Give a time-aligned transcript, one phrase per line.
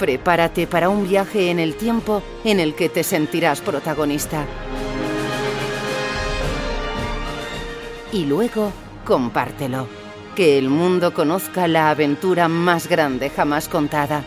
[0.00, 4.46] Prepárate para un viaje en el tiempo en el que te sentirás protagonista.
[8.10, 8.72] Y luego,
[9.04, 9.86] compártelo.
[10.34, 14.24] Que el mundo conozca la aventura más grande jamás contada.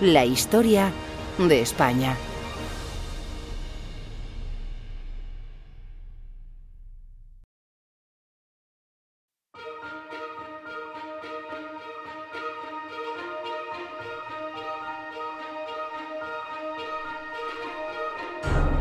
[0.00, 0.90] La historia
[1.38, 2.16] de España.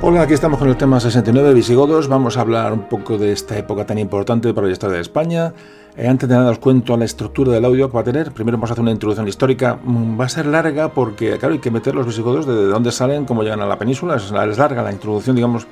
[0.08, 2.08] Hola, aquí estamos con el tema 69 visigodos.
[2.08, 5.52] Vamos a hablar un poco de esta época tan importante para la historia de España.
[5.98, 8.32] Eh, antes de nada os cuento la estructura del audio que va a tener.
[8.32, 9.80] Primero vamos a hacer una introducción histórica.
[9.84, 13.26] Mm, va a ser larga porque, claro, hay que meter los visigodos de dónde salen,
[13.26, 14.18] cómo llegan a la península.
[14.18, 15.66] Es larga la introducción, digamos,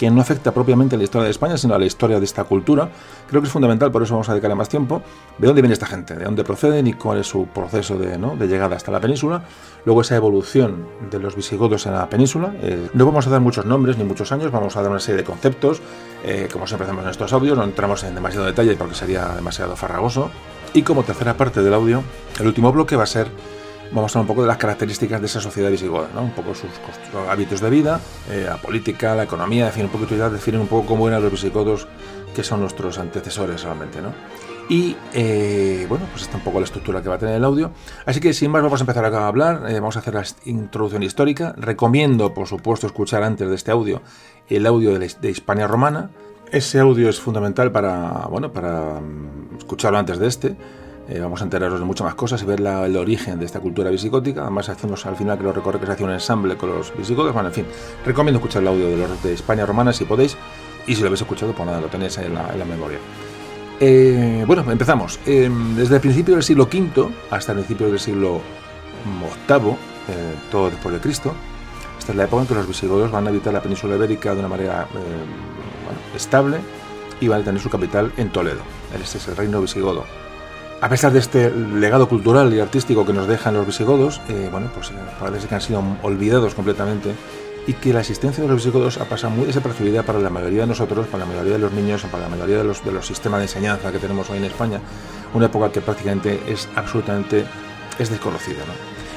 [0.00, 2.44] que no afecta propiamente a la historia de España, sino a la historia de esta
[2.44, 2.88] cultura.
[3.28, 5.02] Creo que es fundamental, por eso vamos a dedicarle más tiempo,
[5.36, 8.48] de dónde viene esta gente, de dónde proceden y cuál es su proceso de, de
[8.48, 9.42] llegada hasta la península.
[9.84, 12.54] Luego esa evolución de los visigodos en la península.
[12.62, 15.18] Eh, no vamos a dar muchos nombres ni muchos años, vamos a dar una serie
[15.18, 15.82] de conceptos.
[16.24, 19.76] Eh, como siempre hacemos en estos audios, no entramos en demasiado detalle porque sería demasiado
[19.76, 20.30] farragoso.
[20.72, 22.02] Y como tercera parte del audio,
[22.38, 23.28] el último bloque va a ser
[23.92, 26.22] vamos a hablar un poco de las características de esa sociedad visigoda, ¿no?
[26.22, 26.70] un poco sus,
[27.28, 30.68] hábitos de vida, eh, la política, la economía, en fin, un poquito ya definen un
[30.68, 31.88] poco cómo eran los visigodos
[32.34, 34.00] que son nuestros antecesores realmente.
[34.00, 34.12] ¿no?
[34.68, 37.72] Y eh, bueno, pues está un poco la estructura que va a tener el audio.
[38.06, 41.02] Así que sin más vamos a empezar a hablar, eh, vamos a hacer la introducción
[41.02, 41.54] histórica.
[41.56, 44.00] Recomiendo, por supuesto, escuchar antes de este audio
[44.48, 46.10] el audio de, de Hispania Romana.
[46.52, 50.56] Ese audio es fundamental para, bueno, para mm, escucharlo antes de este
[51.10, 53.90] eh, vamos a enteraros de muchas más cosas y ver el origen de esta cultura
[53.90, 54.42] visigótica.
[54.42, 57.34] Además, hacemos al final que lo recorre que se hace un ensamble con los visigodos.
[57.34, 57.66] Bueno, en fin,
[58.06, 60.36] recomiendo escuchar el audio de los de España romana si podéis.
[60.86, 62.98] Y si lo habéis escuchado, pues nada, lo tenéis en la, memoria.
[63.80, 65.18] Eh, bueno, empezamos.
[65.26, 68.40] Em, desde el principio del siglo V hasta el principio del siglo
[69.48, 69.76] VIII, eh,
[70.48, 71.34] todo después de Cristo,
[71.98, 74.38] esta es la época en que los visigodos van a habitar la península ibérica de
[74.38, 74.86] una manera
[76.14, 76.58] estable
[77.20, 78.62] y van a tener su capital en Toledo.
[78.94, 80.04] Este es el reino visigodo.
[80.82, 84.70] A pesar de este legado cultural y artístico que nos dejan los visigodos, eh, bueno,
[84.74, 87.14] pues eh, parece que han sido olvidados completamente
[87.66, 90.68] y que la existencia de los visigodos ha pasado muy desapercibida para la mayoría de
[90.68, 93.92] nosotros, para la mayoría de los niños, para la mayoría de los, sistemas de enseñanza
[93.92, 94.80] que tenemos hoy en España,
[95.34, 97.44] una época que prácticamente es absolutamente
[97.98, 98.60] es desconocida.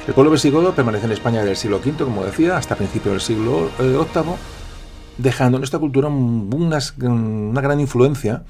[0.06, 3.20] El pueblo visigodo permanece en España desde el siglo V, como decía, hasta principios del
[3.22, 4.36] siglo VIII, eh,
[5.16, 8.42] dejando en esta cultura una gran influencia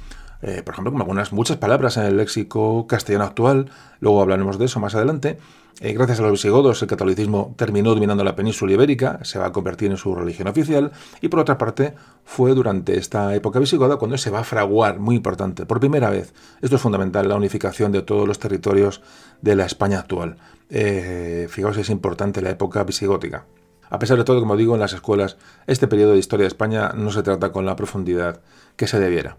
[0.46, 4.66] eh, por ejemplo, como algunas muchas palabras en el léxico castellano actual, luego hablaremos de
[4.66, 5.38] eso más adelante.
[5.80, 9.52] Eh, gracias a los visigodos, el catolicismo terminó dominando la península ibérica, se va a
[9.52, 11.94] convertir en su religión oficial, y por otra parte,
[12.24, 16.34] fue durante esta época visigoda cuando se va a fraguar, muy importante, por primera vez,
[16.60, 19.00] esto es fundamental, la unificación de todos los territorios
[19.40, 20.36] de la España actual.
[20.68, 23.46] Eh, fijaos, es importante la época visigótica.
[23.90, 26.92] A pesar de todo, como digo, en las escuelas, este periodo de historia de España
[26.94, 28.40] no se trata con la profundidad
[28.76, 29.38] que se debiera.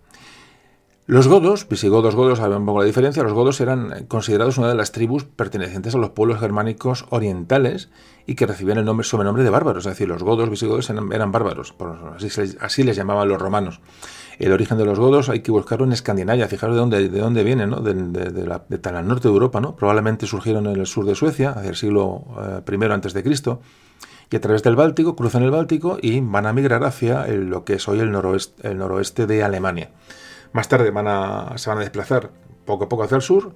[1.07, 4.73] Los godos, visigodos godos, saben un poco la diferencia, los godos eran considerados una de
[4.73, 7.89] las tribus pertenecientes a los pueblos germánicos orientales
[8.25, 11.75] y que recibían el nombre, sobrenombre de bárbaros, es decir, los godos visigodos eran, bárbaros,
[12.59, 13.81] así, les llamaban los romanos.
[14.39, 17.43] El origen de los godos hay que buscarlo en Escandinavia, fijaros de dónde, de dónde
[17.43, 17.81] vienen, ¿no?
[17.81, 19.75] de, de, tan al norte de Europa, ¿no?
[19.75, 23.23] probablemente surgieron en el sur de Suecia, hacia el siglo eh, I antes de
[24.31, 27.75] y a través del Báltico cruzan el Báltico y van a migrar hacia lo que
[27.75, 29.91] es hoy el noroeste de Alemania.
[30.55, 32.29] Más tarde van a, se van a desplazar
[32.63, 33.51] poco a poco hacia el sur,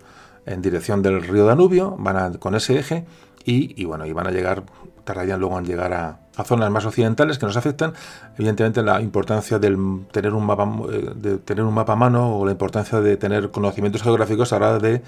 [0.46, 3.06] en dirección del río Danubio, van a, con ese eje
[3.46, 4.64] y, bueno, y van a llegar,
[5.06, 7.94] tardarían luego en llegar a, zonas más occidentales que nos afectan.
[8.36, 10.50] Evidentemente la importancia del tener un
[10.92, 14.60] eh, de tener un mapa a mano o la importancia de tener conocimientos geográficos a
[14.60, 15.02] la hora de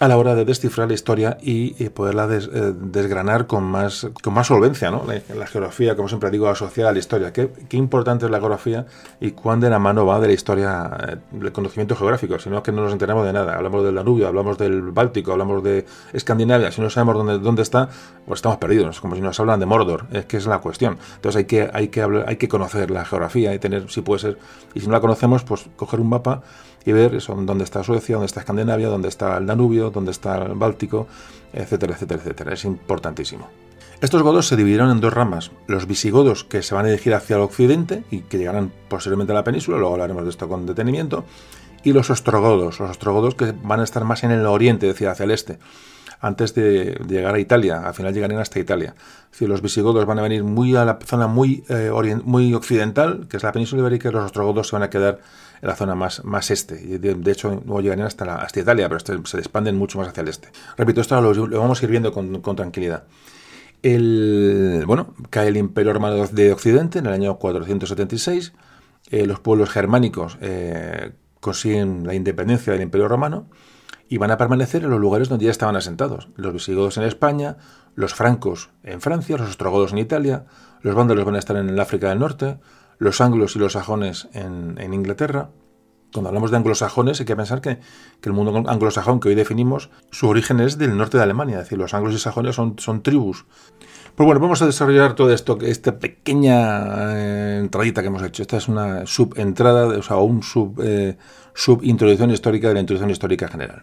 [0.00, 4.48] a la hora de descifrar la historia y, poderla eh, desgranar con más, con más
[4.48, 4.90] solvencia.
[4.90, 5.04] ¿no?
[5.34, 7.32] La, geografía, como siempre digo, asociada a la historia.
[7.32, 8.86] ¿Qué, importante es la geografía
[9.20, 12.38] y cuán de la mano va de la historia eh, del conocimiento geográfico?
[12.38, 13.54] Si no es que no nos enteramos de nada.
[13.54, 16.72] Hablamos del Danubio, hablamos del Báltico, hablamos de Escandinavia.
[16.72, 17.88] Si no sabemos dónde, dónde está,
[18.26, 19.00] pues estamos perdidos.
[19.00, 20.06] Como si nos hablan de Mordor.
[20.10, 20.98] Es que es la cuestión.
[21.16, 24.20] Entonces hay que, hay que, hablar, hay que conocer la geografía y tener, si puede
[24.20, 24.38] ser,
[24.74, 26.42] y si no la conocemos, pues coger un mapa
[26.84, 30.36] y ver eso, dónde está Suecia, dónde está Escandinavia, dónde está el Danubio, dónde está
[30.36, 31.06] el Báltico,
[31.52, 32.52] etcétera, etcétera, etcétera.
[32.52, 33.48] Es importantísimo.
[34.00, 37.36] Estos godos se dividieron en dos ramas, los visigodos que se van a dirigir hacia
[37.36, 41.24] el occidente y que llegarán posiblemente a la península, luego hablaremos de esto con detenimiento,
[41.84, 45.24] y los ostrogodos, los ostrogodos que van a estar más en el oriente, decía, hacia
[45.24, 45.58] el este,
[46.20, 48.94] antes de llegar a Italia, al final llegarían hasta Italia.
[49.26, 51.90] Es decir, los visigodos van a venir muy a la zona muy, eh,
[52.24, 55.20] muy occidental, que es la península ibérica, y los ostrogodos se van a quedar
[55.64, 56.98] en la zona más, más este.
[56.98, 60.50] De, hecho, no llegarían hasta, hasta Italia, pero se expanden mucho más hacia el este.
[60.76, 63.04] Repito, esto lo, vamos a ir viendo con, tranquilidad.
[63.82, 68.52] El, bueno, cae el Imperio Romano de Occidente en el año 476.
[69.10, 73.48] Eh, los pueblos germánicos eh, consiguen la independencia del Imperio Romano
[74.06, 76.28] y van a permanecer en los lugares donde ya estaban asentados.
[76.36, 77.56] Los visigodos en España,
[77.94, 80.44] los francos en Francia, los ostrogodos en Italia,
[80.82, 82.58] los vándalos van a estar en el África del Norte,
[82.98, 85.50] los anglos y los sajones en, Inglaterra.
[86.12, 87.80] Cuando hablamos de anglosajones hay que pensar que,
[88.22, 91.78] el mundo anglosajón que hoy definimos, su origen es del norte de Alemania, es decir,
[91.78, 93.46] los anglos y sajones son, tribus.
[94.14, 98.42] Pues bueno, vamos a desarrollar todo esto, esta pequeña eh, entradita que hemos hecho.
[98.42, 101.16] Esta es una subentrada, o sea, un sub, eh,
[101.52, 103.82] subintroducción histórica de la introducción histórica general.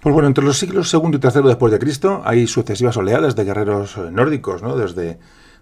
[0.00, 3.44] Pues bueno, entre los siglos II y III después de Cristo hay sucesivas oleadas de
[3.44, 4.76] guerreros nórdicos, ¿no?
[4.76, 5.18] Desde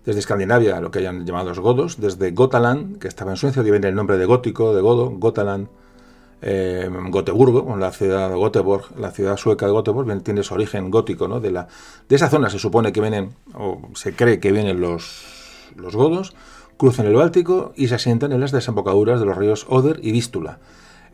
[0.07, 3.71] desde Escandinavia, lo que hayan llamado los godos, desde Gotaland, que estaba en Suecia, de
[3.73, 5.67] viene el nombre de gótico, de godo, Gotaland,
[6.43, 11.41] eh, Goteburgo, la ciudad de la ciudad sueca de Göteborg, tiene su origen gótico, ¿no?
[11.41, 11.67] De, la,
[12.09, 15.25] de esa zona se supone que vienen, o se cree que vienen los,
[15.77, 16.37] godos,
[16.77, 20.61] cruzan el Báltico y se asientan en las desembocaduras de los ríos Oder y Vístula,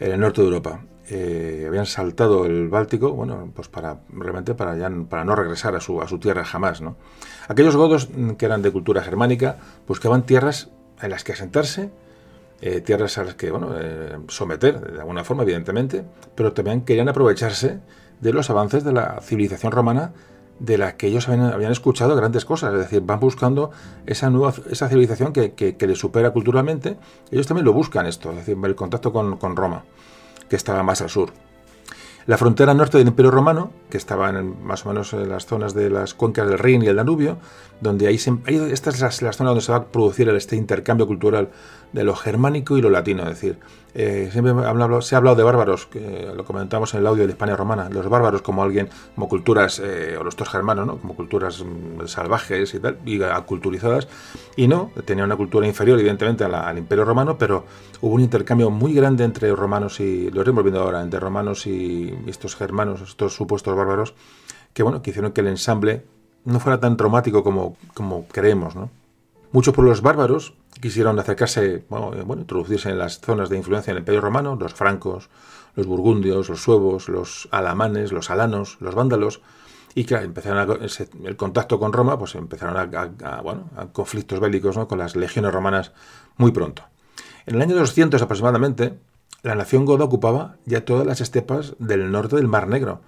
[0.00, 0.82] en el norte de Europa.
[1.08, 6.18] Eh, habían saltado el Báltico, bueno, pues para realmente para, ya, no regresar a su
[6.20, 6.96] tierra jamás, ¿no?
[7.48, 8.08] Aquellos godos
[8.38, 11.90] que eran de cultura germánica buscaban tierras en las que asentarse,
[12.60, 16.04] eh, tierras a las que, bueno, eh, someter de alguna forma, evidentemente,
[16.34, 17.80] pero también querían aprovecharse
[18.20, 20.12] de los avances de la civilización romana
[20.60, 23.72] de la que ellos habían, escuchado grandes cosas, es decir, van buscando
[24.06, 26.98] esa nueva esa civilización que, que, les supera culturalmente,
[27.32, 29.82] ellos también lo buscan esto, es decir, el contacto con, con Roma
[30.48, 31.32] que estaba más al sur.
[32.26, 35.74] La frontera norte del Imperio Romano, que estaba en, más o menos en las zonas
[35.74, 37.38] de las cuencas del Rin y el Danubio,
[37.80, 41.50] donde ahí, esta es la, zona donde se va a producir este intercambio cultural
[41.92, 43.24] de lo germánico y lo latino.
[43.24, 43.58] Es decir,
[43.94, 44.54] eh, siempre
[45.02, 45.88] se ha hablado de bárbaros,
[46.34, 50.16] lo comentamos en el audio de España romana, los bárbaros como alguien, como culturas, eh,
[50.18, 50.96] o los dos germanos, ¿no?
[50.96, 54.08] como culturas mm, salvajes y tal, y aculturizadas,
[54.56, 57.66] y no, tenía una cultura inferior evidentemente al imperio romano, pero
[58.00, 62.14] hubo un intercambio muy grande entre romanos y, lo estamos viendo ahora, entre romanos y
[62.26, 64.14] estos germanos, estos supuestos bárbaros,
[64.72, 66.06] que bueno, que hicieron que el ensamble
[66.44, 68.90] no fuera tan traumático como, como creemos, ¿no?
[69.52, 74.22] Muchos pueblos bárbaros quisieron acercarse, bueno, eh, introducirse en las zonas de influencia del Imperio
[74.22, 75.28] Romano, los francos,
[75.76, 79.42] los burgundios, los suevos, los alamanes, los alanos, los vándalos,
[79.94, 80.80] y que empezaron
[81.24, 85.92] el contacto con Roma, pues empezaron a, bueno, a conflictos bélicos con las legiones romanas
[86.38, 86.84] muy pronto.
[87.44, 88.94] En el año 200 aproximadamente,
[89.42, 93.02] la nación goda ocupaba ya todas las estepas del norte del Mar Negro,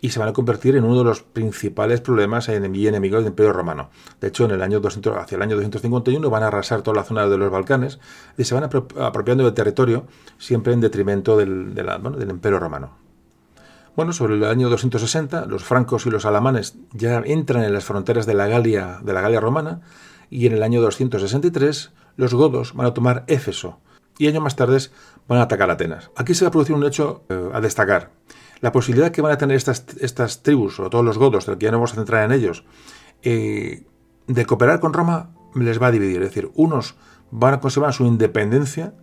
[0.00, 3.52] y se van a convertir en uno de los principales problemas y enemigos del Imperio
[3.52, 3.90] Romano.
[4.20, 7.04] De hecho, en el año 200, hacia el año 251 van a arrasar toda la
[7.04, 7.98] zona de los Balcanes
[8.36, 10.06] y se van apropiando del territorio
[10.38, 12.96] siempre en detrimento del, del Imperio Romano.
[13.96, 18.24] Bueno, sobre el año 260, los francos y los alamanes ya entran en las fronteras
[18.24, 19.80] de la Galia, de la Galia romana
[20.30, 23.80] y en el año 263 los godos van a tomar Éfeso
[24.16, 24.78] y años más tarde
[25.28, 26.10] van a atacar Atenas.
[26.16, 28.10] Aquí se va a producir un hecho eh, a destacar
[28.60, 31.64] la posibilidad que van a tener estas, estas tribus, o todos los godos, del que
[31.64, 32.64] ya no vamos a centrar en ellos,
[33.22, 33.84] eh,
[34.26, 36.22] de cooperar con Roma, les va a dividir.
[36.22, 36.94] Es decir, unos
[37.30, 38.94] van a conservar su independencia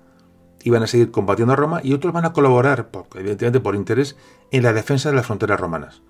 [0.64, 4.18] y van a seguir combatiendo a Roma, y otros van a colaborar, evidentemente por interés,
[4.52, 6.02] en la defensa de las fronteras romanas.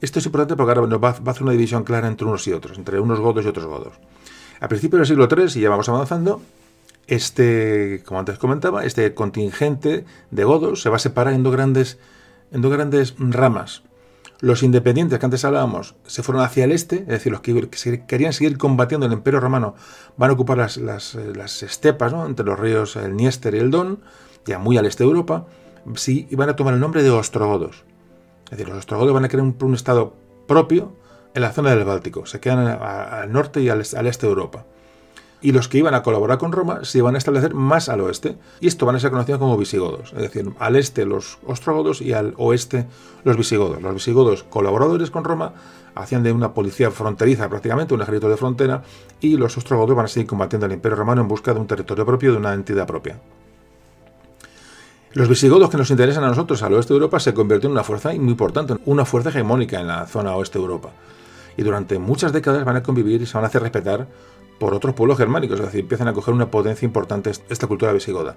[0.00, 2.78] Esto es importante porque ahora va, a hacer una división clara entre unos y otros,
[2.78, 3.94] entre unos godos y otros godos.
[4.60, 6.40] A principios del siglo III, y ya vamos avanzando,
[7.06, 11.98] este, como antes comentaba, este contingente de godos se va a separar en dos grandes
[12.52, 13.82] en dos grandes ramas.
[14.40, 18.32] Los independientes que antes hablábamos se fueron hacia el este, es decir, los que querían
[18.32, 19.74] seguir combatiendo el imperio romano
[20.16, 24.00] van a ocupar las, las, estepas entre los ríos el Niester y el Don,
[24.46, 25.46] ya muy al este de Europa,
[25.96, 27.84] sí, y van a tomar el nombre de ostrogodos.
[28.44, 30.14] Es decir, los ostrogodos van a crear un, estado
[30.46, 30.92] propio
[31.34, 34.66] en la zona del Báltico, se quedan al norte y al, este de Europa.
[35.40, 38.36] Y los que iban a colaborar con Roma se iban a establecer más al oeste,
[38.60, 42.12] y esto van a ser conocidos como visigodos, es decir, al este los ostrogodos y
[42.12, 42.86] al oeste
[43.22, 43.80] los visigodos.
[43.80, 45.52] Los visigodos colaboradores con Roma
[45.94, 48.82] hacían de una policía fronteriza prácticamente, un ejército de frontera,
[49.20, 52.04] y los ostrogodos van a seguir combatiendo al Imperio Romano en busca de un territorio
[52.04, 53.20] propio, de una entidad propia.
[55.12, 57.82] Los visigodos que nos interesan a nosotros al oeste de Europa se convierten en una
[57.82, 60.90] fuerza muy importante, una fuerza hegemónica en la zona oeste de Europa.
[61.56, 64.06] Y durante muchas décadas van a convivir y se van a hacer respetar
[64.58, 68.36] por otros pueblos germánicos, es decir, empiezan a coger una potencia importante esta cultura visigoda.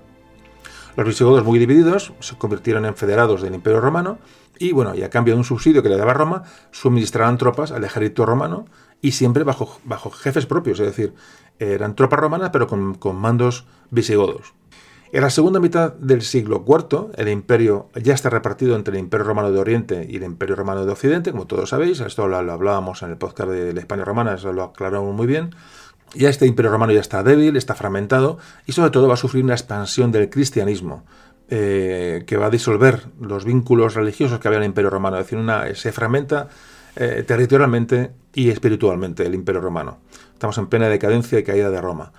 [0.96, 4.20] Los visigodos muy divididos se convirtieron en federados del Imperio Romano
[4.60, 7.84] y bueno, y a cambio de un subsidio que le daba Roma, suministraban tropas al
[7.84, 8.66] ejército romano
[9.02, 11.16] y siempre bajo, bajo jefes propios, es decir,
[11.58, 14.54] eran tropas romanas pero con, mandos visigodos.
[15.14, 19.26] En la segunda mitad del siglo IV, el imperio ya está repartido entre el Imperio
[19.26, 23.02] Romano de Oriente y el Imperio Romano de Occidente, como todos sabéis, esto lo, hablábamos
[23.02, 25.54] en el podcast de la España Romana, eso lo aclaramos muy bien.
[26.14, 29.44] Ya este Imperio Romano ya está débil, está fragmentado y sobre todo va a sufrir
[29.44, 31.06] una expansión del cristianismo.
[31.54, 35.30] Eh, que va a disolver los vínculos religiosos que había en el Imperio Romano, es
[35.30, 36.48] decir, se fragmenta
[36.96, 39.98] eh, territorialmente y espiritualmente el Imperio Romano.
[40.32, 42.14] Estamos en plena decadencia y caída de Roma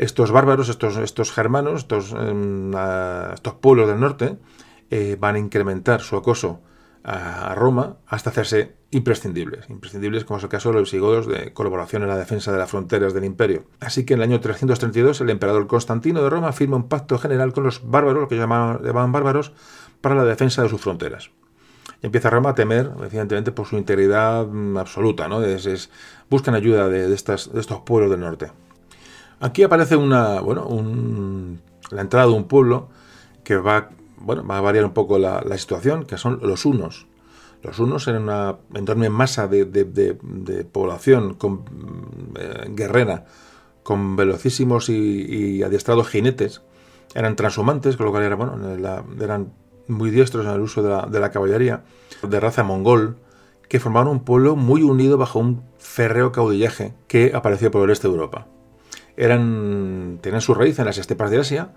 [0.00, 2.72] estos bárbaros, estos, germanos, estos, em,
[3.34, 4.38] estos pueblos del norte,
[4.90, 6.62] eh, van a incrementar su acoso
[7.04, 12.02] a, Roma hasta hacerse imprescindibles, imprescindibles como es el caso de los visigodos de colaboración
[12.02, 13.64] en la defensa de las fronteras del imperio.
[13.78, 17.52] Así que en el año 332 el emperador Constantino de Roma firma un pacto general
[17.52, 19.52] con los bárbaros, lo que llamaban, bárbaros,
[20.00, 21.30] para la defensa de sus fronteras.
[22.02, 25.40] Y empieza Roma a temer, evidentemente, por su integridad mm, absoluta, ¿no?
[26.28, 27.50] buscan ayuda de, estos
[27.84, 28.50] pueblos del norte.
[29.40, 30.68] Aquí aparece una, bueno,
[31.90, 32.88] la entrada de un pueblo
[33.44, 37.06] que va, bueno, va a variar un poco la, situación, que son los unos.
[37.62, 39.64] Los unos eran una enorme masa de,
[40.72, 41.64] población con,
[42.38, 43.26] eh, guerrera,
[43.82, 46.62] con velocísimos y, adiestrados jinetes.
[47.14, 48.24] Eran transhumantes, con lo cual
[49.20, 49.52] eran
[49.88, 51.84] muy diestros en el uso de la, caballería,
[52.22, 53.16] de raza mongol,
[53.68, 58.08] que formaban un pueblo muy unido bajo un férreo caudillaje que apareció por el este
[58.08, 58.46] de Europa
[59.20, 61.72] tenían su raíz en las estepas de Asia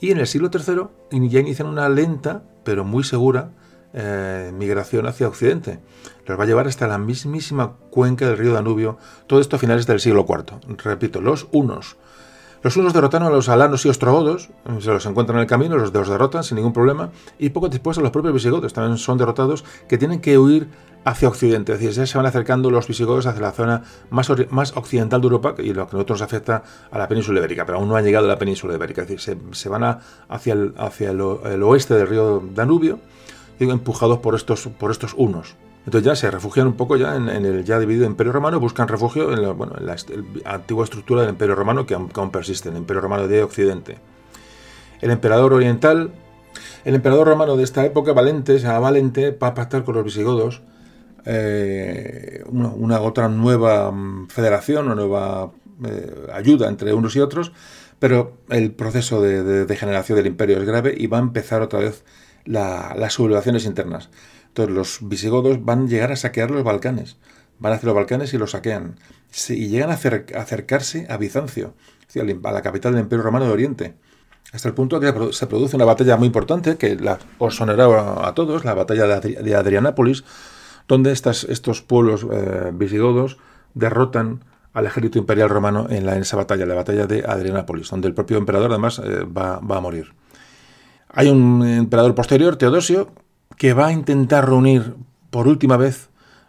[0.00, 3.52] y en el siglo III ya inician una lenta pero muy segura
[3.94, 5.80] eh, migración hacia Occidente.
[6.26, 9.86] Los va a llevar hasta la mismísima cuenca del río Danubio, todo esto a finales
[9.86, 10.76] del siglo IV.
[10.84, 11.96] Repito, los unos.
[12.62, 15.92] Los unos derrotaron a los alanos y ostrogodos, se los encuentran en el camino, los,
[15.92, 19.98] derrotan sin ningún problema, y poco después a los propios visigodos también son derrotados, que
[19.98, 20.68] tienen que huir
[21.04, 24.30] hacia Occidente, es decir, ya se van acercando los visigodos hacia la zona más,
[24.76, 27.78] occidental de Europa y lo que a nosotros nos afecta a la península ibérica, pero
[27.78, 31.10] aún no han llegado a la península ibérica, es decir, se, van hacia, el, hacia
[31.10, 33.00] el, oeste del río Danubio,
[33.58, 35.56] empujados por estos, por estos unos.
[35.84, 39.32] Entonces ya se refugian un poco ya en, el ya dividido Imperio Romano, buscan refugio
[39.32, 39.96] en la, bueno, en la,
[40.44, 43.98] antigua estructura del Imperio Romano que aún, aún persiste, el Imperio Romano de Occidente.
[45.00, 46.12] El emperador oriental,
[46.84, 50.04] el emperador romano de esta época, Valente, se llama Valente, va a pactar con los
[50.04, 50.62] visigodos
[51.24, 55.52] eh, una, otra nueva mm, federación, una nueva
[55.84, 57.52] eh, ayuda entre unos y otros,
[57.98, 62.04] pero el proceso de, degeneración del imperio es grave y va a empezar otra vez
[62.44, 64.10] las sublevaciones internas.
[64.48, 67.16] Entonces los visigodos van a llegar a saquear los Balcanes,
[67.58, 68.96] van hacia los Balcanes y los saquean,
[69.48, 71.74] y llegan a, acercarse a Bizancio,
[72.16, 73.94] a la capital del Imperio Romano de Oriente
[74.52, 78.34] hasta el punto que se produce una batalla muy importante que la, os sonará a
[78.34, 80.24] todos, la batalla de, Adrianápolis,
[80.86, 83.38] donde estos pueblos eh, visigodos
[83.74, 84.44] derrotan
[84.74, 88.36] al ejército imperial romano en, la, esa batalla, la batalla de Adrianápolis, donde el propio
[88.36, 90.12] emperador además eh, va, a morir.
[91.14, 93.10] Hay un emperador posterior, Teodosio,
[93.56, 94.94] que va a intentar reunir
[95.30, 96.08] por última vez,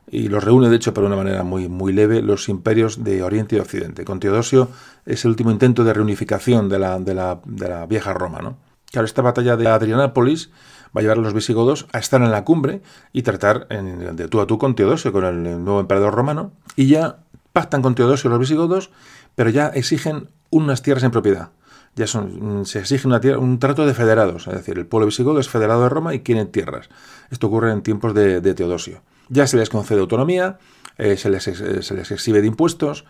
[0.10, 3.55] y los reúne de hecho por una manera muy, muy leve, los imperios de Oriente
[3.55, 4.05] y Occidente.
[4.05, 4.70] Con Teodosio
[5.05, 8.39] es el último intento de reunificación de la, de la, de la vieja Roma.
[8.41, 8.58] ¿no?
[8.91, 10.51] Claro, esta batalla de Adrianápolis
[10.96, 14.39] va a llevar a los visigodos a estar en la cumbre y tratar de tú
[14.39, 17.17] a tú con Teodosio, con el, nuevo emperador romano, y ya
[17.51, 18.91] pactan con Teodosio los visigodos,
[19.36, 21.50] pero ya exigen unas tierras en propiedad.
[21.96, 25.84] Ya son, se exige un trato de federados, es decir, el pueblo visigodo es federado
[25.84, 26.90] de Roma y quiere tierras.
[27.30, 29.04] Esto ocurre en tiempos de, Teodosio.
[29.30, 30.58] Ya se les concede autonomía,
[30.98, 33.06] eh, se, les, se les exhibe de impuestos,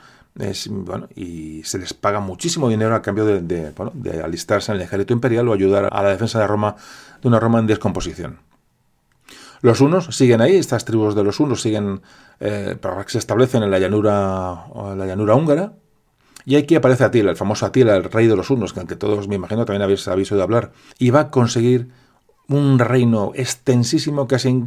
[0.69, 3.73] bueno, y se les paga muchísimo dinero a cambio de,
[4.23, 6.75] alistarse en el ejército imperial o ayudar a la defensa de Roma,
[7.21, 8.39] de una Roma en descomposición.
[9.61, 12.01] Los unos siguen ahí, estas tribus de los unos siguen,
[12.39, 15.73] eh, se establecen en la llanura, en la llanura húngara,
[16.45, 19.27] y aquí aparece Atila, el famoso Atila, el rey de los unos, que aunque todos
[19.27, 21.89] me imagino también habéis, habéis oído hablar, y va a conseguir
[22.47, 24.65] un reino extensísimo, casi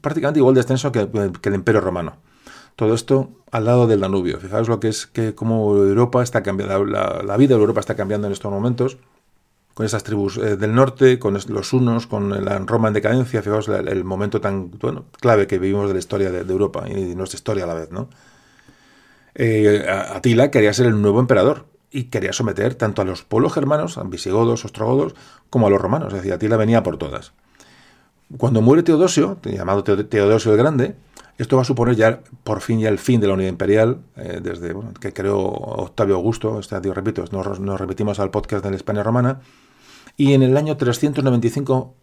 [0.00, 2.16] prácticamente igual de extenso que, el Imperio Romano.
[2.76, 4.38] Todo esto al lado del Danubio.
[4.38, 8.28] Fijaos lo que es que como Europa está cambiando, la, vida de Europa está cambiando
[8.28, 8.98] en estos momentos,
[9.74, 13.42] con esas tribus eh, del norte, con los hunos, con la Roma en decadencia.
[13.42, 14.70] Fijaos el, momento tan
[15.20, 17.90] clave que vivimos de la historia de, Europa y de nuestra historia a la vez,
[17.90, 18.08] ¿no?
[19.34, 23.98] Eh, Atila quería ser el nuevo emperador y quería someter tanto a los pueblos germanos,
[23.98, 25.14] a visigodos, ostrogodos,
[25.50, 26.08] como a los romanos.
[26.08, 27.32] Es decir, Atila venía por todas.
[28.38, 30.96] Cuando muere Teodosio, llamado Teodosio el Grande,
[31.38, 34.40] esto va a suponer ya por fin ya el fin de la unidad imperial, eh,
[34.42, 39.40] desde que creó Octavio Augusto, este, repito, nos, repetimos al podcast de la España romana,
[40.16, 41.94] y en el año 395,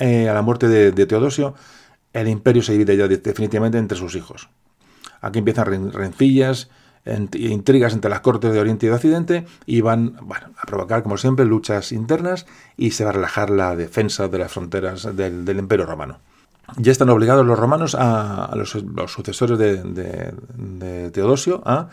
[0.00, 1.54] eh, a la muerte de, de, Teodosio,
[2.12, 4.48] el imperio se divide ya definitivamente entre sus hijos.
[5.20, 6.68] Aquí empiezan rencillas,
[7.34, 10.16] intrigas entre las cortes de Oriente y de Occidente y van
[10.56, 12.46] a provocar, como siempre, luchas internas
[12.76, 16.18] y se va a relajar la defensa de las fronteras del, Imperio Romano.
[16.76, 18.76] Ya están obligados los romanos, a, los,
[19.10, 21.88] sucesores de, Teodosio, a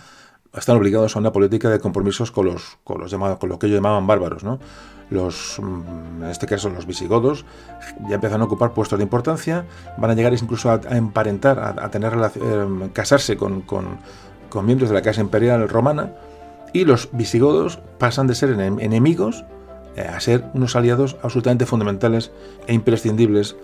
[0.53, 3.67] están obligados a una política de compromisos con los, con los llamados, con lo que
[3.67, 4.59] ellos llamaban bárbaros, ¿no?
[5.09, 7.45] Los, mm, en este caso los visigodos,
[8.07, 9.65] ya empiezan a ocupar puestos de importancia,
[9.97, 15.01] van a llegar incluso a, emparentar, a, tener eh, casarse con, con miembros de la
[15.01, 16.13] Casa Imperial Romana
[16.73, 19.45] y los visigodos pasan de ser enemigos
[19.95, 22.31] eh, a ser unos aliados absolutamente fundamentales
[22.67, 23.55] e imprescindibles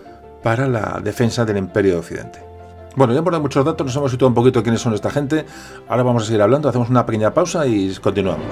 [0.42, 2.38] para la defensa del Imperio de Occidente.
[2.96, 5.44] Bueno, ya hemos dado muchos datos, nos hemos situado un poquito quiénes son esta gente.
[5.88, 8.46] Ahora vamos a seguir hablando, hacemos una pequeña pausa y continuamos.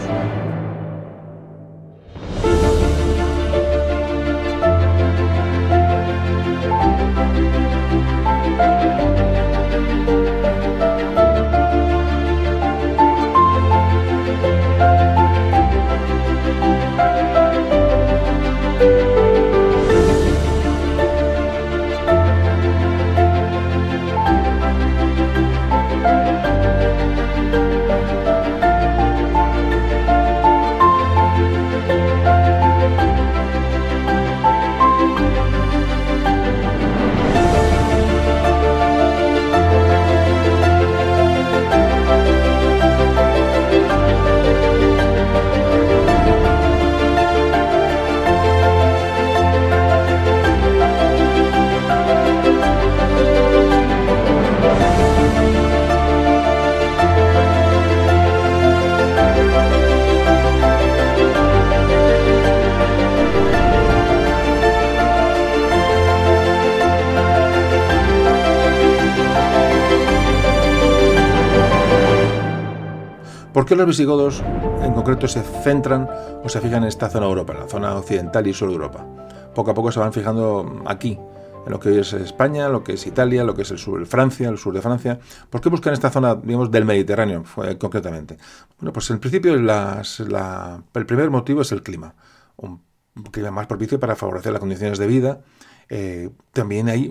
[73.70, 74.42] Qué los visigodos
[74.82, 76.10] en concreto se centran
[76.42, 78.74] o se fijan en esta zona de Europa, en la zona occidental y sur de
[78.74, 79.06] Europa?
[79.54, 81.16] Poco a poco se van fijando aquí,
[81.64, 84.06] en lo que es España, lo que es Italia, lo que es el sur de
[84.06, 85.20] Francia, el sur de Francia.
[85.48, 87.44] ¿Por qué buscan esta zona, digamos, del Mediterráneo
[87.78, 88.38] concretamente?
[88.80, 92.16] Bueno, pues en principio el primer motivo es el clima.
[92.56, 92.82] Un
[93.30, 95.42] clima más propicio para favorecer las condiciones de vida.
[95.88, 97.08] Eh, también, hay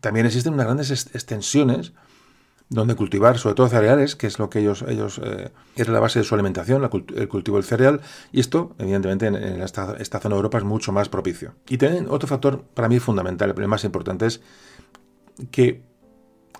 [0.00, 1.92] también existen unas grandes extensiones
[2.70, 6.24] donde cultivar sobre todo cereales, que es lo que ellos, ellos eh, la base de
[6.24, 8.00] su alimentación, el cultivo del cereal,
[8.30, 11.54] y esto, evidentemente, en, esta, zona de Europa es mucho más propicio.
[11.68, 14.42] Y también otro factor para mí fundamental, el más importante, es
[15.50, 15.82] que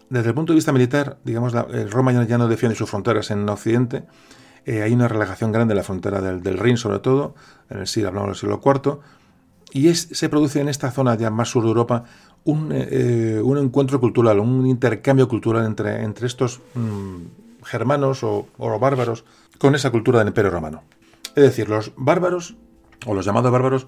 [0.08, 3.46] desde el punto de vista militar, digamos, la, Roma ya no defiende sus fronteras en
[3.48, 4.04] Occidente,
[4.64, 7.34] eh, hay una relajación grande en la frontera del, del, Rin, sobre todo,
[7.68, 8.98] en el siglo, hablamos del siglo IV,
[9.72, 12.04] y es, se produce en esta zona ya más sur de Europa
[12.44, 18.46] un, eh, eh, un encuentro cultural, un intercambio cultural entre, entre estos mm, germanos o,
[18.80, 19.24] bárbaros
[19.58, 20.82] con esa cultura del Imperio Romano.
[21.34, 22.56] Es decir, los bárbaros,
[23.06, 23.86] o los llamados bárbaros,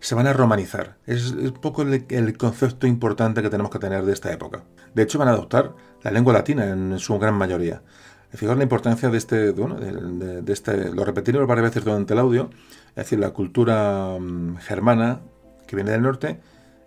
[0.00, 0.96] se van a romanizar.
[1.06, 4.64] Es, un poco el, concepto importante que tenemos que tener de esta época.
[4.94, 7.82] De hecho, van a adoptar la lengua latina en, su gran mayoría.
[8.30, 12.50] Fijaos la importancia de este, bueno, de, este, lo repetiremos varias veces durante el audio,
[12.90, 15.20] es decir, la cultura mm, germana
[15.66, 16.40] que viene del norte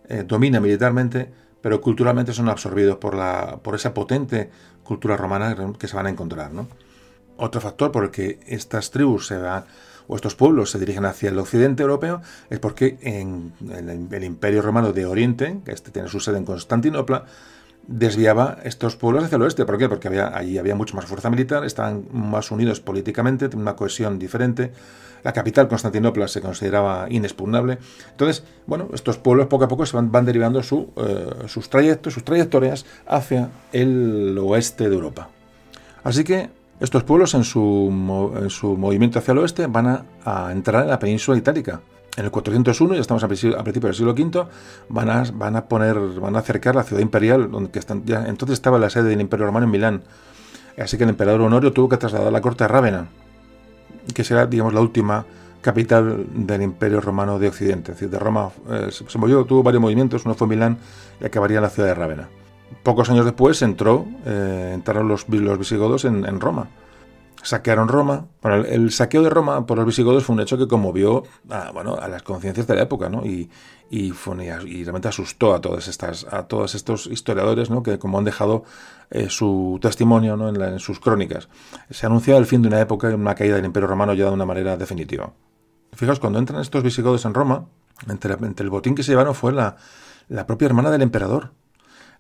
[0.10, 1.30] eh, domina militarmente,
[1.62, 4.50] pero culturalmente son absorbidos por, la, por esa potente
[4.84, 6.52] cultura romana que se van a encontrar.
[7.38, 9.66] Otro factor por el que estas tribus se van,
[10.08, 13.54] o estos pueblos se dirigen hacia el occidente europeo es porque en
[14.12, 17.26] el, Imperio Romano de Oriente, que este tiene su sede en Constantinopla,
[17.88, 19.66] desviaba estos pueblos hacia el oeste.
[19.66, 19.90] ¿Por qué?
[19.90, 24.20] Porque había, allí había mucha más fuerza militar, estaban más unidos políticamente, tenían una cohesión
[24.20, 24.72] diferente.
[25.26, 27.80] La capital, Constantinopla, se consideraba inexpugnable.
[28.12, 32.14] Entonces, bueno, estos pueblos poco a poco se van, van derivando su, eh, sus trayectos,
[32.14, 35.30] sus trayectorias hacia el oeste de Europa.
[36.04, 37.90] Así que estos pueblos en su,
[38.40, 41.82] en su movimiento hacia el oeste van a, entrar en la península itálica.
[42.18, 44.48] En el 401, ya estamos a principios del siglo V,
[44.90, 48.28] van a, van a poner, van a acercar la ciudad imperial, donde que están, ya,
[48.28, 50.04] entonces estaba la sede del Imperio Romano en Milán.
[50.78, 53.10] Así que el emperador Honorio tuvo que trasladar la corte a Rávena,
[54.14, 55.26] que será, digamos, la última
[55.62, 57.92] capital del Imperio Romano de Occidente.
[57.92, 60.78] Es decir, de Roma eh, se movió, tuvo varios movimientos, uno fue Milán
[61.20, 62.30] y acabaría en la ciudad de Rávena.
[62.84, 66.68] Pocos años después entró, eh, entraron los, visigodos en Roma
[67.46, 68.28] saquearon Roma.
[68.42, 71.96] Bueno, el, saqueo de Roma por los visigodos fue un hecho que conmovió a, bueno,
[71.96, 73.26] a las conciencias de la época, ¿no?
[73.26, 73.50] Y,
[73.90, 75.60] y, realmente asustó a a
[76.48, 77.84] todos estos historiadores, ¿no?
[77.84, 78.64] Que como han dejado
[79.12, 80.50] eh, su testimonio ¿no?
[80.50, 81.48] en, sus crónicas.
[81.90, 84.32] Se anunciaba el fin de una época y una caída del Imperio Romano ya de
[84.32, 85.32] una manera definitiva.
[85.94, 87.68] Fijaos, cuando entran estos visigodos en Roma,
[88.10, 89.78] entre, entre el botín que se llevaron fue la,
[90.28, 91.52] la propia hermana del emperador,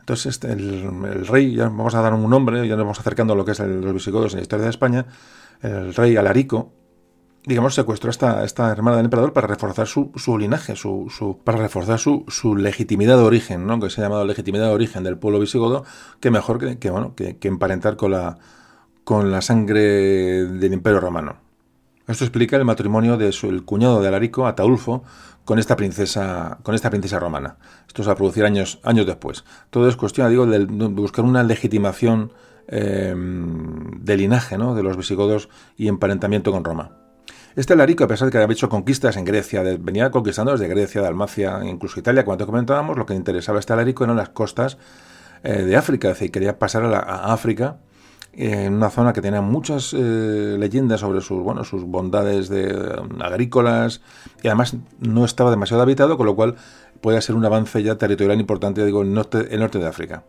[0.05, 3.35] entonces, este, el, rey, ya vamos a dar un nombre, ya nos vamos acercando a
[3.35, 5.07] lo que es los visigodos en la historia de España,
[5.63, 6.73] el rey Alarico,
[7.43, 11.57] digamos, secuestró a esta, esta hermana del emperador para reforzar su, linaje, su, su, para
[11.57, 13.79] reforzar su, su, legitimidad de origen, ¿no?
[13.79, 15.85] que se ha llamado legitimidad de origen del pueblo visigodo,
[16.19, 18.37] que mejor que, bueno, que, emparentar con la,
[19.03, 19.81] con la sangre
[20.45, 21.37] del imperio romano.
[22.07, 25.03] Esto explica el matrimonio de su, el cuñado de Alarico, Ataulfo,
[25.45, 27.57] con esta princesa, con esta princesa romana.
[27.87, 29.45] Esto se va a producir años, años después.
[29.69, 32.33] Todo es cuestión, digo, de buscar una legitimación
[32.67, 34.75] eh, de linaje ¿no?
[34.75, 36.97] de los visigodos y emparentamiento con Roma.
[37.55, 41.01] Este Larico, a pesar de que había hecho conquistas en Grecia, venía conquistando desde Grecia,
[41.01, 44.77] Dalmacia, incluso Italia, cuando comentábamos, lo que interesaba a este Larico eran las costas
[45.43, 47.77] eh, de África, es decir, quería pasar a, a África
[48.37, 53.21] en una zona que tenía muchas eh, leyendas sobre sus, bueno, sus bondades de, um,
[53.21, 54.01] agrícolas
[54.43, 56.55] y además no estaba demasiado habitado, con lo cual
[57.01, 60.23] puede ser un avance ya territorial importante, digo, el norte, el norte de África.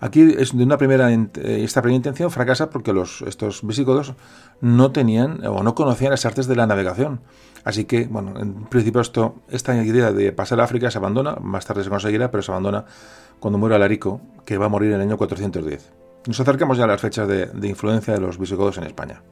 [0.00, 4.14] Aquí es de una primera eh, esta primera intención fracasa porque los, estos visigodos
[4.60, 7.20] no tenían o no conocían las artes de la navegación.
[7.64, 11.66] Así que, bueno, en principio esto, esta idea de pasar a África se abandona, más
[11.66, 12.84] tarde se conseguirá, pero se abandona
[13.40, 15.97] cuando muere Alarico, que va a morir en el año 410.
[16.26, 19.22] Nos acercamos ya a las fechas de, influencia de los visigodos en España.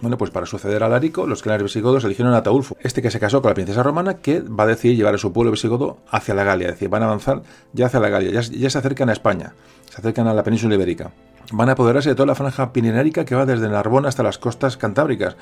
[0.00, 3.18] Bueno, pues para suceder a Larico, los clanes visigodos eligieron a Ataulfo, este que se
[3.18, 6.34] casó con la princesa romana, que va a decidir llevar a su pueblo visigodo hacia
[6.34, 9.12] la Galia, es decir, van a avanzar ya hacia la Galia, ya, se acercan a
[9.12, 9.54] España,
[9.90, 11.10] se acercan a la península ibérica.
[11.50, 14.76] Van a apoderarse de toda la franja pirenaica que va desde Narbona hasta las costas
[14.76, 15.36] cantábricas.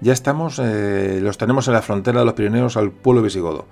[0.00, 3.66] Ya estamos, eh, los tenemos en la frontera de los Pirineos al pueblo visigodo.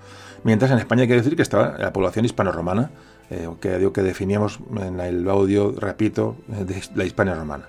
[0.45, 2.93] Mientras en España hay que decir que estaba la población hispano-romana,
[3.31, 7.69] eh, que, digo, que definíamos en el audio, repito, de la Hispania romana.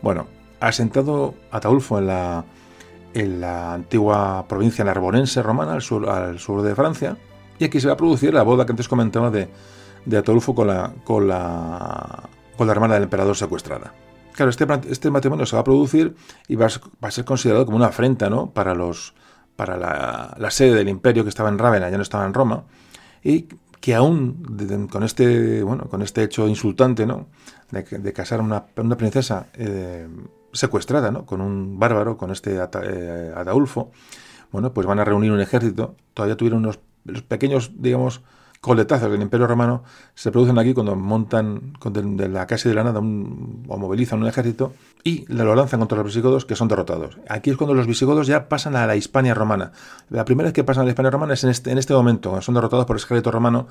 [0.00, 0.28] Bueno,
[0.60, 7.16] asentado Ataulfo en la, antigua provincia narbonense romana, al sur, de Francia,
[7.58, 9.48] y aquí se va a producir la boda que antes comentaba de,
[10.16, 13.92] Ataulfo con la, hermana del emperador secuestrada.
[14.34, 16.14] Claro, este, este matrimonio se va a producir
[16.46, 19.14] y va a, ser considerado como una afrenta para, los,
[19.56, 22.64] para la, la, sede del imperio que estaba en Rávena, ya no estaba en Roma,
[23.22, 23.48] y
[23.82, 27.26] que aún con este, bueno, con este hecho insultante, ¿no?
[27.72, 30.06] De, casar a una, una, princesa eh,
[30.52, 31.26] secuestrada, ¿no?
[31.26, 33.90] Con un bárbaro, con este eh, Ataulfo,
[34.52, 35.96] bueno, pues van a reunir un ejército.
[36.14, 38.22] Todavía tuvieron unos los pequeños, digamos,
[38.62, 39.82] coletazos del Imperio Romano
[40.14, 44.72] se producen aquí cuando montan de, la casa de la nada o movilizan un ejército
[45.02, 47.18] y lo lanzan contra los visigodos que son derrotados.
[47.28, 49.72] Aquí es cuando los visigodos ya pasan a la Hispania romana.
[50.10, 52.42] La primera vez que pasan a la Hispania romana es en este, este momento, cuando
[52.42, 53.66] son derrotados por el ejército romano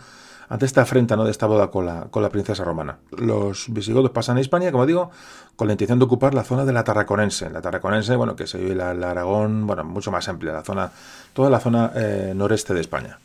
[0.49, 1.23] ante esta afrenta ¿no?
[1.23, 2.97] de esta boda con la, con la princesa romana.
[3.11, 5.09] Los visigodos pasan a Hispania, como digo,
[5.55, 7.49] con la intención de ocupar la zona de la Tarraconense.
[7.49, 10.91] La Tarraconense, bueno, que se vive la, Aragón, bueno, mucho más amplia, la zona,
[11.31, 13.19] toda la zona eh, noreste de España,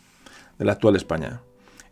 [0.56, 1.40] de la actual España.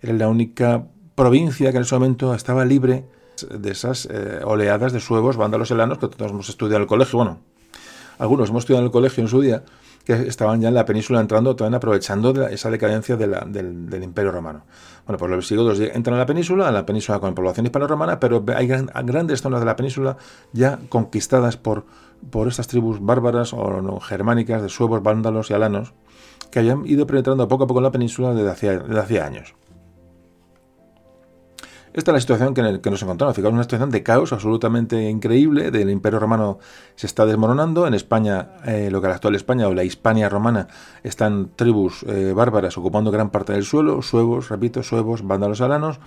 [0.04, 3.06] Era la única provincia que en ese momento estaba libre
[3.50, 7.16] de esas eh, oleadas de suevos, vándalos helanos que todos hemos estudiado en el colegio.
[7.16, 7.38] Bueno,
[8.18, 9.64] algunos hemos estudiado en el colegio en su día,
[10.04, 14.64] que estaban ya en la península entrando, también aprovechando esa decadencia del, Imperio Romano.
[15.06, 18.44] Bueno, pues los visigodos entran a la península, a la península con población hispano-romana, pero
[18.54, 20.18] hay grandes zonas de la península
[20.52, 21.86] ya conquistadas por,
[22.28, 25.94] por estas tribus bárbaras o germánicas de suevos, vándalos y alanos,
[26.50, 29.54] que hayan ido penetrando poco a poco en la península desde desde hacía años.
[31.94, 33.37] Esta es la situación que, que nos encontramos.
[33.37, 35.70] Fijaos, una situación de caos absolutamente increíble.
[35.70, 36.59] Del Imperio Romano
[36.96, 37.87] se está desmoronando.
[37.87, 40.66] En España, eh, lo que es la actual España o la Hispania romana,
[41.04, 44.02] están tribus eh, bárbaras ocupando gran parte del suelo.
[44.02, 46.00] Suevos, repito, suevos, vándalos alanos.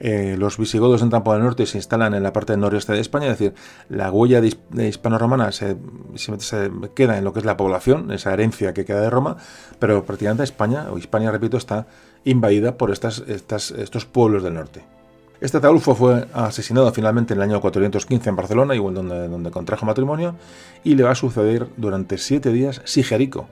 [0.00, 3.00] Eh, los visigodos entran por el norte y se instalan en la parte noreste de
[3.00, 3.54] España, es decir,
[3.88, 5.76] la huella hispano-romana se,
[6.14, 9.38] se, queda en lo que es la población, esa herencia que queda de Roma,
[9.80, 11.88] pero prácticamente España, o Hispania, repito, está
[12.24, 14.97] invadida por estos pueblos del norte.
[15.40, 20.34] Este Ataulfo fue asesinado finalmente en el año 415 en Barcelona, donde, donde contrajo matrimonio,
[20.82, 23.46] y le va a suceder durante siete días Sigerico,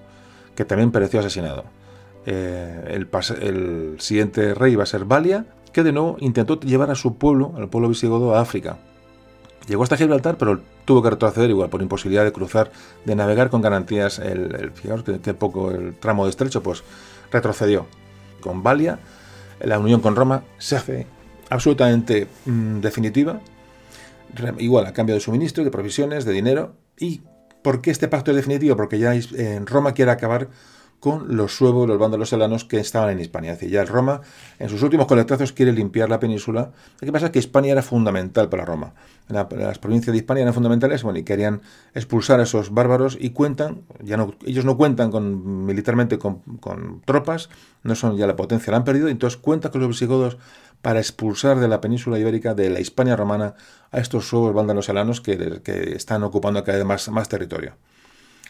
[0.57, 1.65] que también pereció asesinado.
[2.27, 3.09] Eh, el,
[3.41, 7.53] el, siguiente rey iba a ser Valia, que de nuevo intentó llevar a su pueblo,
[7.57, 8.79] al pueblo visigodo, a África.
[9.69, 12.73] Llegó hasta Gibraltar, pero tuvo que retroceder igual por imposibilidad de cruzar,
[13.05, 14.19] de navegar con garantías.
[14.19, 14.73] El,
[15.23, 16.83] que, poco el tramo de estrecho, pues
[17.31, 17.87] retrocedió.
[18.41, 18.99] Con Valia,
[19.61, 21.07] la unión con Roma se hace
[21.51, 23.41] absolutamente mm, definitiva,
[24.59, 26.77] igual a cambio de suministros, de provisiones, de dinero.
[26.99, 27.23] ¿Y
[27.63, 28.77] por qué este pacto es definitivo?
[28.77, 30.49] Porque ya en Roma quiere acabar
[31.07, 33.53] con los suevos, los vándalos helanos que estaban en Hispania.
[33.53, 34.23] Es decir, ya Roma,
[34.59, 36.73] en sus últimos colectazos, quiere limpiar la península.
[37.01, 38.93] Lo que pasa es que Hispania era fundamental para Roma.
[39.29, 41.61] las provincias de Hispania eran fundamentales bueno, y querían
[41.95, 46.43] expulsar a esos bárbaros y cuentan, ya no, ellos no cuentan con, militarmente con,
[47.05, 47.51] tropas,
[47.85, 50.39] no son ya la potencia, la han perdido, entonces cuentan con los visigodos
[50.83, 53.55] para expulsar de la península ibérica, de la Hispania romana,
[53.93, 57.75] a estos suevos vándalos helanos que, que están ocupando cada vez más territorio.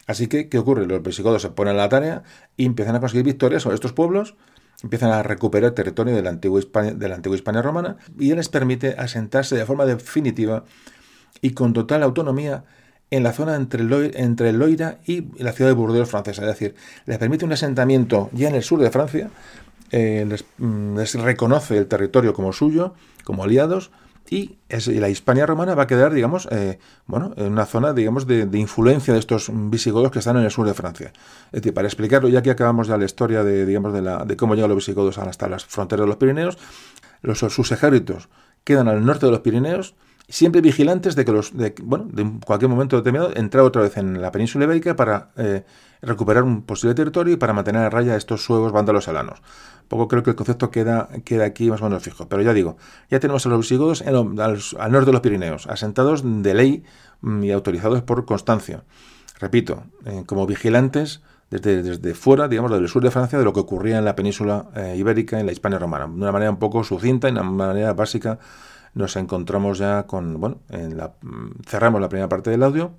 [0.07, 0.87] Así que, ¿qué ocurre?
[0.87, 2.23] Los visigodos se ponen a la tarea
[2.55, 4.35] y empiezan a conseguir victorias sobre estos pueblos,
[4.81, 8.95] empiezan a recuperar territorio de la antigua Hispania, de la antigua romana y les permite
[8.97, 10.63] asentarse de forma definitiva
[11.41, 12.63] y con total autonomía
[13.09, 13.83] en la zona entre,
[14.21, 16.41] entre Loira y la ciudad de Burdeos francesa.
[16.41, 19.29] Es decir, les permite un asentamiento ya en el sur de Francia,
[19.91, 20.25] eh,
[20.57, 22.93] mm, les reconoce el territorio como suyo,
[23.23, 23.91] como aliados,
[24.29, 28.47] y, la Hispania romana va a quedar, digamos, eh, bueno, en una zona, digamos, de,
[28.53, 31.13] influencia de estos visigodos que están en el sur de Francia.
[31.73, 34.69] Para explicarlo, ya que acabamos ya la historia de, digamos, de, la, de cómo llegan
[34.69, 36.57] los visigodos hasta las fronteras de los Pirineos,
[37.21, 38.29] los, sus ejércitos
[38.63, 39.95] quedan al norte de los Pirineos,
[40.27, 44.21] siempre vigilantes de que los, de, bueno, de cualquier momento determinado entrar otra vez en
[44.21, 45.63] la península ibérica para eh,
[46.01, 49.41] recuperar un posible territorio y para mantener a raya a estos suevos vándalos alanos
[49.87, 52.27] poco creo que el concepto queda, queda aquí más o menos fijo.
[52.27, 52.77] Pero ya digo,
[53.09, 56.83] ya tenemos a los visigodos al, norte de los Pirineos, asentados de ley
[57.21, 58.83] mm, y autorizados por Constancio.
[59.39, 63.61] Repito, eh, como vigilantes desde, desde fuera, digamos, del sur de Francia, de lo que
[63.61, 66.07] ocurría en la península eh, ibérica, en la Hispania romana.
[66.07, 68.39] De una manera un poco sucinta y de una manera básica
[68.93, 72.91] nos encontramos ya con, bueno, en la, mm, cerramos la primera parte del audio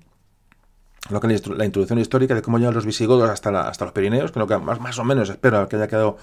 [1.09, 4.39] lo que la introducción histórica de cómo llegan los visigodos hasta, hasta los Pirineos, que
[4.39, 6.17] lo que más, más o menos espero que haya quedado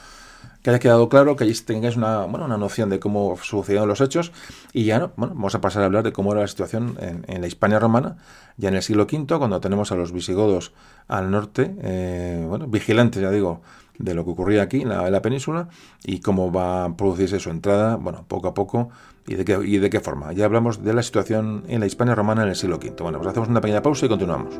[0.62, 4.32] que haya quedado claro, que tengáis una, bueno, una noción de cómo sucedieron los hechos.
[4.72, 7.40] Y ya no, bueno, vamos a pasar a hablar de cómo era la situación en,
[7.40, 8.16] la Hispania romana,
[8.56, 10.72] ya en el siglo V, cuando tenemos a los visigodos
[11.08, 13.62] al norte, eh, bueno, vigilantes, ya digo,
[13.98, 15.68] de lo que ocurría aquí en la, península
[16.04, 18.90] y cómo va a producirse su entrada, bueno, poco a poco
[19.26, 20.32] y de, qué, y de qué forma.
[20.32, 22.94] Ya hablamos de la situación en la Hispania romana en el siglo V.
[23.00, 24.58] Bueno, pues hacemos una pequeña pausa y continuamos.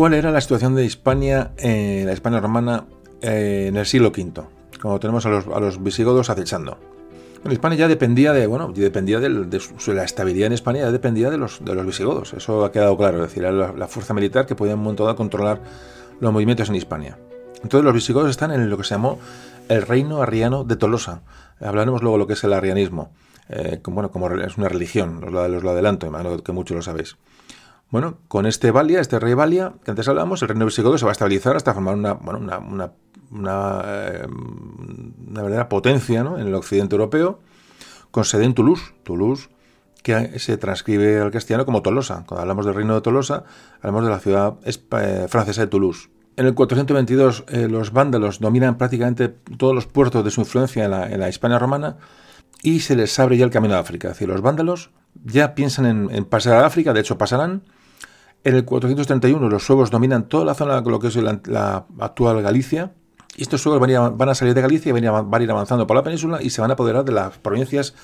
[0.00, 2.86] ¿Cuál era la situación de Hispania, eh, la Hispania romana,
[3.20, 4.32] eh, en el siglo V,
[4.80, 6.78] cuando tenemos a los, visigodos acechando?
[7.44, 11.36] En España ya dependía de, bueno, dependía de, la estabilidad en España ya dependía de
[11.36, 12.32] los, de los visigodos.
[12.32, 13.18] Eso ha quedado claro.
[13.22, 15.60] Es decir, era la, fuerza militar que podía un a controlar
[16.18, 17.18] los movimientos en Hispania.
[17.62, 19.18] Entonces los visigodos están en lo que se llamó
[19.68, 21.20] el reino arriano de Tolosa.
[21.60, 23.12] Hablaremos luego de lo que es el arrianismo.
[23.50, 26.74] Eh, como, bueno, como es una religión, os lo, os lo adelanto, imagino que muchos
[26.74, 27.18] lo sabéis.
[27.90, 31.10] Bueno, con este Valia, este rey Valia, que antes hablábamos, el reino visigodo se va
[31.10, 32.92] a estabilizar hasta formar una, una, una,
[33.32, 37.40] una, eh, verdadera potencia en el occidente europeo,
[38.12, 38.94] con sede en Toulouse.
[39.02, 39.48] Toulouse,
[40.04, 42.24] que se transcribe al castellano como Tolosa.
[42.26, 43.44] Cuando hablamos del reino de Tolosa,
[43.80, 46.10] hablamos de la ciudad eh, francesa de Toulouse.
[46.36, 50.92] En el 422 eh, los vándalos dominan prácticamente todos los puertos de su influencia en
[50.92, 51.96] la, en la Hispania romana
[52.62, 54.08] y se les abre ya el camino a África.
[54.08, 54.90] Es decir, los vándalos
[55.24, 57.62] ya piensan en, en pasar a África, de hecho pasarán,
[58.44, 62.92] en el 431 los suevos dominan toda la zona lo que es la, actual Galicia.
[63.36, 66.02] Y estos suevos van a, salir de Galicia y van a, ir avanzando por la
[66.02, 67.94] península y se van a apoderar de las provincias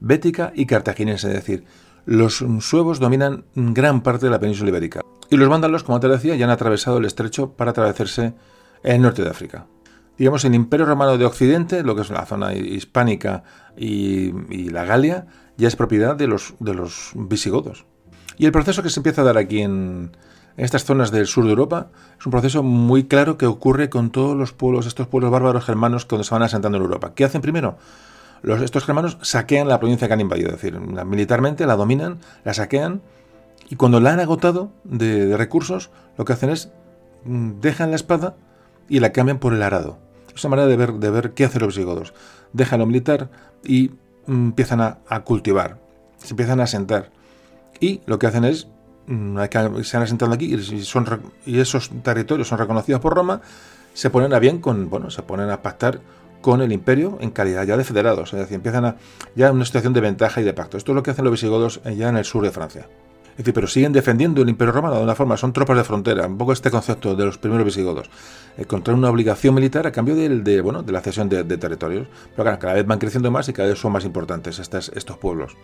[0.00, 1.28] bética y cartaginense.
[1.28, 1.64] Es decir,
[2.06, 5.00] los suevos dominan gran parte de la península ibérica.
[5.30, 8.34] Y los vándalos, como te decía, ya han atravesado el estrecho para atravesarse
[8.82, 9.66] el norte de África.
[10.18, 13.42] Digamos, el Imperio Romano de Occidente, lo que es la zona hispánica
[13.76, 14.32] y,
[14.70, 15.26] la Galia,
[15.56, 17.86] ya es propiedad de los visigodos.
[18.36, 20.10] Y el proceso que se empieza a dar aquí en,
[20.56, 24.36] estas zonas del sur de Europa es un proceso muy claro que ocurre con todos
[24.36, 27.12] los pueblos, estos pueblos bárbaros germanos que se van asentando en Europa.
[27.14, 27.76] ¿Qué hacen primero?
[28.44, 33.00] Estos germanos saquean la provincia que han invadido, es decir, militarmente la dominan, la saquean
[33.70, 36.70] y cuando la han agotado de, recursos, lo que hacen es
[37.24, 38.36] mm, dejan la espada
[38.88, 39.98] y la cambian por el arado.
[40.34, 42.12] Es una manera de ver, de ver qué hacen los visigodos.
[42.52, 43.30] Dejan lo militar
[43.64, 43.92] y
[44.26, 45.78] mm, empiezan a, a cultivar,
[46.18, 47.10] se empiezan a asentar
[47.80, 48.68] y lo que hacen es,
[49.06, 49.38] mm,
[49.82, 53.40] se han asentado aquí y, esos territorios son reconocidos por Roma,
[53.92, 56.00] se ponen a bien con, bueno, se ponen a pactar
[56.40, 58.96] con el imperio en calidad ya de federados, es decir, empiezan a
[59.34, 60.76] ya una situación de ventaja y de pacto.
[60.76, 62.86] Esto es lo que hacen los visigodos ya en el sur de Francia.
[63.34, 66.28] Es decir, pero siguen defendiendo el Imperio Romano de una forma, son tropas de frontera,
[66.28, 68.08] un poco este concepto de los primeros visigodos,
[68.56, 72.06] eh, contra una obligación militar a cambio de, bueno, de la cesión de, territorios.
[72.30, 75.56] Pero claro, cada vez van creciendo más y cada vez son más importantes estos pueblos.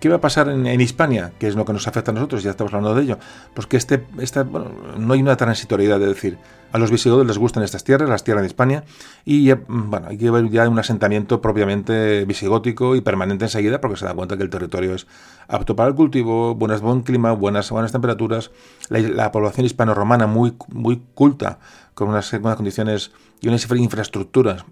[0.00, 1.32] ¿Qué va a pasar en, Hispania?
[1.40, 3.18] Que es lo que nos afecta a nosotros, ya estamos hablando de ello.
[3.52, 6.38] Pues que este, esta, bueno, no hay una transitoriedad de decir,
[6.70, 8.84] a los visigodos les gustan estas tierras, las tierras de Hispania,
[9.24, 14.04] y bueno, hay que ver ya un asentamiento propiamente visigótico y permanente enseguida, porque se
[14.04, 15.08] da cuenta que el territorio es
[15.48, 18.52] apto para el cultivo, buenas, buen clima, buenas, buenas temperaturas,
[18.90, 21.58] la, población hispano-romana muy, muy culta,
[21.94, 24.64] con unas, unas condiciones y unas infraestructuras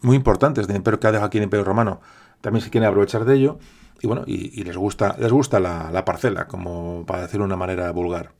[0.00, 2.00] muy importantes del imperio que ha dejado aquí el imperio romano,
[2.40, 3.58] también se quieren aprovechar de ello
[4.00, 7.90] y bueno, y, les gusta, les gusta la, parcela, como para decirlo de una manera
[7.92, 8.32] vulgar.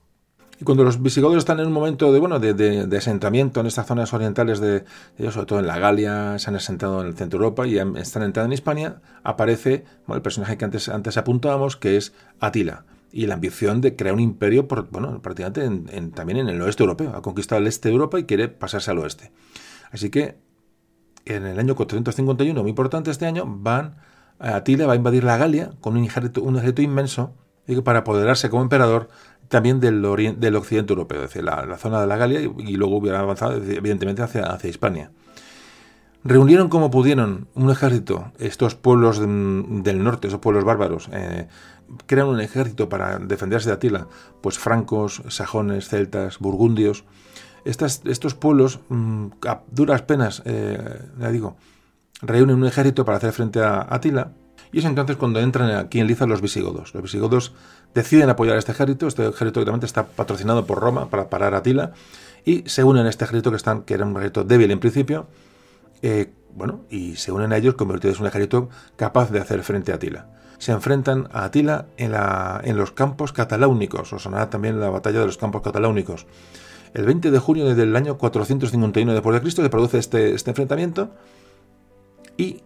[0.59, 4.13] Y cuando los visigodos están en un momento de, bueno, de, asentamiento en estas zonas
[4.13, 4.85] orientales de,
[5.19, 7.79] ellos, sobre todo en la Galia, se han asentado en el centro de Europa y
[7.99, 12.85] están entrando en Hispania, aparece el personaje que antes, antes apuntábamos, que es Atila.
[13.13, 15.69] Y la ambición de crear un imperio, por, bueno, prácticamente
[16.15, 17.13] también en el oeste europeo.
[17.15, 19.33] Ha conquistado el este de Europa y quiere pasarse al oeste.
[19.91, 20.39] Así que
[21.25, 23.97] en el año 451, muy importante este año, van
[24.41, 27.35] Atila va a invadir la Galia con un ejército, inmenso
[27.85, 29.09] para apoderarse como emperador
[29.49, 30.03] también del,
[30.39, 34.23] del occidente europeo, es decir, la, zona de la Galia y, luego hubiera avanzado evidentemente
[34.23, 35.11] hacia, hacia Hispania.
[36.23, 41.49] Reunieron como pudieron un ejército, estos pueblos del norte, esos pueblos bárbaros, eh,
[42.07, 44.07] crean un ejército para defenderse de Atila,
[44.43, 47.05] pues francos, sajones, celtas, burgundios.
[47.65, 51.57] estos pueblos, mm, a duras penas, eh, ya digo,
[52.23, 54.33] reúnen un ejército para hacer frente a Atila,
[54.73, 56.95] y es entonces cuando entran aquí en Liza los visigodos.
[56.95, 57.53] Los visigodos
[57.95, 61.59] deciden apoyar a este ejército, este ejército realmente está patrocinado por Roma para parar a
[61.59, 61.93] Atila,
[62.45, 65.27] y se unen a este ejército que, están, que era un ejército débil en principio,
[66.03, 69.93] eh, bueno, y se unen a ellos convertidos en un ejército capaz de hacer frente
[69.93, 70.27] a Atila.
[70.59, 75.39] Se enfrentan a Atila en, los campos cataláunicos, o sonará también la batalla de los
[75.39, 76.27] campos cataláunicos.
[76.93, 79.51] El 20 de junio del año 451 d.C.
[79.51, 81.11] se produce este, este enfrentamiento,
[82.37, 82.63] y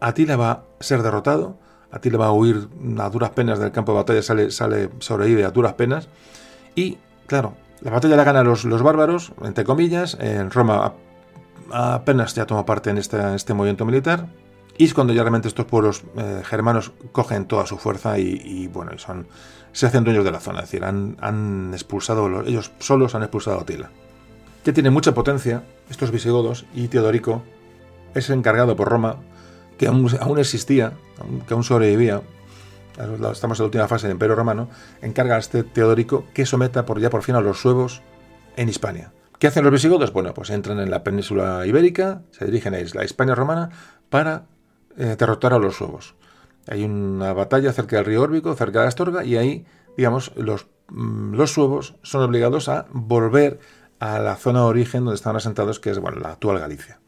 [0.00, 1.58] Atila va a ser derrotado,
[1.90, 5.50] Atila va a huir a duras penas del campo de batalla, sale, sale sobrevive a
[5.50, 6.08] duras penas,
[6.74, 10.94] y claro, la batalla la ganan los, los bárbaros, entre comillas, en Roma
[11.70, 14.26] apenas ya toma parte en este, este movimiento militar,
[14.76, 18.90] y es cuando ya realmente estos pueblos eh, germanos cogen toda su fuerza y, bueno,
[18.94, 19.28] y son,
[19.72, 20.60] se hacen dueños de la zona.
[20.60, 23.90] Es decir, han, han expulsado, ellos solos han expulsado a Atila.
[24.64, 27.42] Que tiene mucha potencia, estos visigodos, y Teodorico
[28.14, 29.16] es encargado por Roma,
[29.78, 30.92] que aún, existía,
[31.46, 32.22] que aún sobrevivía,
[33.32, 34.68] estamos en la última fase del Imperio Romano,
[35.02, 38.02] encarga a este Teodorico que someta por ya por fin a los suevos
[38.56, 39.12] en Hispania.
[39.38, 40.12] ¿Qué hacen los visigodos?
[40.12, 43.70] Bueno, pues entran en la península ibérica, se dirigen a la Hispania romana
[44.08, 44.46] para
[44.96, 46.14] eh, derrotar a los suevos.
[46.68, 51.34] Hay una batalla cerca del río Órbico, cerca de Astorga, y ahí, digamos, los, mm,
[51.34, 53.58] los suevos son obligados a volver
[53.98, 57.00] a la zona de origen donde estaban asentados, que es bueno, la actual Galicia.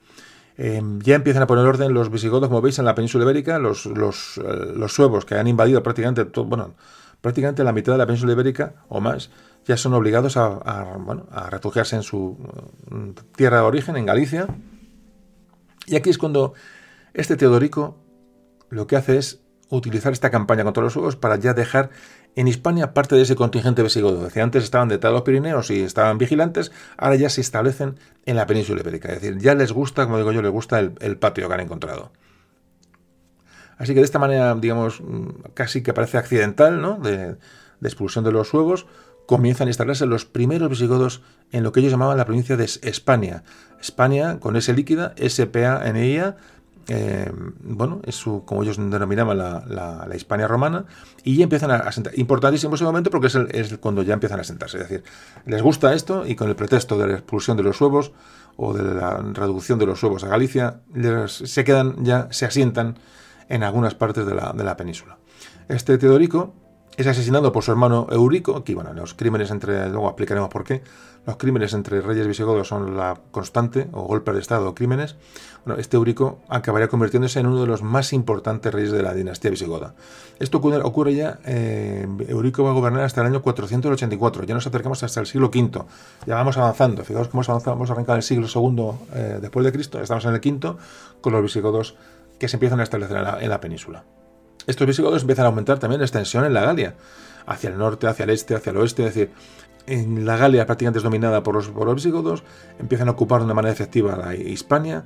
[0.59, 3.85] Em, ya empiezan a poner orden los visigodos, como veis, en la península ibérica, los,
[3.87, 6.75] los, eh, los suevos que han invadido prácticamente, todo, bueno,
[7.21, 9.31] prácticamente la mitad de la península ibérica o más,
[9.67, 12.39] ya son obligados a, bueno, a refugiarse en su
[12.89, 14.47] mm, tierra de origen, en Galicia.
[15.87, 16.55] Y aquí es cuando
[17.13, 17.99] este Teodorico
[18.71, 21.91] lo que hace es utilizar esta campaña contra los suevos para ya dejar
[22.37, 24.23] en Hispania parte de ese contingente visigodo.
[24.23, 28.37] Decía, antes estaban detrás de los Pirineos y estaban vigilantes, ahora ya se establecen en
[28.37, 29.09] la península ibérica.
[29.09, 32.13] Es decir, ya les gusta, como digo yo, les gusta el, patio que han encontrado.
[33.79, 35.03] Así que de esta manera, digamos,
[35.55, 36.99] casi que parece accidental, ¿no?
[36.99, 37.37] De,
[37.81, 38.87] de expulsión de los suevos,
[39.27, 41.23] comienzan a instalarse los primeros visigodos
[41.53, 43.45] en lo que ellos llamaban la provincia de España.
[43.81, 46.37] España, con S líquida, S-P-A-N-I-A,
[46.89, 50.85] eh, bueno, es su, como ellos denominaban la, la, Hispania romana,
[51.25, 52.17] y ya empiezan a, sentar.
[52.19, 54.79] Importantísimo ese momento porque es, cuando ya empiezan a sentarse.
[54.79, 55.05] Es decir,
[55.47, 58.13] les gusta esto y con el pretexto de la expulsión de los huevos
[58.57, 60.81] o de la reducción de los huevos a Galicia,
[61.27, 62.99] se quedan ya, se asientan
[63.49, 65.19] en algunas partes de la, de la península.
[65.69, 66.55] Este Teodorico
[66.97, 70.83] es asesinado por su hermano Eurico, aquí bueno, los crímenes entre, luego explicaremos por qué,
[71.27, 75.17] los crímenes entre reyes visigodos son la constante, o golpe de Estado o crímenes,
[75.65, 79.51] bueno, este Eurico acabaría convirtiéndose en uno de los más importantes reyes de la dinastía
[79.51, 79.95] visigoda.
[80.39, 85.03] Esto ocurre, ya, eh, Eurico va a gobernar hasta el año 484, ya nos acercamos
[85.03, 85.85] hasta el siglo V,
[86.27, 90.01] ya vamos avanzando, fijaos cómo vamos a arrancar el siglo II eh, después de Cristo,
[90.01, 90.77] estamos en el V
[91.21, 91.97] con los visigodos
[92.39, 94.05] que se empiezan a establecer en la península.
[94.67, 96.95] Estos visigodos empiezan a aumentar también la extensión en la Galia,
[97.47, 99.31] hacia el norte, hacia el este, hacia el oeste, es decir,
[99.87, 102.43] en la Galia prácticamente dominada por los, visigodos,
[102.79, 105.05] empiezan a ocupar de manera efectiva la Hispania,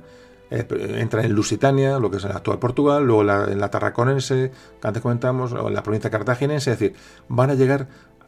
[0.49, 0.65] eh,
[0.97, 4.51] entran en Lusitania, lo que es el actual Portugal, luego en la Tarraconense,
[4.81, 7.87] que antes comentamos, o en la provincia cartaginense, es decir, van a llegar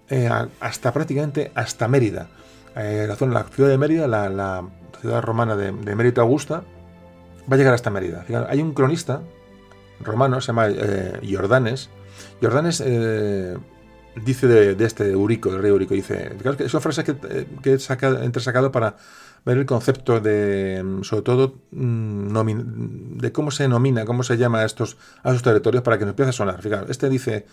[0.10, 0.30] eh,
[0.60, 2.30] hasta prácticamente hasta Mérida.
[2.76, 4.64] Eh, la, ciudad de Mérida, la,
[5.00, 6.64] ciudad romana de, de Mérida Augusta,
[7.52, 8.26] va a llegar hasta Mérida.
[8.50, 9.22] Hay un cronista
[10.00, 11.90] romano, se llama eh, Jordanes.
[12.42, 12.84] Jordanes
[14.16, 17.72] dice de, este Eurico, del rey Eurico, dice, que es una frase que, eh, que
[17.72, 18.98] he entresacado para
[19.46, 24.60] ver el concepto de, mm, sobre todo, mm, de cómo se denomina, cómo se llama
[24.60, 26.62] a estos, a estos territorios para que nos empiece a sonar.
[26.62, 27.46] Fíjate, este dice,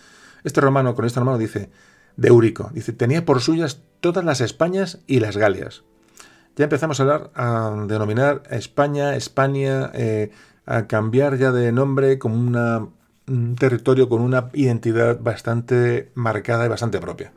[0.44, 1.70] este romano, con este romano dice,
[2.16, 5.84] de Eurico, dice, tenía por suyas todas las Españas y las Galias.
[6.56, 9.90] Ya empezamos a hablar, a denominar España, España,
[10.66, 12.88] a cambiar ya de nombre como una,
[13.31, 17.33] un territorio con una identidad bastante marcada y bastante propia.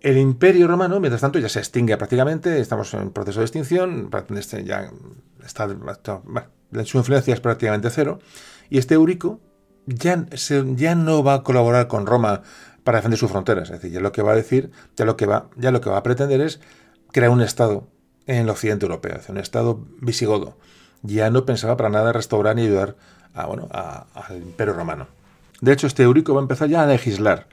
[0.00, 4.10] El imperio romano, mientras tanto, ya se extingue prácticamente, estamos en proceso de extinción,
[4.64, 4.90] ya
[5.44, 5.68] está,
[6.84, 8.18] su influencia es prácticamente cero,
[8.68, 9.40] y este Eurico
[9.86, 10.26] ya,
[10.74, 12.42] ya no va a colaborar con Roma
[12.82, 15.26] para defender sus fronteras, es decir, ya lo que va a decir, ya lo que
[15.26, 16.60] va, ya lo que va a pretender es
[17.12, 17.88] crear un Estado
[18.26, 20.58] en el occidente europeo, un Estado visigodo,
[21.02, 22.96] ya no pensaba para nada restaurar ni ayudar
[23.34, 25.06] bueno, al imperio romano.
[25.60, 27.46] De hecho, este Eurico va a empezar ya a legislar,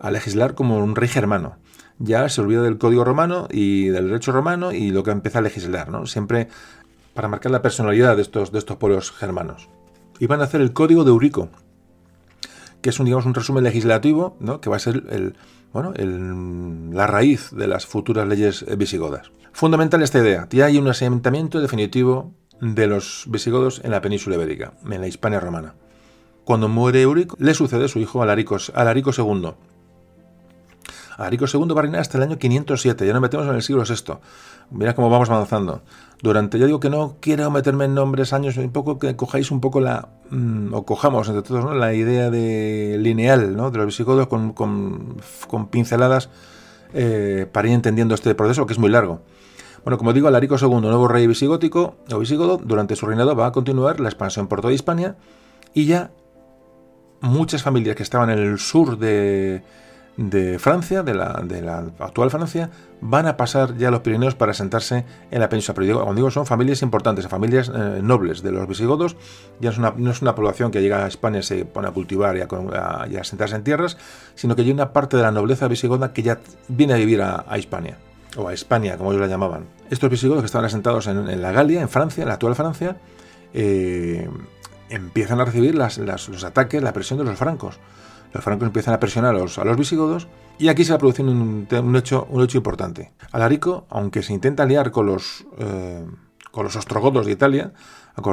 [0.00, 1.56] a legislar como un rey germano.
[1.98, 5.42] Ya se olvida del código romano y del derecho romano y lo que empieza a
[5.42, 6.06] legislar, ¿no?
[6.06, 6.48] Siempre
[7.14, 9.68] para marcar la personalidad de estos, de estos pueblos germanos.
[10.18, 11.48] Y van a hacer el código de Eurico,
[12.82, 14.60] que es un, digamos, un resumen legislativo, ¿no?
[14.60, 15.36] que va a ser el,
[15.72, 15.94] bueno,
[16.92, 19.30] la raíz de las futuras leyes visigodas.
[19.52, 20.48] Fundamental esta idea.
[20.50, 22.34] Ya hay un asentamiento definitivo
[22.72, 25.74] de los visigodos en la península ibérica, en la Hispania romana.
[26.44, 29.52] Cuando muere Eurico, le sucede su hijo Alarico, II.
[31.16, 33.84] Alarico II va a reinar hasta el año 507, ya nos metemos en el siglo
[33.84, 34.14] VI.
[34.70, 35.82] Mira cómo vamos avanzando.
[36.22, 39.60] Durante, yo digo que no quiero meterme en nombres, años, un poco que cojáis un
[39.60, 43.70] poco la, mm, o cojamos entre todos, la idea de lineal ¿no?
[43.70, 46.30] de los visigodos con, con, pinceladas
[46.94, 49.20] eh, para ir entendiendo este proceso que es muy largo.
[49.84, 53.52] Bueno, como digo, Alarico II, nuevo rey visigótico o visigodo, durante su reinado va a
[53.52, 55.16] continuar la expansión por toda Hispania
[55.74, 56.10] y ya
[57.20, 59.62] muchas familias que estaban en el sur de,
[60.58, 62.70] Francia, de la, actual Francia,
[63.02, 65.74] van a pasar ya a los Pirineos para sentarse en la península.
[65.74, 69.16] Pero digo, digo, son familias importantes, familias eh, nobles de los visigodos.
[69.60, 72.40] Ya no es, una, población que llega a España y se pone a cultivar y
[72.40, 73.98] a, sentarse en tierras,
[74.34, 77.44] sino que hay una parte de la nobleza visigoda que ya viene a vivir a,
[77.46, 77.98] a Hispania
[78.36, 79.66] o a España, como ellos la llamaban.
[79.90, 82.96] Estos visigodos que estaban asentados en, la Galia, en Francia, en la actual Francia,
[83.52, 84.28] eh,
[84.88, 87.78] empiezan a recibir los ataques, la presión de los francos.
[88.32, 90.26] Los francos empiezan a presionar a los, visigodos
[90.58, 93.12] y aquí se va a producir un, hecho, importante.
[93.30, 96.04] Alarico, aunque se intenta aliar con los, eh,
[96.50, 97.72] con los ostrogodos de Italia,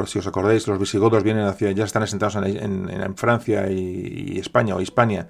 [0.06, 4.82] si os acordáis, los visigodos vienen hacia, ya están asentados en, Francia y, España o
[4.82, 5.28] Hispania,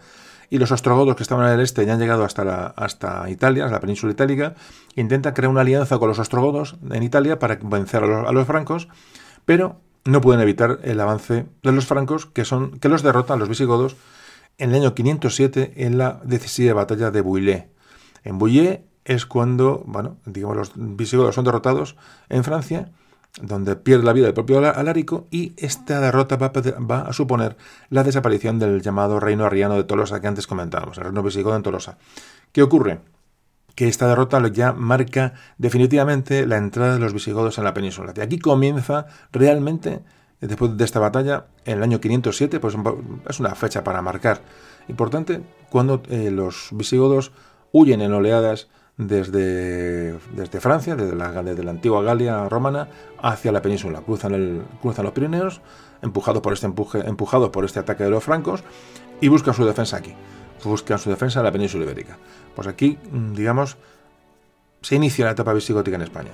[0.51, 3.79] y los ostrogodos que estaban en el este ya han llegado hasta, hasta Italia, la
[3.79, 4.53] península itálica,
[4.95, 8.89] intentan crear una alianza con los ostrogodos en Italia para vencer a los, francos,
[9.45, 13.47] pero no pueden evitar el avance de los francos, que, son, que los derrotan los
[13.47, 13.95] visigodos
[14.57, 17.69] en el año 507 en la decisiva batalla de Bouillé.
[18.25, 21.95] En Bouillé es cuando, bueno, digamos, los visigodos son derrotados
[22.27, 22.91] en Francia
[23.39, 27.55] donde pierde la vida el propio Alarico y esta derrota va, a suponer
[27.89, 31.63] la desaparición del llamado reino arriano de Tolosa que antes comentábamos, el reino visigodo en
[31.63, 31.97] Tolosa.
[32.51, 32.99] ¿Qué ocurre?
[33.75, 38.11] Que esta derrota ya marca definitivamente la entrada de los visigodos en la península.
[38.11, 40.01] De aquí comienza realmente,
[40.41, 42.75] después de esta batalla, en el año 507, pues
[43.29, 44.41] es una fecha para marcar
[44.89, 47.31] importante, cuando eh, los visigodos
[47.71, 48.67] huyen en oleadas
[48.97, 50.19] desde,
[50.59, 52.87] Francia, desde la, antigua Galia romana,
[53.21, 54.01] hacia la península.
[54.01, 55.61] Cruzan, los Pirineos,
[56.01, 58.63] empujados por, este empuje, empujados por este ataque de los francos,
[59.19, 60.13] y buscan su defensa aquí.
[60.63, 62.17] Buscan su defensa en la península ibérica.
[62.55, 63.77] Pues aquí, mm, digamos,
[64.81, 66.31] se inicia la etapa visigótica en España.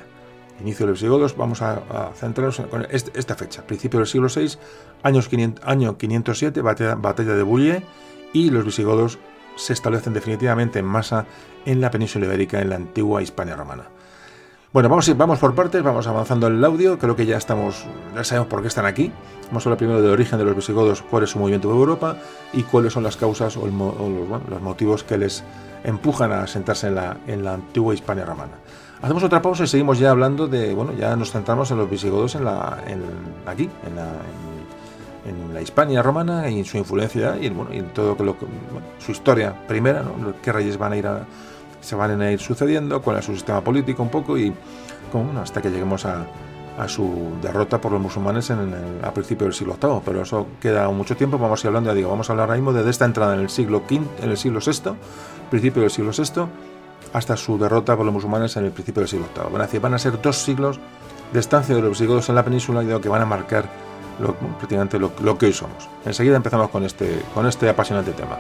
[0.59, 4.57] Inicio de los visigodos, vamos a, centrarnos en esta fecha, principio del siglo VI,
[5.03, 7.83] años 500, año 507, batalla, batalla de Bouillé,
[8.33, 9.19] y los visigodos
[9.57, 11.25] se establecen definitivamente en masa
[11.65, 13.89] en la península ibérica, en la antigua Hispania romana.
[14.73, 18.23] Bueno, vamos, vamos por partes, vamos avanzando en el audio, creo que ya estamos, ya
[18.23, 19.11] sabemos por qué están aquí.
[19.47, 22.17] Vamos a hablar primero del origen de los visigodos, cuál es su movimiento por Europa
[22.53, 25.43] y cuáles son las causas o, los, motivos que les
[25.83, 26.95] empujan a sentarse en
[27.43, 28.53] la, antigua Hispania romana.
[29.01, 32.35] Hacemos otra pausa y seguimos ya hablando de, bueno, ya nos centramos en los visigodos
[32.35, 32.83] en la,
[33.45, 34.46] aquí, en la, en
[35.53, 38.35] la Hispania romana y en su influencia y, bueno, y en todo lo,
[38.99, 40.33] su historia primera, ¿no?
[40.41, 41.25] qué reyes van a ir a,
[41.81, 44.53] se van a ir sucediendo, cuál es su sistema político un poco y
[45.41, 46.25] hasta que lleguemos a,
[46.87, 50.01] su derrota por los musulmanes en el, a principios del siglo VIII.
[50.05, 52.71] Pero eso queda mucho tiempo, vamos a ir hablando, digo, vamos a hablar ahora mismo
[52.71, 54.91] de esta entrada en el siglo V, en el siglo VI,
[55.49, 56.43] principio del siglo VI,
[57.13, 59.51] hasta su derrota por los musulmanes en el principio del siglo VIII.
[59.51, 60.79] Van a, decir, van a ser dos siglos
[61.33, 63.67] de estancia de los visigodos en la península y que van a marcar
[64.19, 65.87] lo, prácticamente lo, lo, que hoy somos.
[66.05, 68.37] Enseguida empezamos con este, con este apasionante tema.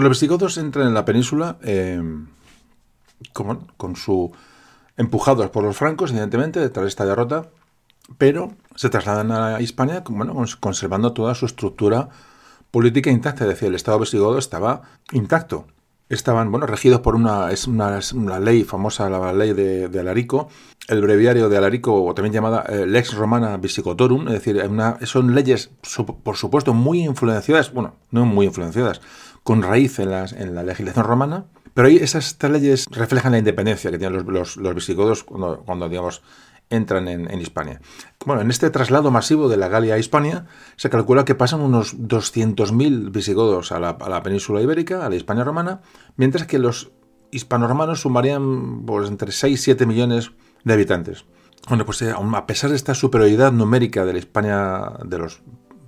[0.00, 2.02] Los visigodos entran en la península eh,
[3.34, 4.32] con, su
[4.96, 7.48] empujados por los francos, evidentemente, de esta derrota,
[8.16, 10.02] pero se trasladan a Hispania,
[10.58, 12.08] conservando toda su estructura
[12.70, 14.82] política intacta, es decir, el Estado visigodo estaba
[15.12, 15.66] intacto.
[16.08, 18.00] Estaban, bueno, regidos por una, es una,
[18.40, 20.48] ley famosa, la ley de, Alarico,
[20.88, 24.60] el breviario de Alarico, o también llamada eh, Lex Romana Visigotorum, es decir,
[25.04, 25.70] son leyes,
[26.24, 29.00] por supuesto, muy influenciadas, bueno, no muy influenciadas,
[29.42, 34.24] con raíz en, la legislación romana, pero ahí esas leyes reflejan la independencia que tienen
[34.26, 35.62] los, visigodos cuando,
[36.68, 37.80] entran en, Hispania.
[38.24, 41.98] Bueno, en este traslado masivo de la Galia a Hispania, se calcula que pasan unos
[41.98, 45.80] 200.000 visigodos a la, península ibérica, a la Hispania romana,
[46.16, 46.92] mientras que los
[47.32, 50.32] hispanoromanos sumarían pues, entre 6 y 7 millones
[50.64, 51.24] de habitantes.
[51.68, 55.42] Bueno, pues eh, a pesar de esta superioridad numérica de la Hispania, de los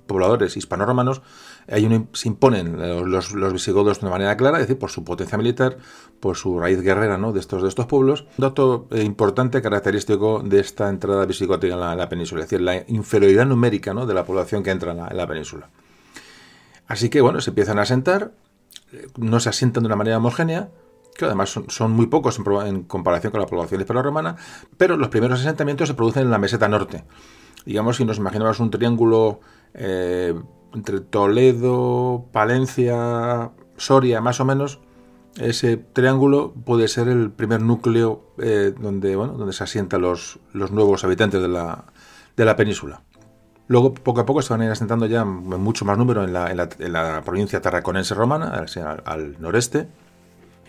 [0.05, 1.21] pobladores hispanoromanos,
[1.67, 2.77] se imponen
[3.09, 5.77] los, visigodos de una manera clara, es decir, por su potencia militar,
[6.19, 7.31] por su raíz guerrera ¿no?
[7.31, 8.25] de, estos, de estos pueblos.
[8.37, 12.83] Un dato eh, importante, característico de esta entrada visigótica en la, península, es decir, la
[12.87, 14.05] inferioridad numérica ¿no?
[14.05, 15.69] de la población que entra en la, península.
[16.87, 18.31] Así que, bueno, se empiezan a asentar,
[18.91, 20.69] eh, no se asientan de una manera homogénea,
[21.15, 24.35] que además son, muy pocos en, comparación con la población hispano-romana,
[24.77, 27.03] pero los primeros asentamientos se producen en la meseta norte.
[27.65, 29.39] Digamos, si nos imaginamos un triángulo
[29.73, 30.33] eh,
[30.73, 34.79] entre Toledo, Palencia, Soria, más o menos,
[35.39, 40.71] ese triángulo puede ser el primer núcleo eh, donde, bueno, donde se asientan los, los
[40.71, 41.85] nuevos habitantes de la,
[42.35, 43.01] de la península.
[43.67, 46.51] Luego, poco a poco, se van a ir asentando ya mucho más número en la,
[46.51, 48.65] en la, provincia tarraconense romana,
[49.05, 49.87] al, noreste,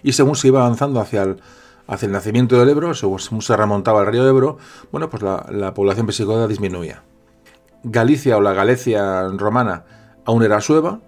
[0.02, 1.40] y según se iba avanzando hacia el,
[1.86, 4.58] hacia el nacimiento del Ebro, según se remontaba el río Ebro,
[4.92, 7.02] bueno, pues la, la población visigoda disminuía.
[7.84, 9.84] Galicia o la Galicia romana
[10.24, 11.00] aún era sueva,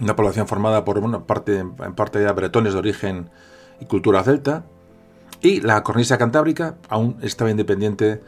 [0.00, 3.30] una población formada por parte, en parte de bretones de origen
[3.80, 4.64] y cultura celta,
[5.40, 8.20] y la cornisa cantábrica aún estaba independiente,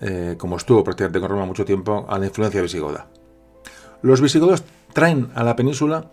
[0.00, 3.06] eh, como estuvo prácticamente con Roma mucho tiempo, a la influencia visigoda.
[4.02, 6.10] Los visigodos traen a la península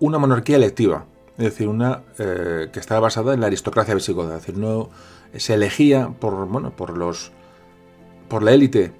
[0.00, 1.04] una monarquía electiva,
[1.38, 4.90] es decir, una eh, que estaba basada en la aristocracia visigoda, es decir, no
[5.36, 7.32] se elegía por bueno por los
[8.28, 8.92] por la élite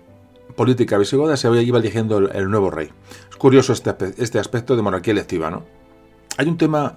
[0.56, 2.90] política visigoda se iba eligiendo el, nuevo rey.
[3.30, 5.64] Es curioso este, este, aspecto de monarquía electiva, ¿no?
[6.38, 6.96] Hay un tema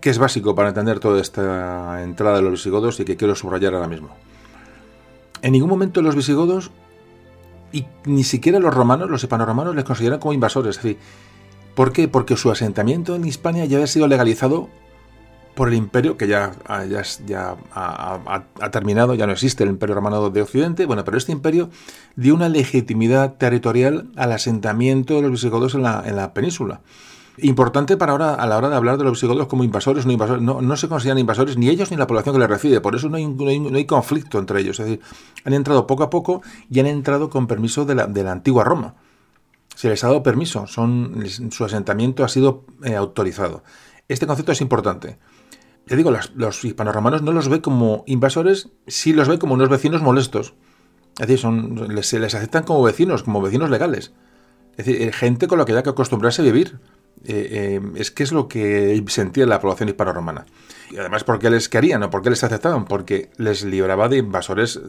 [0.00, 3.74] que es básico para entender toda esta entrada de los visigodos y que quiero subrayar
[3.74, 4.10] ahora mismo.
[5.42, 6.70] En ningún momento los visigodos,
[7.72, 10.76] y ni siquiera los romanos, los hispanoromanos, les consideran como invasores.
[10.76, 10.98] Es decir,
[11.74, 12.08] ¿por qué?
[12.08, 14.68] Porque su asentamiento en Hispania ya había sido legalizado
[15.60, 16.52] por el imperio, que ya,
[16.88, 21.32] ya, ya ha, terminado, ya no existe el imperio romano de Occidente, bueno, pero este
[21.32, 21.68] imperio
[22.16, 26.80] dio una legitimidad territorial al asentamiento de los visigodos en la, en la península.
[27.36, 30.42] Importante para ahora a la hora de hablar de los visigodos como invasores, no invasores,
[30.42, 33.18] no, se consideran invasores ni ellos ni la población que les recibe, por eso no
[33.18, 35.00] hay, conflicto entre ellos, es decir,
[35.44, 36.40] han entrado poco a poco
[36.70, 38.94] y han entrado con permiso de la, antigua Roma.
[39.76, 43.62] Se les ha dado permiso, su asentamiento ha sido eh, autorizado.
[44.08, 45.18] Este concepto es importante
[45.90, 49.68] ya digo, los, los hispanoromanos no los ve como invasores, sí los ve como unos
[49.68, 50.54] vecinos molestos.
[51.14, 54.12] Es decir, son, les, se les aceptan como vecinos, como vecinos legales.
[54.76, 56.78] Es decir, eh, gente con la que hay que acostumbrarse a vivir.
[57.24, 60.46] Eh, eh, es que es lo que sentía la población hispanorromana.
[60.92, 62.84] Y además, ¿por qué les querían o por qué les aceptaban?
[62.84, 64.80] Porque les libraba de invasores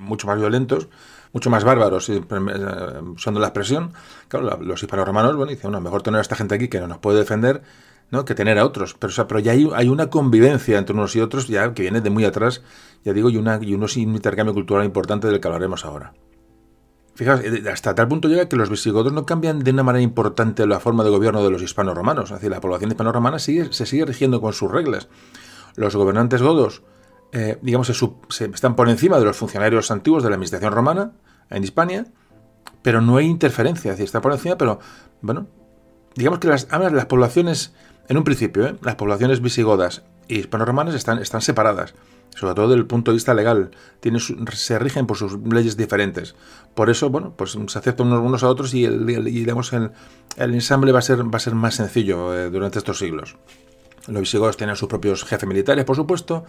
[0.00, 0.88] mucho más violentos,
[1.32, 3.92] mucho más bárbaros, usando la expresión.
[4.26, 6.98] Claro, los hispanorromanos, bueno, dicen, bueno, mejor tener a esta gente aquí que no nos
[6.98, 7.62] puede defender
[8.24, 8.96] que tener a otros.
[8.98, 12.62] Pero, ya hay, una convivencia entre unos y otros ya que viene de muy atrás,
[13.04, 16.12] ya digo, y, una, y unos intercambio cultural importante del que hablaremos ahora.
[17.14, 20.66] Fijaos, eh, hasta tal punto llega que los visigodos no cambian de una manera importante
[20.66, 22.30] la forma de gobierno de los hispanos-romanos.
[22.30, 25.08] Es decir, la población hispano-romana sigue, se sigue rigiendo con sus reglas.
[25.76, 26.82] Los gobernantes godos,
[27.32, 31.12] eh, digamos, están por encima de los funcionarios antiguos de la administración romana
[31.50, 32.06] en Hispania,
[32.82, 33.90] pero no hay interferencia.
[33.90, 34.80] Es decir, está por encima, pero,
[35.20, 35.46] bueno,
[36.14, 37.74] digamos que las, las poblaciones
[38.10, 38.74] en un principio, ¿eh?
[38.82, 41.94] las poblaciones visigodas y hispano-romanas están, están separadas,
[42.34, 43.70] sobre todo desde el punto de vista legal.
[44.52, 46.34] se rigen por sus leyes diferentes.
[46.74, 49.92] Por eso, bueno, pues se aceptan unos, a otros y, el, digamos, el,
[50.36, 53.36] ensamble va a ser, va a ser más sencillo eh, durante estos siglos.
[54.08, 56.44] Los visigodos tenían sus propios jefes militares, por supuesto,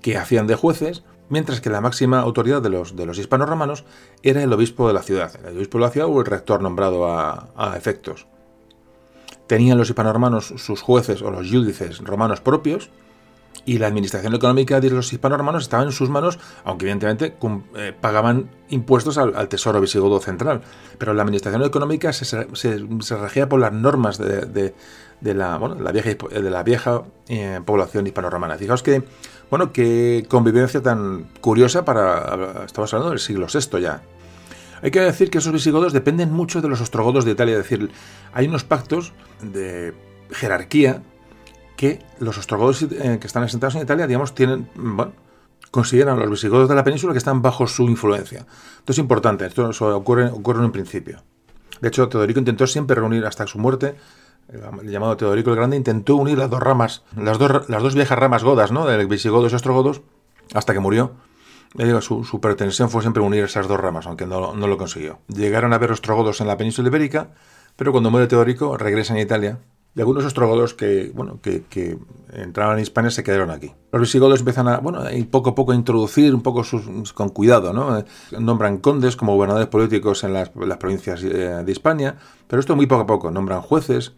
[0.00, 3.20] que hacían de jueces, mientras que la máxima autoridad de los, de los
[4.22, 7.06] era el obispo de la ciudad, el obispo de la ciudad o el rector nombrado
[7.06, 8.28] a efectos.
[9.46, 12.90] Tenían los hispanoromanos sus jueces o los júdices romanos propios,
[13.64, 17.36] y la administración económica de los hispanoromanos estaba en sus manos, aunque evidentemente
[17.76, 20.62] eh, pagaban impuestos al, tesoro visigodo central.
[20.98, 22.46] Pero la administración económica se,
[23.16, 24.74] regía por las normas de,
[25.20, 28.56] la, la, vieja, de la vieja eh, población hispanoromana.
[28.56, 29.04] Fijaos que,
[29.50, 34.02] bueno, qué convivencia tan curiosa para, estamos hablando del siglo VI ya,
[34.82, 37.90] hay que decir que esos visigodos dependen mucho de los ostrogodos de Italia, es decir,
[38.32, 39.94] hay unos pactos de
[40.30, 41.02] jerarquía
[41.76, 45.12] que los ostrogodos eh, que están asentados en Italia, digamos, tienen, bueno,
[45.70, 48.46] consideran a los visigodos de la península que están bajo su influencia.
[48.78, 51.22] Esto es importante, esto ocurre, en un principio.
[51.80, 53.94] De hecho, Teodorico intentó siempre reunir hasta su muerte,
[54.52, 58.18] el llamado Teodorico el Grande, intentó unir las dos ramas, las dos, las dos viejas
[58.18, 58.84] ramas godas, ¿no?
[58.84, 60.02] Del visigodos y ostrogodos,
[60.54, 61.12] hasta que murió
[62.00, 65.18] su, pretensión fue siempre unir esas dos ramas, aunque no, lo consiguió.
[65.28, 67.28] Llegaron a ver ostrogodos en la península ibérica,
[67.76, 69.58] pero cuando muere Teodorico regresan a Italia
[69.94, 71.98] y algunos ostrogodos que, bueno, que,
[72.32, 73.72] entraban en Hispania se quedaron aquí.
[73.92, 77.74] Los visigodos empiezan a, bueno, poco a poco a introducir un poco sus, con cuidado,
[77.74, 78.02] ¿no?
[78.38, 80.48] Nombran condes como gobernadores políticos en las,
[80.78, 82.16] provincias eh, de Hispania,
[82.48, 83.30] pero esto muy poco a poco.
[83.30, 84.12] Nombran jueces,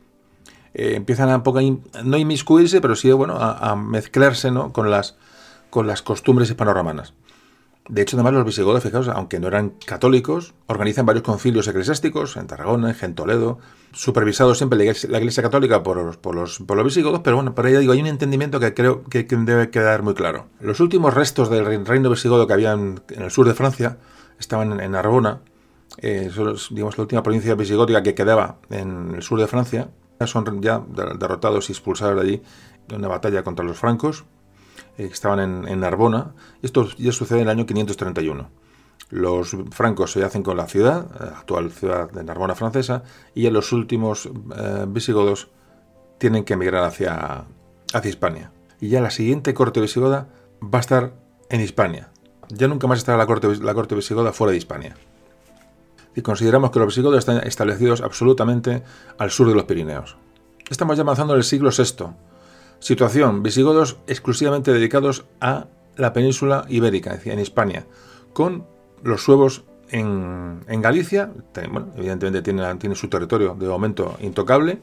[0.75, 1.61] eh, empiezan a poco
[2.05, 4.73] no a inmiscuirse, pero sí, bueno, a, mezclarse, ¿no?
[4.73, 5.17] Con las,
[5.71, 7.15] con las costumbres hispano-romanas.
[7.89, 12.47] De hecho, además, los visigodos, fijaos, aunque no eran católicos, organizan varios concilios eclesiásticos en
[12.47, 13.59] Tarragona, en Toledo,
[13.93, 17.67] supervisados siempre la Iglesia, Católica por los, por, los, por los visigodos, pero bueno, por
[17.67, 20.47] ahí digo, hay un entendimiento que creo que, debe quedar muy claro.
[20.61, 23.99] Los últimos restos del reino visigodo que había en, el sur de Francia
[24.39, 25.41] estaban en, Narbona,
[25.99, 26.31] eh,
[26.71, 29.91] digamos, la última provincia visigótica que quedaba en el sur de Francia,
[30.25, 30.83] son ya
[31.19, 32.43] derrotados y expulsados de allí
[32.89, 34.25] de una batalla contra los francos,
[34.97, 36.35] eh, que estaban en, Narbona.
[36.63, 38.49] Esto ya sucede en el año 531.
[39.11, 43.03] Los francos se hacen con la ciudad, actual ciudad de Narbona francesa,
[43.35, 45.49] y ya los últimos eh, visigodos
[46.19, 47.45] tienen que emigrar hacia,
[47.93, 48.53] hacia Hispania.
[48.81, 50.29] Y ya la siguiente corte visigoda
[50.63, 51.13] va a estar
[51.51, 52.11] en Hispania.
[52.49, 54.97] Ya nunca más estará la corte, la corte visigoda fuera de Hispania.
[56.17, 58.83] Y consideramos que los visigodos están establecidos absolutamente
[59.19, 60.17] al sur de los Pirineos.
[60.71, 62.07] Estamos ya avanzando en el siglo VI.
[62.79, 65.67] Situación, visigodos exclusivamente dedicados a
[65.97, 67.87] la península ibérica, en Hispania,
[68.33, 68.67] con
[69.03, 71.31] los suevos en, Galicia,
[71.71, 74.79] bueno, evidentemente tiene, su territorio de momento intocable,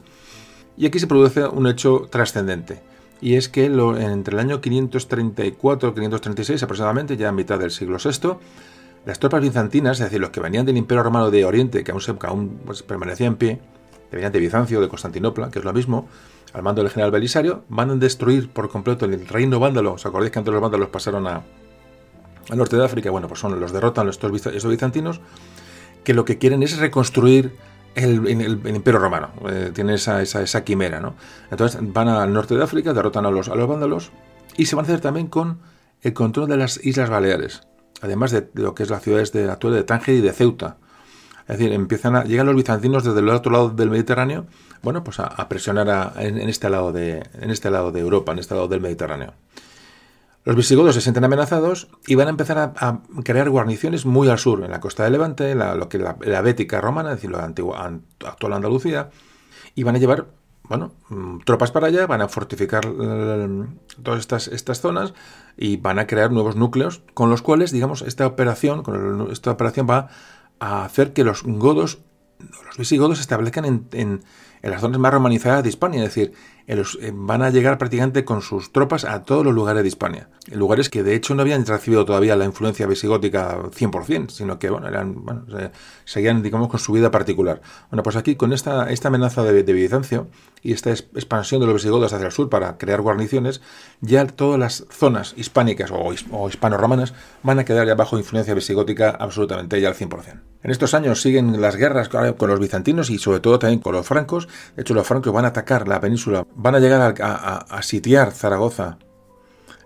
[0.76, 2.80] y aquí se produce un hecho trascendente
[3.22, 7.98] y es que entre el año 534 y 536 aproximadamente, ya a mitad del siglo
[8.04, 8.36] VI,
[9.06, 12.00] las tropas bizantinas, es decir, los que venían del Imperio Romano de Oriente, que aún,
[12.00, 13.60] se, aún pues, permanecía en pie,
[14.10, 16.08] que venían de Bizancio, de Constantinopla, que es lo mismo,
[16.52, 19.94] al mando del general Belisario, van a destruir por completo el reino vándalo.
[19.94, 21.42] ¿Os acordáis que antes los vándalos pasaron a,
[22.50, 23.10] al norte de África?
[23.10, 25.20] Bueno, pues son los derrotan estos, estos bizantinos,
[26.04, 27.52] que lo que quieren es reconstruir
[27.94, 28.28] el,
[28.66, 29.30] Imperio Romano.
[29.48, 31.14] Eh, tiene esa, quimera, ¿no?
[31.50, 34.12] Entonces van al norte de África, derrotan a los, a los vándalos
[34.56, 35.60] y se van a hacer también con
[36.02, 37.62] el control de las Islas Baleares,
[38.00, 40.76] además de, lo que es las ciudades de, actual de Tánger y de Ceuta.
[41.48, 44.46] Es decir, empiezan a, llegan los bizantinos desde el otro lado del Mediterráneo,
[44.82, 48.54] bueno, pues a, presionar en, este lado de, en este lado de Europa, en este
[48.54, 49.34] lado del Mediterráneo.
[50.44, 54.64] Los visigodos se sienten amenazados y van a empezar a, crear guarniciones muy al sur,
[54.64, 57.44] en la costa de Levante, la, lo que la, la Bética romana, es decir, la
[57.44, 57.92] antigua,
[58.26, 59.10] actual Andalucía,
[59.74, 60.26] y van a llevar
[60.68, 63.66] bueno, mm, tropas para allá, van a fortificar eh,
[64.02, 65.12] todas estas, estas zonas
[65.56, 69.86] y van a crear nuevos núcleos con los cuales, digamos, esta operación, con esta operación
[69.88, 70.08] va
[70.60, 71.98] a hacer que los godos,
[72.38, 74.24] los visigodos se establezcan en, en,
[74.62, 76.32] en las zonas más romanizadas de Hispania, es decir,
[77.14, 80.28] van a llegar prácticamente con sus tropas a todos los lugares de Hispania.
[80.52, 84.70] Lugares que de hecho no habían recibido todavía la influencia visigótica 100%, sino que
[86.04, 87.62] seguían digamos con su vida particular.
[87.90, 90.28] Bueno, pues aquí con esta, esta amenaza de, de Bizancio
[90.62, 93.60] y esta expansión de los visigodos hacia el sur para crear guarniciones,
[94.00, 99.10] ya todas las zonas hispánicas o, o hispano-romanas van a quedar ya bajo influencia visigótica
[99.10, 100.40] absolutamente ya al 100%.
[100.64, 104.06] En estos años siguen las guerras con los bizantinos y sobre todo también con los
[104.06, 104.48] francos.
[104.76, 108.98] De hecho, los francos van a atacar la península van a llegar a, sitiar Zaragoza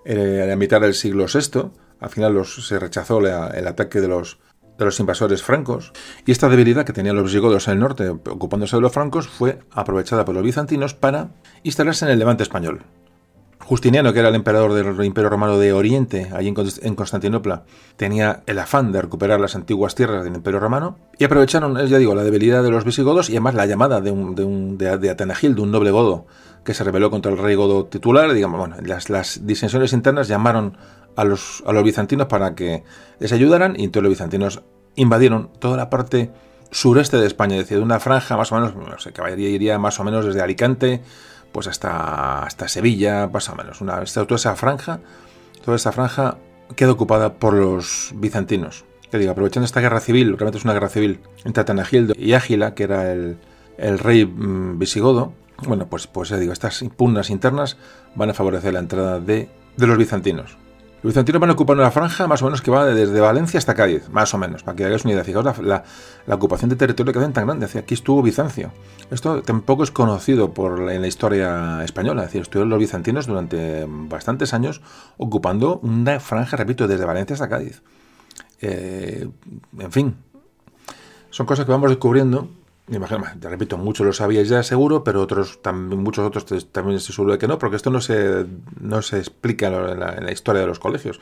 [0.04, 1.70] eh, en la mitad del siglo VI.
[2.00, 4.38] Al final se rechazó el ataque de los,
[4.78, 5.92] los invasores francos.
[6.26, 9.58] Y esta debilidad que tenían los visigodos en el norte ocupándose de los francos fue
[9.70, 11.30] aprovechada por los bizantinos para
[11.62, 12.84] instalarse en el levante español.
[13.58, 17.64] Justiniano, que era el emperador del Imperio Romano de Oriente, allí en Constantinopla,
[17.96, 22.14] tenía el afán de recuperar las antiguas tierras del Imperio Romano y aprovecharon, ya digo,
[22.14, 25.62] la debilidad de los visigodos y además la llamada de, un, de, de Atenagil, de
[25.62, 26.26] un noble godo,
[26.66, 28.30] que se rebeló contra el rey godo titular.
[28.34, 30.76] Digamos, bueno, las, las disensiones internas llamaron
[31.14, 32.82] a los, a los bizantinos para que
[33.18, 34.62] les ayudaran y entonces los bizantinos
[34.96, 36.30] invadieron toda la parte
[36.70, 39.78] sureste de España, es decir, de una franja más o menos, no sé, que iría
[39.78, 41.00] más o menos desde Alicante
[41.52, 43.80] pues hasta, hasta Sevilla, más o menos.
[43.80, 45.00] Una, toda esa franja,
[45.64, 46.36] toda esa franja
[46.74, 48.84] queda ocupada por los bizantinos.
[49.10, 52.74] Que digo, aprovechando esta guerra civil, realmente es una guerra civil entre Atanagildo y Ágila,
[52.74, 53.38] que era el,
[53.78, 55.32] el rey mm, visigodo,
[55.64, 57.76] bueno, pues, pues ya digo, estas pugnas internas
[58.14, 60.56] van a favorecer la entrada de, de los bizantinos.
[61.02, 63.74] Los bizantinos van a ocupar una franja más o menos que va desde Valencia hasta
[63.74, 65.24] Cádiz, más o menos, para que hagáis una idea.
[65.24, 65.84] Fijaos la,
[66.26, 67.66] la, ocupación de territorio que hacen tan grande.
[67.78, 68.72] Aquí estuvo Bizancio.
[69.10, 72.22] Esto tampoco es conocido por, en la historia española.
[72.22, 74.80] Es decir, estuvieron los bizantinos durante bastantes años
[75.16, 77.82] ocupando una franja, repito, desde Valencia hasta Cádiz.
[78.60, 79.28] Eh,
[79.78, 80.16] en fin,
[81.30, 82.48] son cosas que vamos descubriendo
[82.88, 87.38] imagino, te repito, muchos lo sabíais ya seguro, pero otros muchos otros también se de
[87.38, 88.46] que no, porque esto no se,
[88.80, 91.20] no se explica en la, historia de los colegios.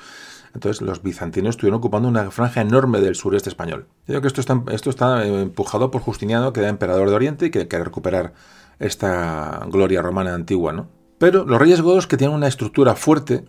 [0.53, 3.87] Entonces, los bizantinos estuvieron ocupando una franja enorme del sureste español.
[4.07, 7.47] Yo creo que esto está, esto está empujado por Justiniano, que era emperador de Oriente
[7.47, 8.35] y que quiere recuperar
[8.79, 10.89] esta gloria romana antigua, ¿no?
[11.19, 13.45] Pero los reyes godos que tienen una estructura fuerte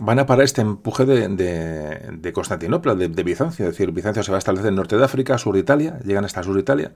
[0.00, 3.66] van a parar este empuje de, de, Constantinopla, de, de, Bizancio.
[3.66, 5.98] Es decir, Bizancio se va a establecer en el norte de África, sur de Italia,
[6.04, 6.92] llegan hasta sur de Italia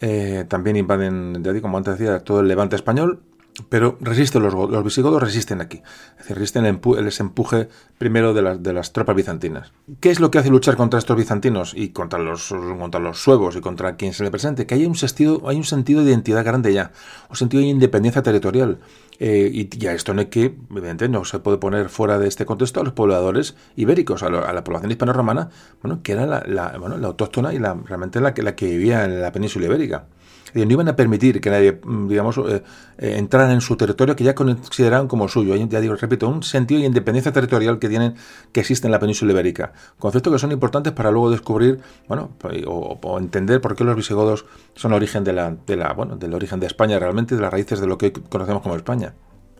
[0.00, 3.22] eh, también invaden, ya como antes decía, todo el levante español,
[3.68, 5.80] pero resisten los, visigodos, resisten aquí.
[6.12, 6.80] Es decir, resisten el,
[7.20, 9.72] empuje primero de, las, de las tropas bizantinas.
[10.00, 13.54] ¿Qué es lo que hace luchar contra estos bizantinos y contra los, contra los suevos
[13.54, 14.66] y contra quien se le presente?
[14.66, 16.90] Que hay un, sentido, hay un sentido de identidad grande ya,
[17.30, 18.78] un sentido de independencia territorial.
[19.20, 22.44] Eh, y ya esto no es que, evidentemente, no se puede poner fuera de este
[22.44, 25.50] contexto a los pobladores ibéricos, a, la población hispano-romana,
[25.80, 26.72] bueno, que era la, la,
[27.06, 30.06] autóctona y la, realmente la, la que vivía en la península ibérica.
[30.54, 32.62] No iban a permitir que nadie, mm, digamos, eh,
[32.98, 35.56] eh, en su territorio que ya consideraban como suyo.
[35.56, 38.14] Ya digo, repito, un sentido de independencia territorial que tienen,
[38.52, 39.72] que existe en la península ibérica.
[39.98, 42.30] Conceptos que son importantes para luego descubrir, bueno,
[42.66, 44.44] o, entender por qué los visigodos
[44.74, 47.80] son origen de la, de la, bueno, del origen de España realmente, de las raíces
[47.80, 49.14] de lo que conocemos como España.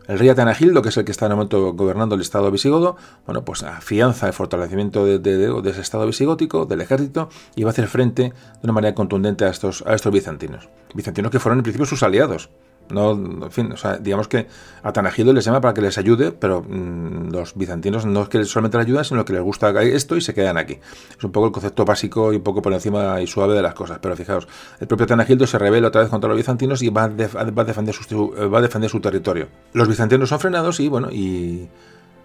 [0.06, 2.96] El rey Atanagildo, que es el que está en el momento gobernando el estado visigodo,
[3.24, 7.88] bueno, pues afianza el fortalecimiento de, ese estado visigótico, del ejército, y va a hacer
[7.88, 8.32] frente de
[8.62, 10.68] una manera contundente a estos, a estos bizantinos.
[10.94, 12.50] Bizantinos que fueron en principio sus aliados.
[12.90, 14.46] No, en fin, digamos que
[14.82, 18.76] Atanagildo les llama para que les ayude, pero mm, los bizantinos no es que solamente
[18.76, 20.78] les ayudan, sino que les gusta esto y se quedan aquí.
[21.16, 23.74] Es un poco el concepto básico y un poco por encima y suave de las
[23.74, 23.98] cosas.
[24.00, 24.46] Pero fijaos,
[24.80, 27.94] el propio Atanagildo se revela otra vez contra los bizantinos y a, va a defender,
[27.94, 29.48] su, va a defender su territorio.
[29.72, 31.68] Los bizantinos son frenados y, bueno, y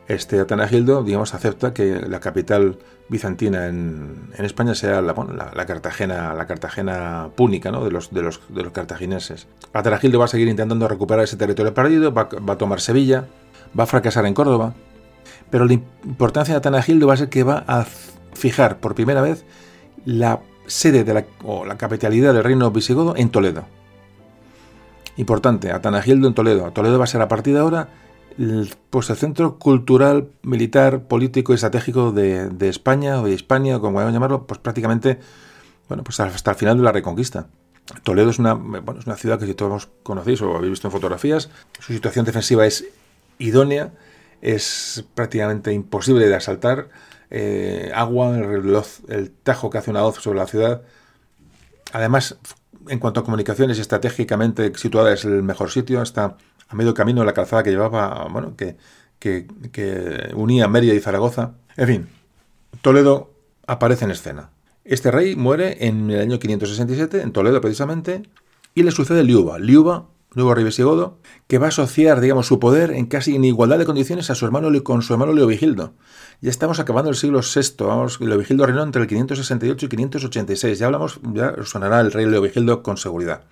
[0.10, 2.80] este Atanagildo, digamos, acepta que la capital
[3.10, 5.14] bizantina en, España sea la,
[5.68, 7.86] Cartagena, la Cartagena púnica, ¿no?
[7.86, 9.48] de, los, de, los, de los cartagineses.
[9.72, 13.28] Atanagildo va a seguir intentando recuperar ese territorio perdido, va, a tomar Sevilla,
[13.80, 14.74] va a fracasar en Córdoba,
[15.52, 17.86] pero la importancia de Atanagildo va a ser que va a
[18.34, 19.46] fijar por primera vez
[20.06, 23.66] la sede de la, o la capitalidad del reino visigodo en Toledo.
[25.18, 26.72] Importante, Atanagildo en Toledo.
[26.72, 27.90] Toledo va a ser a partir de ahora
[28.90, 34.12] pues el centro cultural, militar, político y estratégico de, España o de Hispania, como vamos
[34.12, 35.20] a llamarlo, pues prácticamente,
[35.90, 37.48] bueno, pues hasta el final de la Reconquista.
[38.04, 40.92] Toledo es una, bueno, es una ciudad que si todos conocéis o habéis visto en
[40.92, 42.86] fotografías, su situación defensiva es
[43.40, 43.92] idónea,
[44.42, 46.90] es prácticamente imposible de asaltar,
[47.32, 50.84] eh, agua, el, el, tajo que hace una hoz sobre la ciudad.
[51.92, 52.38] Además,
[52.88, 56.38] en cuanto a comunicaciones, estratégicamente situada es el mejor sitio, está
[56.70, 58.78] a medio camino la calzada que llevaba, bueno, que,
[59.20, 61.54] que, unía Mérida y Zaragoza.
[61.76, 62.08] En fin,
[62.82, 63.32] Toledo
[63.68, 64.52] aparece en escena.
[64.86, 68.24] Este rey muere en el año 567, en Toledo precisamente,
[68.76, 69.60] y le sucede Liuba.
[69.60, 71.18] Liuba, rey visigodo,
[71.48, 74.46] que va a asociar, digamos, su poder en casi en igualdad de condiciones a su
[74.46, 75.94] hermano con su hermano Leovigildo.
[76.42, 80.80] Ya estamos acabando el siglo VI, vamos, Leovigildo reinó entre el 568 y 586.
[80.80, 83.44] Ya hablamos, ya sonará el rey Leovigildo con seguridad.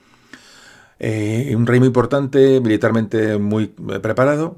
[0.99, 4.57] Eh, un rey muy importante, militarmente muy eh, preparado,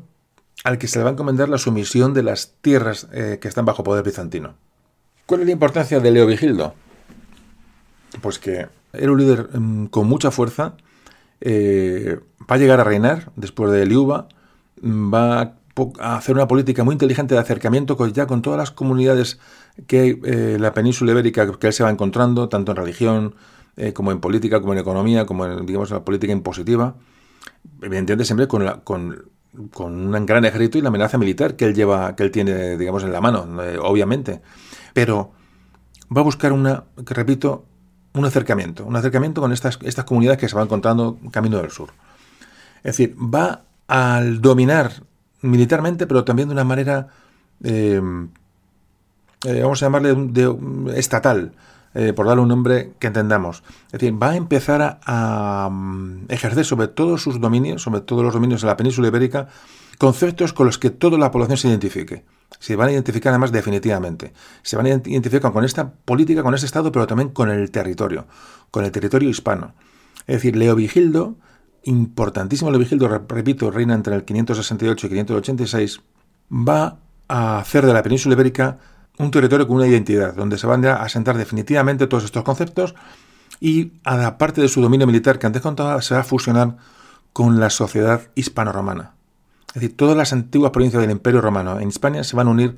[0.63, 3.65] al que se le va a encomendar la sumisión de las tierras eh, que están
[3.65, 4.55] bajo poder bizantino.
[5.25, 6.73] ¿Cuál es la importancia de Leo Vigildo?
[8.21, 10.75] Pues que era un líder mm, con mucha fuerza,
[11.41, 14.27] va a llegar a reinar después de Liuba,
[14.81, 15.55] mm, va
[15.99, 19.39] a hacer una política muy inteligente de acercamiento con, ya con todas las comunidades
[19.87, 23.35] que hay en la península ibérica que él se va encontrando, tanto en religión,
[23.79, 26.95] eh, como en política, como en economía, como en, digamos, la política impositiva,
[27.81, 29.29] evidentemente siempre con,
[29.77, 33.13] un gran ejército y la amenaza militar que él lleva, que él tiene, digamos, en
[33.13, 34.41] la mano, eh, obviamente.
[34.93, 35.31] Pero
[36.15, 37.63] va a buscar una, que repito,
[38.15, 41.91] un acercamiento, un acercamiento con estas, estas comunidades que se van encontrando camino del sur.
[42.79, 44.91] Es decir, va al dominar
[45.41, 47.07] militarmente, pero también de una manera,
[47.63, 50.17] eh, vamos a llamarle
[50.97, 51.53] estatal,
[51.95, 53.63] eh, por darle un nombre que entendamos.
[53.87, 58.33] Es decir, va a empezar a, mm, ejercer sobre todos sus dominios, sobre todos los
[58.33, 59.47] dominios de la península ibérica,
[59.97, 62.23] conceptos con los que toda la población se identifique.
[62.59, 64.33] Se van a identificar además definitivamente.
[64.61, 68.27] Se van a identificar con esta política, con este Estado, pero también con el territorio,
[68.71, 69.73] con el territorio hispano.
[70.27, 71.37] Es decir, Leo Vigildo,
[71.83, 76.01] importantísimo Leo Vigildo, repito, reina entre el 568 y 586,
[76.51, 78.77] va a hacer de la península ibérica
[79.19, 82.95] un territorio con una identidad, donde se van a asentar definitivamente todos estos conceptos
[83.59, 86.77] y a la parte de su dominio militar que antes contaba se va a fusionar
[87.33, 89.13] con la sociedad hispano-romana.
[89.67, 92.77] Es decir, todas las antiguas provincias del Imperio Romano en España se van a unir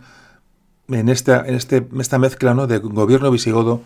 [0.90, 2.68] en esta, en este, esta mezcla ¿no?
[2.68, 3.84] de gobierno visigodo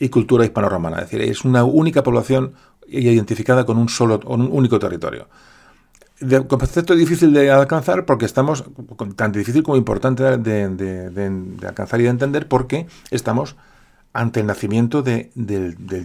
[0.00, 0.96] y cultura hispano-romana.
[0.96, 2.54] Es decir, es una única población
[2.88, 5.28] identificada con un solo, un único territorio
[6.20, 8.64] de concepto difícil de alcanzar porque estamos,
[9.16, 13.56] tan difícil como importante de, alcanzar y de entender porque estamos
[14.12, 15.30] ante el nacimiento del,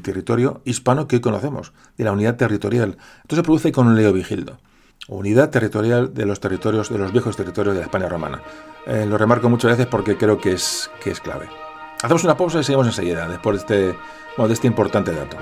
[0.03, 2.97] territorio hispano que hoy conocemos, de la unidad territorial.
[3.21, 4.59] Esto se produce con Leo Vigildo,
[5.07, 8.41] unidad territorial de los territorios, de los viejos territorios de la España romana.
[8.85, 11.47] Eh, lo remarco muchas veces porque creo que es, que es clave.
[12.03, 15.37] Hacemos una pausa y seguimos enseguida, después de este, de este importante dato.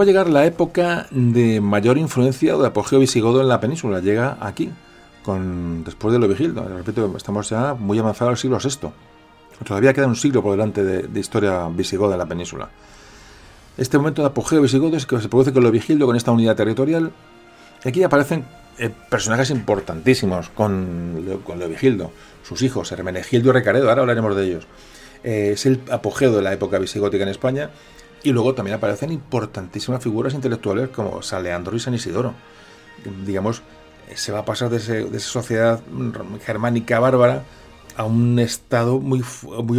[0.00, 4.00] Va a llegar la época de mayor influencia o de apogeo visigodo en la península.
[4.00, 4.70] Llega aquí,
[5.22, 6.66] con después de lo Vigildo.
[6.66, 8.88] Repito, estamos ya muy avanzados al siglo VI.
[9.62, 12.70] Todavía queda un siglo por delante de, historia visigoda en la península.
[13.76, 16.56] Este momento de apogeo visigodo es que se produce con lo Vigildo, con esta unidad
[16.56, 17.12] territorial.
[17.84, 18.46] Y aquí aparecen
[18.78, 22.10] eh, personajes importantísimos con, con Leovigildo,
[22.42, 24.66] sus hijos, Hermenegildo y Recaredo, ahora hablaremos de ellos.
[25.24, 27.68] Eh, es el apogeo de la época visigótica en España
[28.22, 32.34] y luego también aparecen importantísimas figuras intelectuales como San Leandro y San Isidoro.
[33.24, 33.62] Digamos,
[34.14, 35.82] se va a pasar de, esa sociedad
[36.44, 37.44] germánica bárbara
[37.96, 39.22] a un estado muy,
[39.62, 39.78] muy,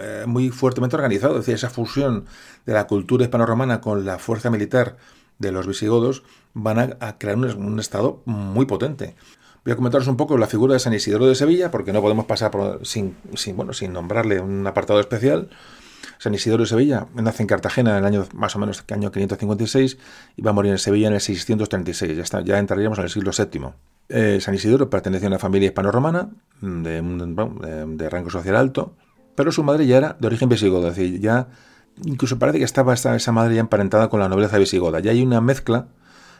[0.00, 1.34] eh, muy fuertemente organizado.
[1.34, 2.26] Es decir, esa fusión
[2.66, 4.96] de la cultura hispano-romana con la fuerza militar
[5.38, 6.22] de los visigodos
[6.54, 9.16] van a, crear un, estado muy potente.
[9.64, 12.26] Voy a comentaros un poco la figura de San Isidoro de Sevilla, porque no podemos
[12.26, 12.50] pasar
[12.82, 15.50] sin, sin, bueno, sin nombrarle un apartado especial.
[16.22, 19.98] San Isidoro de Sevilla nace en Cartagena en el año más o menos año 556
[20.36, 22.30] y va a morir en Sevilla en el 636.
[22.30, 23.70] Ya, ya entraríamos en el siglo VII.
[24.08, 28.94] Eh, San Isidoro pertenecía a una familia hispano-romana de, de, rango social alto,
[29.34, 31.48] pero su madre ya era de origen visigodo, es decir, ya
[32.04, 35.00] incluso parece que estaba esa madre ya emparentada con la nobleza visigoda.
[35.00, 35.88] Ya hay una mezcla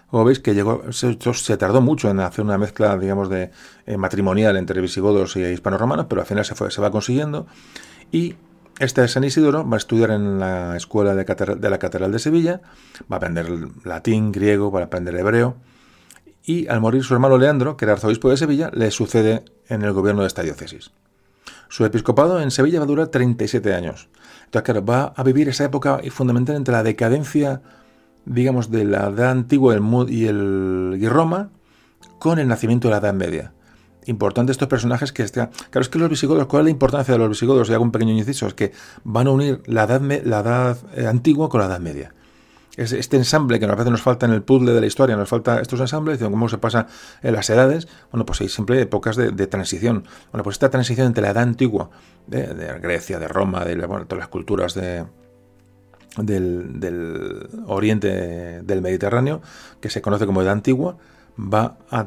[0.07, 3.51] como veis que llegó, se, tardó mucho en hacer una mezcla, digamos, de
[3.87, 7.49] eh, matrimonial entre visigodos y hispano-romanos, pero al final se, fue, se va consiguiendo.
[8.13, 8.37] Y
[8.79, 12.61] este San Isidoro va a estudiar en la escuela de, la Catedral de Sevilla,
[13.11, 13.47] va a aprender
[13.85, 15.57] latín, griego, va a aprender hebreo,
[16.45, 19.93] y al morir su hermano Leandro, que era arzobispo de Sevilla, le sucede en el
[19.93, 20.91] gobierno de esta diócesis.
[21.69, 24.09] Su episcopado en Sevilla va a durar 37 años.
[24.45, 27.63] Entonces, claro, va a vivir esa época fundamental entre la decadencia,
[28.25, 29.77] digamos, de la Edad Antigua
[30.09, 31.51] y, el, y Roma
[32.19, 33.53] con el nacimiento de la Edad Media
[34.07, 35.51] importante estos personajes que están.
[35.71, 37.69] Claro, es que los visigodos, ¿cuál es la importancia de los visigodos?
[37.69, 38.73] Y hago un pequeño inciso, es que
[39.05, 42.15] van a unir la edad, la edad eh, antigua con la edad media.
[42.77, 45.29] Es este ensamble que a veces nos falta en el puzzle de la historia, nos
[45.29, 46.87] falta estos ensambles, cómo se pasa
[47.23, 47.87] en las edades.
[48.11, 50.05] Bueno, pues hay siempre épocas de, transición.
[50.31, 51.91] Bueno, pues esta transición entre la edad antigua
[52.27, 55.05] de, Grecia, de Roma, de todas las culturas de,
[56.17, 59.43] del, del, oriente del Mediterráneo,
[59.81, 60.97] que se conoce como edad antigua,
[61.39, 62.07] va a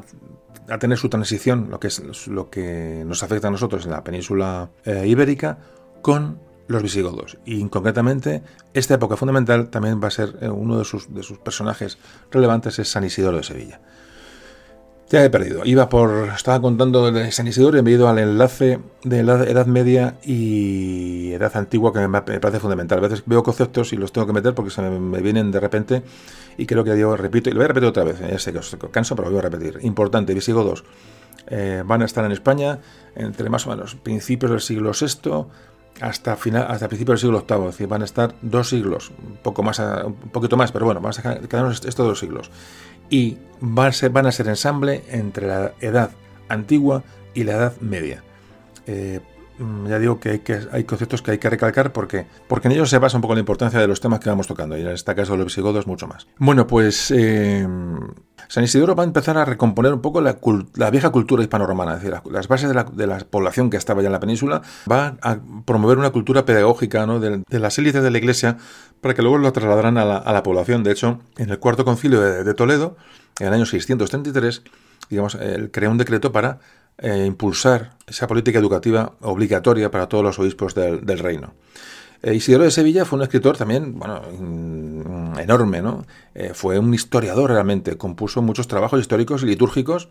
[0.68, 4.04] a tener su transición, lo que es lo que nos afecta a nosotros en la
[4.04, 5.58] península eh, ibérica,
[6.02, 6.38] con
[6.68, 7.38] los visigodos.
[7.44, 8.42] Y concretamente,
[8.74, 11.98] esta época fundamental también va a ser eh, uno de sus, de sus personajes
[12.30, 13.80] relevantes, es San Isidoro de Sevilla.
[15.08, 15.64] Ya he perdido.
[15.64, 16.30] Iba por.
[16.34, 21.30] Estaba contando de San Isidoro y he ido al enlace de la Edad Media y
[21.32, 22.98] Edad Antigua que me parece fundamental.
[22.98, 26.02] A veces veo conceptos y los tengo que meter porque se me, vienen de repente
[26.56, 28.20] y creo que yo repito, y lo voy a repetir otra vez.
[28.20, 29.78] Ya sé que os canso, pero lo voy a repetir.
[29.82, 30.84] Importante, visigodos
[31.48, 32.78] eh, van a estar en España
[33.14, 35.46] entre más o menos principios del siglo VI
[36.00, 39.36] hasta final, hasta principios del siglo VIII, es decir, van a estar dos siglos, un
[39.36, 42.50] poco más, un poquito más, pero bueno, vamos a quedarnos estos dos siglos
[43.08, 46.10] y van a ser, van ensamble entre la edad
[46.48, 47.02] antigua
[47.34, 48.22] y la edad media.
[48.86, 49.20] Eh,
[49.88, 50.42] ya digo que
[50.72, 53.40] hay, conceptos que hay que recalcar porque, porque en ellos se basa un poco la
[53.40, 56.06] importancia de los temas que vamos tocando y en este caso de los visigodos mucho
[56.06, 56.26] más.
[56.38, 57.66] Bueno, pues eh,
[58.48, 60.38] San Isidoro va a empezar a recomponer un poco la,
[60.90, 64.20] vieja cultura hispano-romana, es decir, las bases de la, población que estaba ya en la
[64.20, 68.58] península, va a promover una cultura pedagógica de, las élites de la iglesia
[69.00, 70.84] para que luego lo trasladaran a la, población.
[70.84, 72.96] De hecho, en el cuarto concilio de, Toledo,
[73.40, 74.62] en el año 633,
[75.10, 76.58] digamos, él creó un decreto para
[76.98, 81.52] eh, impulsar esa política educativa obligatoria para todos los obispos del, reino.
[82.22, 84.22] Eh, Isidoro de Sevilla fue un escritor también, bueno,
[85.38, 86.06] enorme, ¿no?
[86.34, 90.08] Eh, fue un historiador realmente, compuso muchos trabajos históricos y litúrgicos,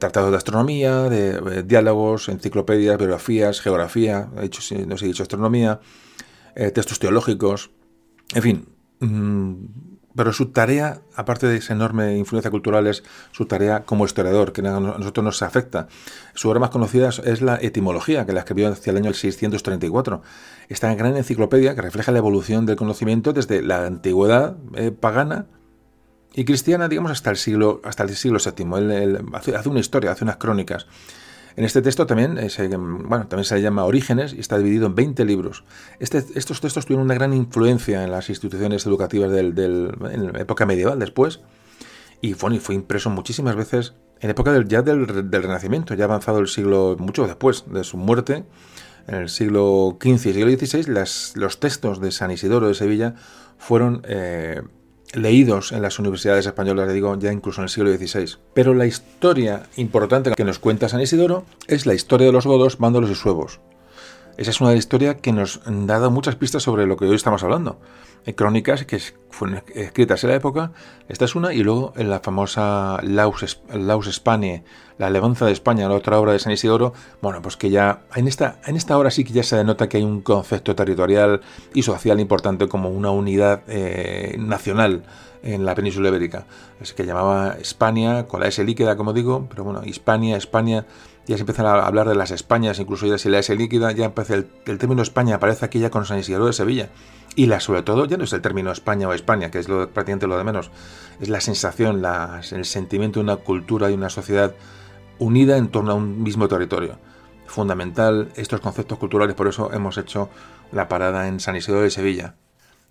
[0.00, 5.80] tratados de astronomía, de, diálogos, enciclopedias, biografías, geografía, he dicho, no sé, he dicho astronomía,
[6.54, 7.70] textos teológicos,
[8.34, 8.68] en fin,
[9.00, 9.54] mm,
[10.18, 14.62] pero su tarea, aparte de esa enorme influencia cultural, es su tarea como historiador, que
[14.66, 15.86] a nosotros nos afecta.
[16.34, 20.20] Su obra más conocida es la etimología, que la escribió hacia el año 634.
[20.68, 25.46] Esta gran enciclopedia que refleja la evolución del conocimiento desde la antigüedad eh, pagana
[26.34, 29.18] y cristiana, digamos, hasta el siglo, hasta el siglo VII.
[29.34, 30.88] Hace una historia, hace unas crónicas.
[31.58, 34.94] En este texto también, eh, se, bueno, también se llama Orígenes y está dividido en
[34.94, 35.64] 20 libros.
[35.98, 40.66] Este, estos textos tuvieron una gran influencia en las instituciones educativas del, en la época
[40.66, 41.40] medieval después
[42.20, 46.46] y fue, fue impreso muchísimas veces en época del, ya del, Renacimiento, ya avanzado el
[46.46, 48.44] siglo, mucho después de su muerte,
[49.08, 53.16] en el siglo XV y siglo XVI, los textos de San Isidoro de Sevilla
[53.58, 54.62] fueron eh,
[55.14, 58.38] leídos en las universidades españolas, le digo, ya incluso en el siglo XVI.
[58.54, 62.78] Pero la historia importante que nos cuenta San Isidoro es la historia de los godos,
[62.78, 63.60] vándalos y suevos.
[64.38, 67.42] Esa es una historia que nos ha dado muchas pistas sobre lo que hoy estamos
[67.42, 67.80] hablando.
[68.24, 70.70] Hay crónicas que fueron escritas en la época,
[71.08, 74.22] esta es una, y luego en la famosa Laus, Laus
[74.96, 78.28] la Alevanza de España, la otra obra de San Isidoro, bueno, pues que ya en
[78.28, 81.40] esta, en esta obra sí que ya se denota que hay un concepto territorial
[81.74, 85.02] y social importante como una unidad eh, nacional
[85.42, 86.46] en la península ibérica.
[86.80, 90.86] Es que llamaba España, con la S líquida, como digo, pero bueno, Hispania, España,
[91.28, 94.06] ya se empiezan a hablar de las Españas, incluso ya si la S líquida, ya
[94.06, 94.46] empieza el,
[94.78, 96.90] término España aparece aquí ya con San Isidoro de Sevilla.
[97.36, 99.88] Y la, sobre todo, ya no es el término España o España, que es lo,
[99.90, 100.70] prácticamente lo de menos,
[101.20, 104.54] es la sensación, el sentimiento de una cultura y una sociedad
[105.18, 106.98] unida en torno a un mismo territorio.
[107.46, 110.28] Fundamental estos conceptos culturales, por eso hemos hecho
[110.72, 112.34] la parada en San Isidoro de Sevilla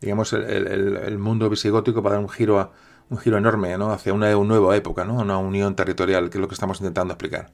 [0.02, 2.72] digamos, el, mundo visigótico para dar un giro, a,
[3.10, 3.92] un giro enorme ¿no?
[3.92, 5.16] hacia una, nueva época, ¿no?
[5.16, 7.52] una unión territorial, que es lo que estamos intentando explicar.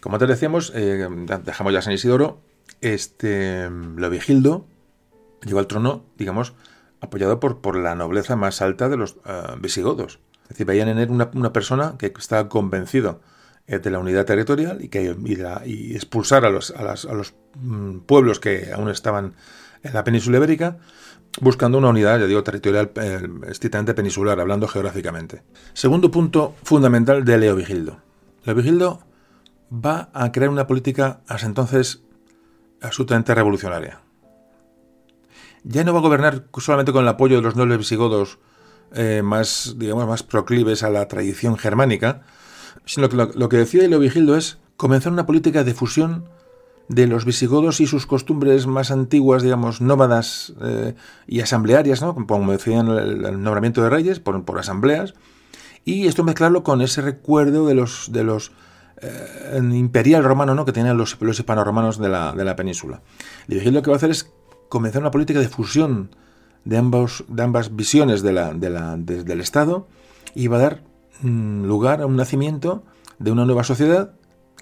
[0.00, 1.08] Como te decíamos, eh,
[1.44, 2.40] dejamos ya San Isidoro,
[2.80, 4.66] este Leovigildo
[5.44, 6.54] llegó al trono, digamos,
[7.00, 10.20] apoyado por, por la nobleza más alta de los eh, visigodos.
[10.44, 13.20] Es decir, veían en él una, persona que estaba convencido
[13.66, 15.14] eh, de la unidad territorial y que
[15.66, 19.34] y, expulsar a los, a, a los mm, pueblos que aún estaban
[19.82, 20.78] en la península ibérica
[21.40, 25.42] buscando una unidad, ya digo, territorial eh, estrictamente peninsular, hablando geográficamente.
[25.72, 28.00] Segundo punto fundamental de Leovigildo.
[28.44, 29.00] Leovigildo
[29.72, 32.02] va a crear una política hasta entonces
[32.80, 34.00] absolutamente revolucionaria.
[35.64, 38.38] Ya no va a gobernar solamente con el apoyo de los nobles visigodos
[38.94, 42.22] eh, más, digamos, más proclives a la tradición germánica,
[42.84, 46.28] sino que lo, lo que decide Leovigildo es comenzar una política de fusión
[46.88, 50.94] de los visigodos y sus costumbres más antiguas, digamos, nómadas eh,
[51.26, 52.14] y asamblearias, ¿no?
[52.14, 55.14] como decían el, nombramiento de reyes por, por, asambleas,
[55.84, 58.52] y esto mezclarlo con ese recuerdo de los, de los
[59.00, 60.64] eh, imperial romano ¿no?
[60.64, 63.02] que tenían los, los hispano-romanos de la, de la península.
[63.46, 64.32] Lo que va a hacer es
[64.68, 66.14] comenzar una política de fusión
[66.64, 69.88] de, ambos, de ambas visiones del Estado
[70.34, 70.82] y va a dar
[71.22, 72.84] mm, lugar a un nacimiento
[73.18, 74.12] de una nueva sociedad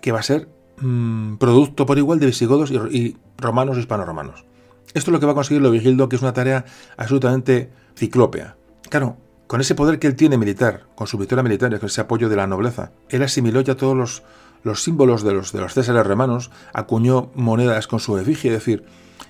[0.01, 0.49] que va a ser
[0.80, 4.45] Mm, producto por igual de visigodos y, romanos y hispano-romanos.
[4.89, 6.64] Esto es lo que va a conseguir Leovigildo, que es una tarea
[6.97, 8.57] absolutamente ciclópea.
[8.89, 9.16] Claro,
[9.47, 12.36] con ese poder que él tiene militar, con su victoria militar con ese apoyo de
[12.36, 14.22] la nobleza, él asimiló ya todos los,
[14.62, 18.84] los símbolos de los, de los césares romanos, acuñó monedas con su efigie, es decir,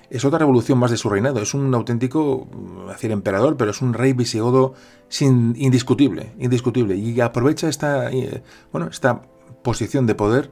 [0.08, 1.40] es otra revolución más de su reinado.
[1.40, 4.74] Es un auténtico, mm, decir, emperador, pero es un rey visigodo
[5.08, 6.96] sin, indiscutible, indiscutible.
[6.96, 8.42] Y aprovecha esta, eh,
[8.72, 9.22] bueno, esta
[9.62, 10.50] posición de poder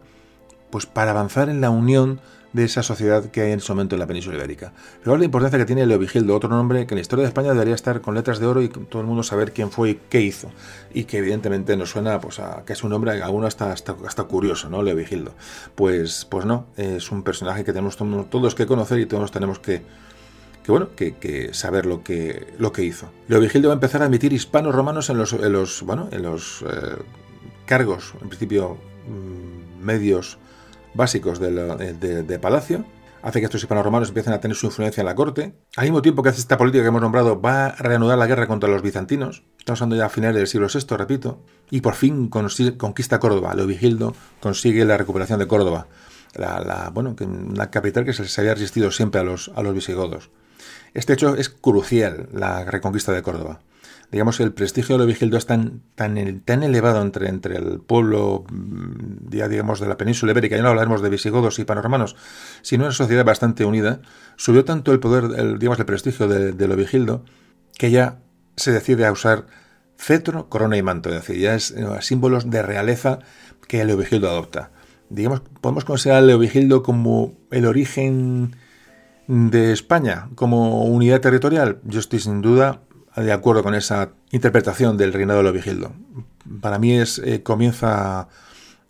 [0.70, 2.20] pues para avanzar en la unión
[2.54, 4.72] de esa sociedad que hay en ese momento en la península ibérica.
[5.02, 7.74] Pero la importancia que tiene Leovigildo, otro nombre que en la historia de España debería
[7.74, 10.50] estar con letras de oro y todo el mundo saber quién fue y qué hizo.
[10.94, 14.22] Y que evidentemente nos suena pues, a que es un nombre, alguno hasta, hasta, hasta
[14.24, 14.84] curioso, ¿no?
[14.84, 15.34] Leovigildo.
[15.74, 19.82] Pues, pues no, es un personaje que tenemos todos que conocer y todos tenemos que,
[20.62, 23.10] que bueno, que, saber lo que, lo que hizo.
[23.26, 26.62] Leovigildo va a empezar a admitir hispanos romanos en los, en los, bueno, en los
[26.62, 27.02] eh,
[27.66, 28.78] cargos, en principio,
[29.08, 30.38] mm, medios
[30.94, 32.84] básicos de, Palacio,
[33.22, 35.54] hace que estos hispano-romanos empiecen a tener su influencia en la corte.
[35.76, 38.46] Al mismo tiempo que hace esta política que hemos nombrado, va a reanudar la guerra
[38.46, 39.44] contra los bizantinos.
[39.58, 41.40] Estamos hablando ya a finales del siglo VI, repito.
[41.70, 43.54] Y por fin conquista Córdoba.
[43.54, 45.86] Leovigildo consigue la recuperación de Córdoba.
[46.34, 50.30] La, bueno, una capital que se había resistido siempre a los, a los visigodos.
[50.92, 53.60] Este hecho es crucial, la reconquista de Córdoba
[54.10, 59.30] digamos, el prestigio de Leovigildo es tan, tan, tan elevado entre, entre el pueblo, mm,
[59.30, 62.16] ya digamos, de la península ibérica, ya no hablaremos de visigodos y panoramanos,
[62.62, 64.00] sino una sociedad bastante unida,
[64.36, 67.20] subió tanto el poder, el, digamos, el prestigio de, de
[67.76, 68.20] que ya
[68.56, 69.46] se decide a usar
[69.96, 73.20] cetro, corona y manto, es decir, ya es eh, símbolos de realeza
[73.68, 74.70] que Leovigildo adopta.
[75.08, 78.56] Digamos, podemos considerar a Leovigildo como el origen
[79.26, 81.78] de España, como unidad territorial.
[81.84, 82.82] Yo estoy sin duda
[83.16, 85.92] de acuerdo con esa interpretación del reinado de Leovigildo.
[86.60, 88.28] Para mí es, eh, comienza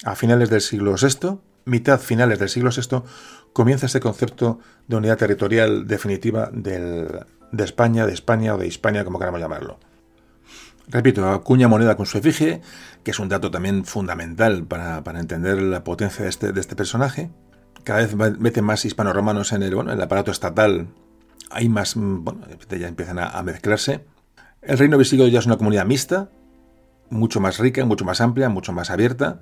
[0.05, 3.02] a finales del siglo VI, mitad finales del siglo VI,
[3.52, 7.24] comienza ese concepto de unidad territorial definitiva de
[7.59, 9.78] España, de España o de Hispania, como queramos llamarlo.
[10.88, 12.60] Repito, acuña moneda con su efigie,
[13.02, 17.30] que es un dato también fundamental para, entender la potencia de este, este, personaje.
[17.84, 20.88] Cada vez mete más hispano-romanos en el, aparato estatal.
[21.51, 24.05] Hay más, bueno, ya empiezan a mezclarse.
[24.66, 26.28] El reino visigodo ya es una comunidad mixta,
[27.10, 29.40] mucho más rica, mucho más amplia, mucho más abierta.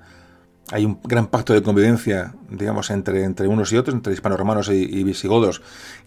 [0.71, 5.61] Hay un gran pacto de convivencia, digamos, entre, unos y otros, entre hispano-romanos y, visigodos,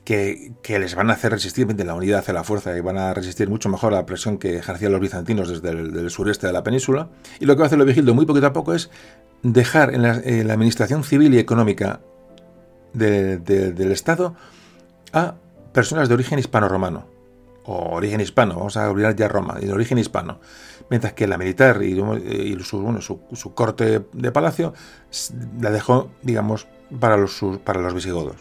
[0.04, 3.48] que, les van a hacer resistir la unidad hacia la fuerza y van a resistir
[3.48, 7.08] mucho mejor a la presión que ejercían los bizantinos desde el sureste de la península.
[7.40, 8.90] Y lo que va a hacer Vigildo muy poquito a poco es
[9.42, 10.10] dejar en la,
[10.52, 12.00] administración civil y económica
[12.92, 14.34] del Estado
[15.12, 15.34] a
[15.72, 17.15] personas de origen hispano-romano,
[17.66, 20.40] o origen hispano, vamos a olvidar ya Roma, de origen hispano,
[20.88, 21.96] mientras que la militar y,
[22.62, 24.72] su, corte de palacio
[25.60, 26.68] la dejó, digamos,
[27.00, 28.36] para los, visigodos.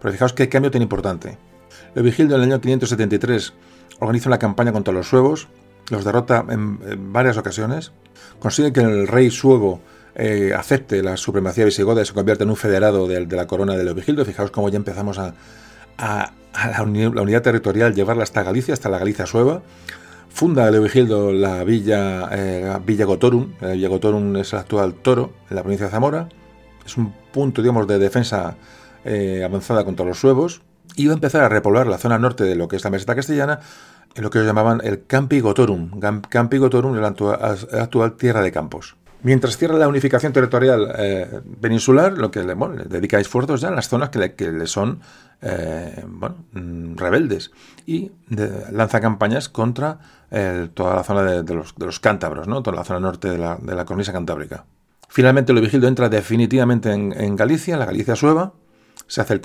[0.00, 1.38] Pero fijaos qué cambio tan importante.
[1.94, 3.52] Leovigildo en el año 573
[3.98, 5.48] organiza una campaña contra los suevos,
[5.90, 7.92] los derrota en, varias ocasiones,
[8.38, 9.80] consigue que el rey suevo
[10.14, 13.84] eh, acepte la supremacía visigoda y se convierta en un federado de, la corona de
[13.84, 14.24] Leovigildo.
[14.24, 15.34] Fijaos cómo ya empezamos a,
[16.54, 19.62] la, unidad, territorial, llevarla hasta Galicia, hasta la Galicia sueva.
[20.28, 23.52] Funda Leovigildo la villa, eh, villa Gotorum.
[23.60, 26.28] La villa Gotorum es el actual Toro, en la provincia de Zamora.
[26.84, 28.56] Es un punto, digamos, de defensa
[29.04, 30.62] eh, avanzada contra los suevos.
[30.98, 33.60] Va a empezar a repoblar la zona norte de lo que es la meseta castellana,
[34.14, 36.00] en lo que ellos llamaban el Campi Gotorum.
[36.28, 38.96] Campi Gotorum, la actual tierra de campos.
[39.24, 42.54] Mientras cierra la unificación territorial eh, peninsular, lo que le,
[42.86, 45.00] dedica esfuerzos ya en las zonas que le, son
[45.42, 46.04] eh,
[46.52, 47.50] mm, rebeldes
[47.86, 48.12] y
[48.70, 49.98] lanza campañas contra
[50.30, 52.62] eh, toda la zona de, los, cántabros, ¿no?
[52.62, 54.64] toda la zona norte de la, de cornisa cantábrica.
[55.08, 58.54] Finalmente, Leovigildo entra definitivamente en, Galicia, la Galicia sueva,
[59.06, 59.40] se hace el,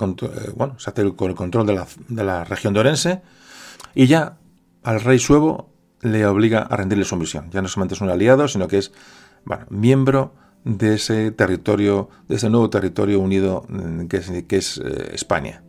[0.55, 3.21] bueno, el, control de la, de la región de Orense
[3.93, 4.37] y ya
[4.83, 5.69] al rey suevo
[6.01, 7.49] le obliga a rendirle sumisión.
[7.51, 8.93] Ya no solamente es un aliado, sino que es
[9.45, 10.33] bueno, miembro
[10.63, 14.17] de ese territorio, de ese nuevo territorio unido mm, que
[14.57, 15.63] es, eh, España.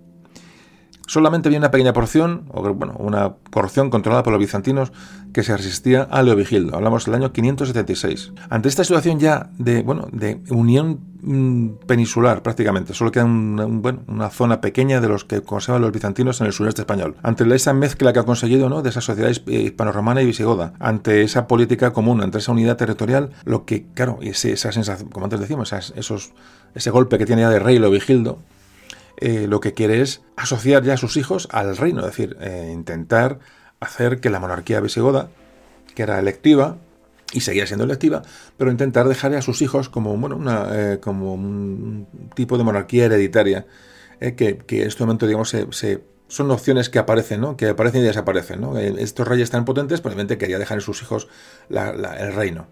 [1.08, 4.92] Solamente había una pequeña porción, o bueno, una porción controlada por los bizantinos
[5.32, 6.76] que se resistía a Leovigildo.
[6.76, 8.32] Hablamos del año 576.
[8.50, 14.60] Ante esta situación ya de, bueno, de unión mm, peninsular prácticamente, solo queda una zona
[14.60, 17.16] pequeña de los que conservan los bizantinos en el sureste español.
[17.22, 18.82] Ante esa mezcla que ha conseguido ¿no?
[18.82, 23.64] de esa sociedad hispano-romana y visigoda, ante esa política común, ante esa unidad territorial, lo
[23.64, 27.78] que, claro, ese, esa sensación, como antes decíamos, ese golpe que tiene ya de rey
[27.78, 28.40] Leovigildo,
[29.20, 32.70] eh, lo que quiere es asociar ya a sus hijos al reino, es decir, eh,
[32.72, 33.40] intentar
[33.80, 35.28] hacer que la monarquía visigoda,
[35.96, 36.76] que era electiva,
[37.32, 38.22] y seguía siendo electiva,
[38.56, 43.06] pero intentar dejar a sus hijos como, bueno, una, eh, como un tipo de monarquía
[43.06, 43.66] hereditaria,
[44.20, 47.56] que, en este momento, digamos, se, son opciones que aparecen, ¿no?
[47.56, 48.60] que aparecen y desaparecen.
[48.60, 48.76] ¿no?
[48.78, 51.28] Estos reyes tan potentes, probablemente quería dejar a sus hijos
[51.70, 52.66] el reino.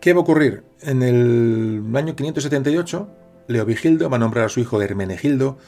[0.00, 0.62] ¿Qué va a ocurrir?
[0.80, 3.08] En el año 578
[3.48, 5.58] Leovigildo va a nombrar a su hijo Hermenegildo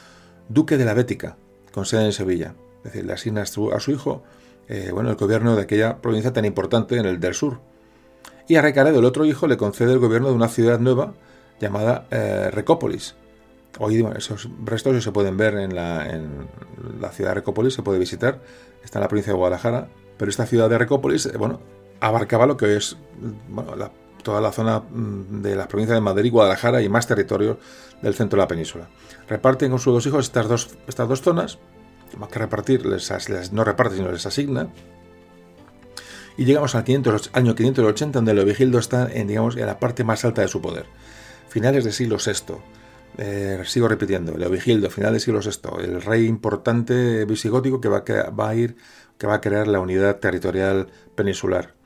[0.49, 1.37] duque de la Bética,
[1.73, 2.55] con sede en Sevilla.
[2.79, 4.23] Es decir, le asigna a su hijo
[4.69, 7.61] eh, bueno, el gobierno de aquella provincia tan importante en el del sur.
[8.47, 11.15] Y a Recaredo, el otro hijo, le concede el gobierno de una ciudad nueva
[11.59, 13.15] llamada eh, Recópolis.
[13.79, 16.49] Hoy esos restos se pueden ver en la, en
[17.01, 18.41] la, ciudad de Recópolis, se puede visitar,
[18.83, 21.61] está en la provincia de Guadalajara, pero esta ciudad de Recópolis, eh, bueno,
[22.01, 22.97] abarcaba lo que es
[23.49, 23.91] bueno, la
[24.23, 27.59] toda la zona mm, de las provincias de Madrid, Guadalajara y más territorio
[28.03, 28.89] del centro de la península.
[29.29, 31.59] Reparten con sus dos hijos estas dos, estas dos zonas,
[32.17, 32.83] más que repartir,
[33.53, 34.69] no reparte, sino les asigna.
[36.37, 36.85] Y llegamos al
[37.33, 40.87] año 580, donde Leovigildo está en, digamos, en la parte más alta de su poder.
[41.49, 42.55] Finales del siglo VI.
[43.19, 48.51] Eh, sigo repitiendo, Leovigildo, finales del siglo VI, el rey importante visigótico que va, va
[48.51, 48.77] a ir,
[49.17, 50.87] que va a crear la unidad territorial
[51.17, 51.78] peninsular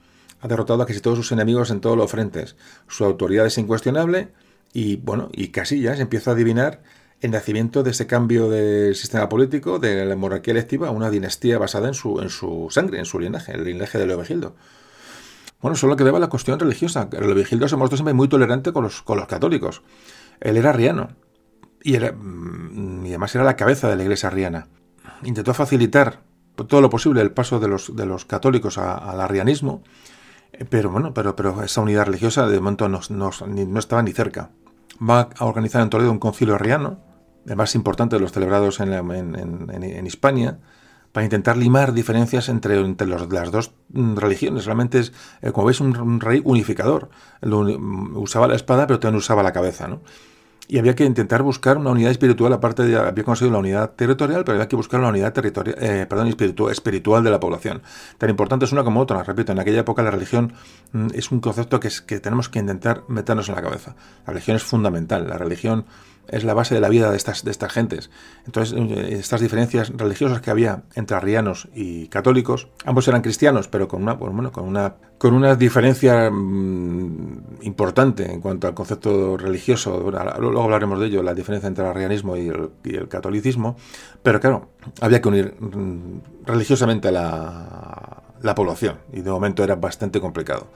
[0.43, 2.56] ha derrotado a casi todos sus enemigos en todos los frentes.
[2.89, 4.32] Su autoridad es incuestionable
[4.73, 6.82] y, bueno, y casi ya se empieza a adivinar
[7.20, 11.59] el nacimiento de ese cambio del sistema político, de la monarquía electiva, a una dinastía
[11.59, 14.56] basada en su, en su sangre, en su linaje, el linaje de Leovigildo.
[15.60, 17.09] Bueno, solo que deba la cuestión religiosa.
[17.12, 19.82] Leovigildo se mostró siempre muy tolerante con los, con los católicos.
[20.40, 21.10] Él era arriano
[21.81, 24.66] y, era, mm, y además era la cabeza de la iglesia arriana.
[25.23, 26.24] Intentó facilitar
[26.56, 29.85] todo lo posible el paso de los, de los católicos al arrianismo
[30.69, 34.51] pero bueno, pero, pero esa unidad religiosa de momento no, no, estaba ni cerca.
[35.01, 37.01] Va a organizar en Toledo un concilio arriano,
[37.47, 40.59] el más importante de los celebrados en, en, en, Hispania,
[41.12, 44.65] para intentar limar diferencias entre, entre las dos religiones.
[44.66, 47.11] Realmente es, eh, como veis, un, rey unificador.
[47.43, 49.89] usaba la espada, pero también usaba la cabeza.
[49.89, 50.03] ¿no?
[50.68, 54.44] Y había que intentar buscar una unidad espiritual, aparte de había conseguido la unidad territorial,
[54.44, 57.82] pero había que buscar la unidad territorial, eh, perdón, espiritual, espiritual de la población.
[58.18, 60.52] Tan importante es una como otra, repito, en aquella época la religión
[60.93, 63.97] mm, es un concepto que, es, que tenemos que intentar meternos en la cabeza.
[64.26, 65.84] La religión es fundamental, la religión
[66.28, 68.11] es la base de la vida de estas, de estas gentes.
[68.47, 68.78] Entonces,
[69.11, 74.15] estas diferencias religiosas que había entre arrianos y católicos, ambos eran cristianos, pero con una,
[74.15, 80.11] bueno, con una, con diferencia mm, importante en cuanto al concepto religioso.
[80.39, 83.77] Luego hablaremos de ello, la diferencia entre el arrianismo y el, catolicismo.
[84.23, 84.70] Pero claro,
[85.01, 90.69] había que unir mm, religiosamente la, la población y de momento era bastante complicado.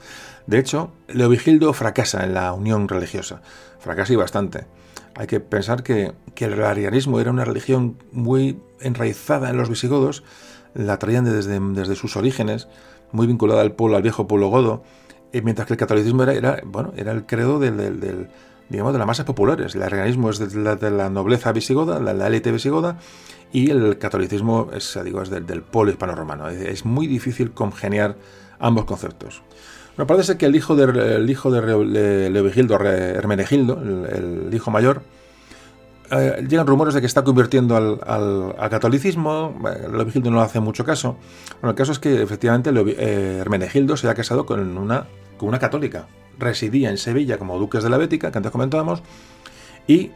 [0.45, 3.41] De hecho, Leovigildo fracasa en la unión religiosa,
[3.79, 4.65] fracasa y bastante.
[5.17, 10.23] Hay que pensar que, el arianismo era una religión muy enraizada en los visigodos,
[10.75, 12.67] la traían desde, desde sus orígenes,
[13.11, 14.83] muy vinculada al pueblo, al viejo pueblo godo,
[15.33, 18.29] mientras que el catolicismo era, bueno, era el credo del,
[18.69, 19.73] digamos, de las masas populares.
[19.73, 22.99] El arianismo es de la, nobleza visigoda, la élite visigoda,
[23.51, 26.49] y el catolicismo es, digo, es del, del pueblo hispano-romano.
[26.49, 28.17] Es, muy difícil congeniar
[28.59, 29.41] ambos conceptos.
[29.97, 35.01] Me parece que el hijo de, hijo de Leovigildo, Hermenegildo, el, hijo mayor,
[36.11, 39.59] eh, llegan rumores de que está convirtiendo al, al, catolicismo.
[39.91, 41.17] Leovigildo no hace mucho caso.
[41.61, 45.07] Bueno, el caso es que efectivamente eh, Hermenegildo se ha casado con una,
[45.37, 46.07] con una católica.
[46.37, 49.01] Residía en Sevilla como duques de la Bética, que antes comentábamos,
[49.87, 50.11] y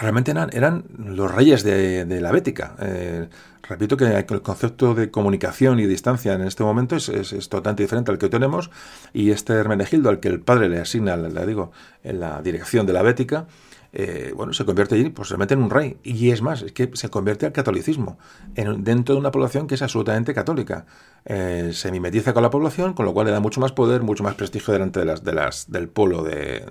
[0.00, 2.74] realmente eran, los reyes de, la Bética.
[2.80, 3.28] Eh,
[3.62, 8.18] repito que el concepto de comunicación y distancia en este momento es, totalmente diferente al
[8.18, 8.70] que tenemos
[9.12, 11.72] y este Hermenegildo al que el padre le asigna, le digo,
[12.02, 13.46] en la dirección de la Bética,
[13.92, 15.98] eh, bueno, se convierte allí posiblemente en un rey.
[16.02, 18.18] Y es más, es que se convierte al catolicismo,
[18.54, 20.86] en, dentro de una población que es absolutamente católica.
[21.24, 24.22] Eh, se mimetiza con la población, con lo cual le da mucho más poder, mucho
[24.22, 26.64] más prestigio delante de las, del pueblo de,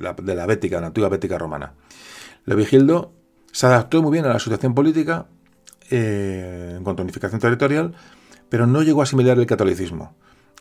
[0.00, 1.72] la, de la Bética, de la antigua Bética romana.
[2.48, 3.12] Leovigildo
[3.52, 5.26] se adaptó muy bien a la situación política
[5.90, 7.94] eh, en cuanto a unificación territorial,
[8.48, 10.14] pero no llegó a asimilar el catolicismo,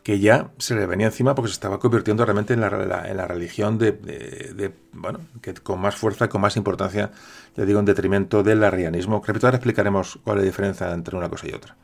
[0.03, 4.73] que ya se le venía encima porque se estaba convirtiendo realmente en la, religión de,
[4.91, 7.11] bueno, que con más fuerza, con más importancia,
[7.55, 9.23] le digo, en detrimento del arrianismo.
[9.26, 11.77] Repito, ahora explicaremos cuál es la diferencia entre una cosa y otra.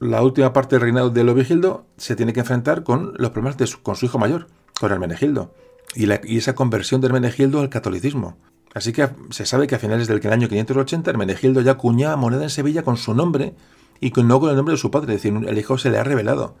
[0.00, 3.68] La última parte del reinado de Leovigildo se tiene que enfrentar con los problemas de
[3.82, 4.48] con su hijo mayor,
[4.78, 5.54] con Hermenegildo,
[5.94, 8.36] y, y esa conversión de Hermenegildo al catolicismo.
[8.78, 12.50] Así que se sabe que a finales del año 580 Hermenegildo ya cuñaba moneda en
[12.50, 13.54] Sevilla con su nombre
[14.00, 16.04] y no con el nombre de su padre, es decir, el hijo se le ha
[16.04, 16.54] revelado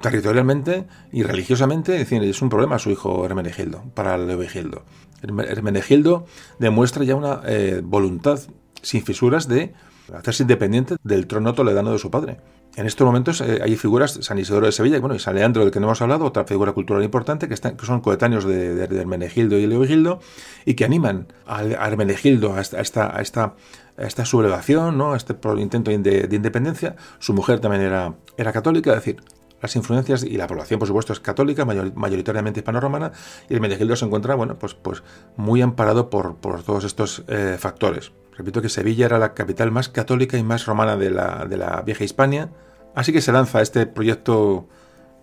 [0.00, 4.84] territorialmente y religiosamente, es decir, es un problema a su hijo Hermenegildo, para Leovigildo.
[5.20, 6.24] Hermenegildo
[6.58, 8.40] demuestra ya una eh, voluntad
[8.80, 9.74] sin fisuras de
[10.14, 12.38] hacerse independiente del trono toledano de su padre.
[12.76, 15.62] En estos momentos eh, hay figuras, San Isidoro de Sevilla y, bueno, y San Leandro,
[15.62, 18.74] del que no hemos hablado, otra figura cultural importante, que, están, que son coetáneos de,
[18.74, 20.20] de, Hermenegildo y Leovigildo,
[20.64, 23.56] y que animan a, Hermenegildo a esta, a esta,
[23.96, 25.12] esta, sublevación, ¿no?
[25.12, 26.94] a este intento de, independencia.
[27.18, 29.16] Su mujer también era, era católica, es decir,
[29.60, 33.10] las influencias y la población, por supuesto, es católica, mayoritariamente hispano-romana,
[33.48, 35.02] y Hermenegildo se encuentra, bueno, pues, pues
[35.36, 38.12] muy amparado por, por todos estos eh, factores.
[38.38, 41.82] Repito que Sevilla era la capital más católica y más romana de la, de la
[41.82, 42.50] vieja Hispania,
[42.94, 44.68] así que se lanza este proyecto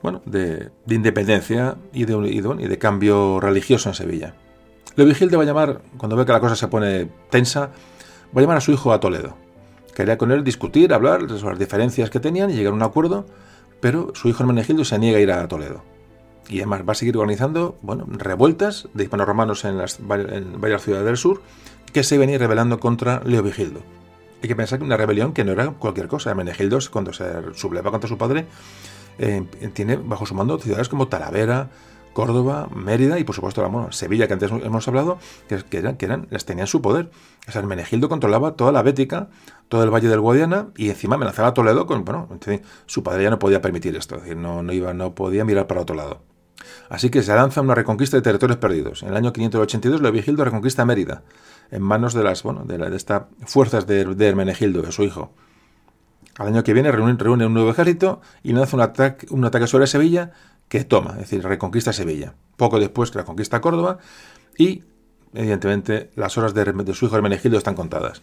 [0.04, 4.36] bueno, de, independencia y de, y de cambio religioso en Sevilla.
[4.98, 7.72] Leovigildo va a llamar, cuando ve que la cosa se pone tensa,
[8.36, 9.38] va a llamar a su hijo a Toledo.
[9.96, 13.26] Quería con él discutir, hablar sobre las diferencias que tenían y llegar a un acuerdo,
[13.80, 15.84] pero su hijo Hermenegildo se niega a ir a Toledo.
[16.50, 21.18] Y además va a seguir organizando bueno, revueltas de hispano-romanos en, en varias ciudades del
[21.18, 21.42] sur
[21.96, 23.80] que se venía rebelando contra Leovigildo.
[24.44, 26.30] Hay que pensar que una rebelión que no era cualquier cosa.
[26.30, 27.24] Hermenegildo, cuando se
[27.54, 28.48] subleva contra su padre,
[29.18, 31.70] eh, tiene bajo su mando ciudades como Talavera,
[32.12, 36.28] Córdoba, Mérida y por supuesto bueno, Sevilla, que antes hemos hablado, que, eran, que eran,
[36.32, 37.12] las tenía en su poder.
[37.48, 37.64] O sea,
[38.10, 39.30] controlaba toda la Bética,
[39.70, 42.28] todo el Valle del Guadiana y encima amenazaba a Toledo con, bueno,
[42.88, 45.66] su padre ya no podía permitir esto, es decir, no, no, iba, no podía mirar
[45.66, 46.24] para otro lado.
[46.90, 49.02] Así que se lanza una reconquista de territorios perdidos.
[49.02, 51.24] En el año 582 Leovigildo reconquista Mérida
[51.72, 55.34] en manos de las bueno, de, de estas fuerzas de, Hermenegildo, de su hijo.
[56.38, 59.88] Al año que viene reúne, un nuevo ejército y lanza un ataque, un ataque sobre
[59.88, 60.32] Sevilla
[60.68, 62.34] que toma, es decir, reconquista Sevilla.
[62.58, 64.00] Poco después que la conquista Córdoba
[64.58, 64.84] y,
[65.34, 68.22] evidentemente, las horas de, su hijo Hermenegildo están contadas.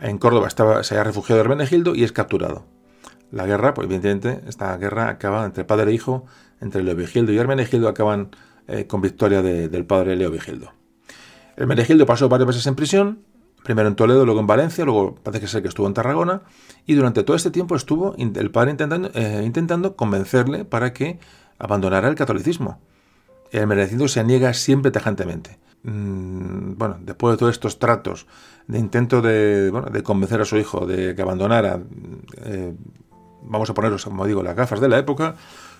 [0.00, 2.66] En Córdoba estaba, se ha refugiado Hermenegildo y es capturado.
[3.32, 6.26] La guerra, pues evidentemente, esta guerra acaba entre padre e hijo,
[6.60, 8.30] entre Leovigildo y Hermenegildo, acaban
[8.68, 10.75] eh, con victoria del padre Leovigildo.
[11.56, 13.18] El Menegildo pasó varios meses en prisión,
[13.64, 16.42] primero en Toledo, luego en Valencia, luego parece ser que estuvo en Tarragona,
[16.86, 21.18] y durante todo este tiempo estuvo el padre intentando, eh, intentando convencerle para que
[21.58, 22.78] abandonara el catolicismo.
[23.50, 25.58] El Menegildo se niega siempre tajantemente.
[25.82, 28.26] Mm, bueno, después de todos estos tratos,
[28.66, 31.80] de intento de, bueno, de convencer a su hijo de que abandonara,
[32.44, 32.74] eh,
[33.42, 35.36] vamos a ponernos, como digo, las gafas de la época,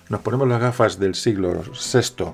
[0.09, 2.33] nos ponemos las gafas del siglo VI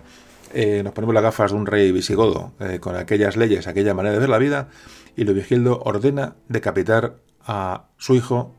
[0.54, 4.14] eh, nos ponemos las gafas de un rey visigodo, eh, con aquellas leyes, aquella manera
[4.14, 4.70] de ver la vida,
[5.16, 8.56] y Leovigildo ordena decapitar a su hijo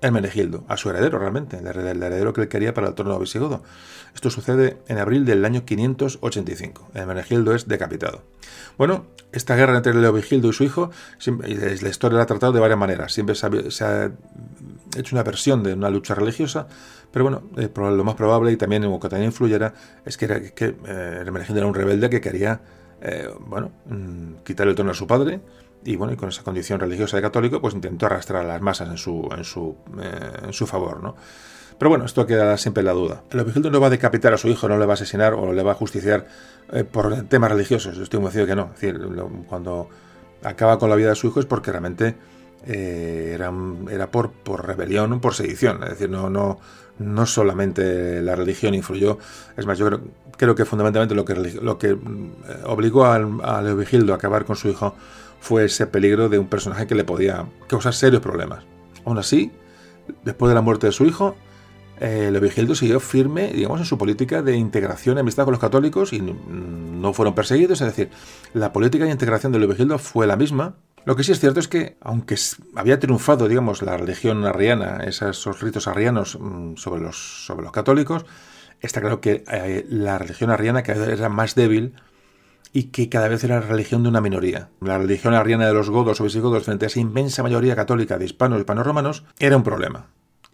[0.00, 3.62] Hermenegildo, a su heredero realmente, el heredero que él quería para el trono visigodo.
[4.14, 6.90] Esto sucede en abril del año 585.
[6.94, 8.22] Hermenegildo es decapitado.
[8.76, 10.90] Bueno, esta guerra entre Leovigildo y su hijo,
[11.24, 13.12] la historia la ha tratado de varias maneras.
[13.12, 14.10] Siempre se ha
[14.96, 16.66] hecho una versión de una lucha religiosa,
[17.12, 19.74] pero bueno, eh, lo más probable y también lo que también influyera
[20.04, 22.60] es que, era, que eh, Hermenegildo era un rebelde que quería
[23.00, 25.40] eh, bueno, mm, quitarle el trono a su padre
[25.84, 28.88] y bueno, y con esa condición religiosa de católico, pues intentó arrastrar a las masas
[28.88, 31.16] en su, en su, eh, en su favor, ¿no?
[31.78, 33.24] Pero bueno, esto queda siempre la duda.
[33.30, 35.52] El Leovigildo no va a decapitar a su hijo, no le va a asesinar o
[35.52, 36.28] le va a justiciar
[36.72, 37.98] eh, por temas religiosos.
[37.98, 38.70] Estoy convencido que no.
[38.74, 39.00] Es decir,
[39.48, 39.88] cuando
[40.44, 42.14] acaba con la vida de su hijo es porque realmente
[42.66, 43.52] eh, era,
[43.90, 45.82] era por, por rebelión, por sedición.
[45.82, 46.60] Es decir, no, no,
[46.98, 49.18] no solamente la religión influyó.
[49.56, 49.88] Es más, yo
[50.36, 51.96] creo, que fundamentalmente lo que, lo que
[52.64, 54.94] obligó al, a Leovigildo a acabar con su hijo
[55.40, 58.64] fue ese peligro de un personaje que le podía causar serios problemas.
[59.04, 59.50] Aún así,
[60.24, 61.34] después de la muerte de su hijo,
[62.00, 66.12] eh, Leovigildo siguió firme, digamos, en su política de integración y amistad con los católicos
[66.12, 67.80] y no fueron perseguidos.
[67.80, 68.10] Es decir,
[68.54, 70.74] la política de integración de Leovigildo fue la misma.
[71.04, 72.36] Lo que sí es cierto es que, aunque
[72.76, 78.24] había triunfado, digamos, la religión arriana, esos ritos arrianos mm, sobre los, católicos,
[78.80, 81.94] está claro que eh, la religión arriana cada vez era más débil
[82.72, 84.68] y que cada vez era la religión de una minoría.
[84.80, 88.24] La religión arriana de los godos o visigodos frente a esa inmensa mayoría católica de
[88.24, 90.06] hispanos y hispanos-romanos era un problema.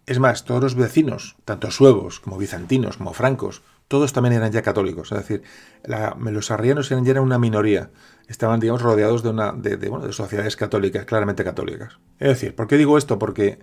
[0.07, 4.63] Es más, todos los vecinos, tanto suevos como bizantinos como francos, todos también eran ya
[4.63, 5.11] católicos.
[5.13, 5.43] Es decir,
[5.85, 7.91] los arrianos eran ya una minoría.
[8.29, 11.99] Estaban, digamos, rodeados de, una, de, de, sociedades católicas, claramente católicas.
[12.19, 13.19] Es decir, ¿por qué digo esto?
[13.19, 13.59] Porque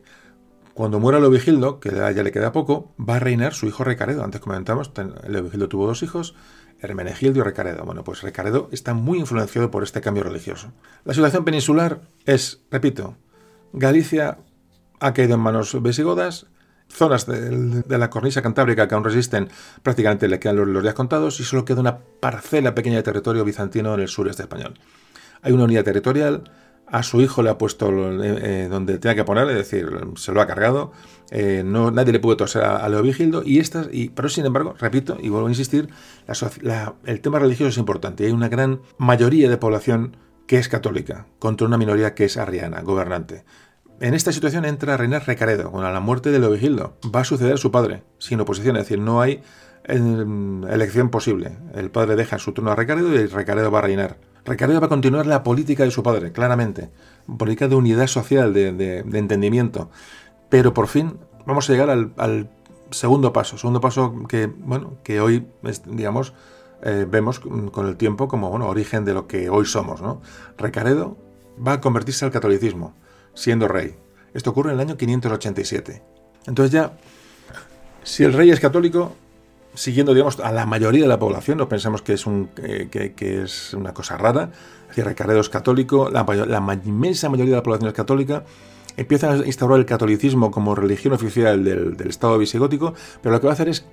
[0.73, 4.23] cuando muera Leovigildo, que ya le queda poco, va a reinar su hijo Recaredo.
[4.23, 4.91] Antes comentamos,
[5.27, 6.35] Leovigildo tuvo dos hijos,
[6.80, 7.85] Hermenegildo y Recaredo.
[7.85, 10.73] Bueno, pues Recaredo está muy influenciado por este cambio religioso.
[11.03, 13.15] La situación peninsular es, repito,
[13.73, 14.39] Galicia
[14.99, 16.47] ha caído en manos visigodas,
[16.96, 19.50] zonas de, la cornisa cantábrica que aún resisten
[19.84, 23.94] prácticamente le quedan los, días contados y solo queda una parcela pequeña de territorio bizantino
[23.94, 24.76] en el sureste español.
[25.42, 26.52] Hay una unidad territorial,
[26.88, 27.90] a su hijo le ha puesto
[28.24, 30.92] eh, donde tenía que poner, es decir, se lo ha cargado,
[31.32, 35.18] eh, no, nadie le puede toser a, Leovigildo, y estas, y, pero sin embargo, repito
[35.22, 35.90] y vuelvo a insistir,
[37.06, 40.18] el tema religioso es importante, hay una gran mayoría de población
[40.48, 43.44] que es católica, contra una minoría que es arriana, gobernante.
[44.02, 46.98] En esta situación entra reinar Recaredo, con la muerte de Leovigildo.
[47.16, 49.42] Va a suceder a su padre, sin oposición, es decir, no hay
[49.86, 51.58] em, elección posible.
[51.74, 54.18] El padre deja su trono a Recaredo y Recaredo va a reinar.
[54.44, 56.90] Recaredo va a continuar la política de su padre, claramente.
[57.38, 59.90] Política de unidad social, de, entendimiento.
[60.50, 62.50] Pero por fin vamos a llegar al,
[62.92, 63.58] segundo paso.
[63.58, 65.48] Segundo paso que, bueno, que hoy,
[65.86, 66.34] digamos,
[66.84, 70.02] eh, vemos con el tiempo como bueno, origen de lo que hoy somos.
[70.58, 71.18] Recaredo
[71.66, 72.94] va a convertirse al catolicismo,
[73.36, 73.95] siendo rey.
[74.34, 76.02] Esto ocurre en el año 587.
[76.48, 76.98] Entonces ya,
[78.03, 79.16] si el rey es católico,
[79.76, 83.74] siguiendo, digamos, a la mayoría de la población, no pensamos que es, un, que, es
[83.74, 84.49] una cosa rara,
[84.84, 86.26] es decir, Recaredo es católico, la,
[86.86, 88.44] inmensa mayoría de la población es católica,
[88.98, 93.52] empieza a instaurar el catolicismo como religión oficial del, Estado visigótico, pero lo que va
[93.52, 93.86] a hacer es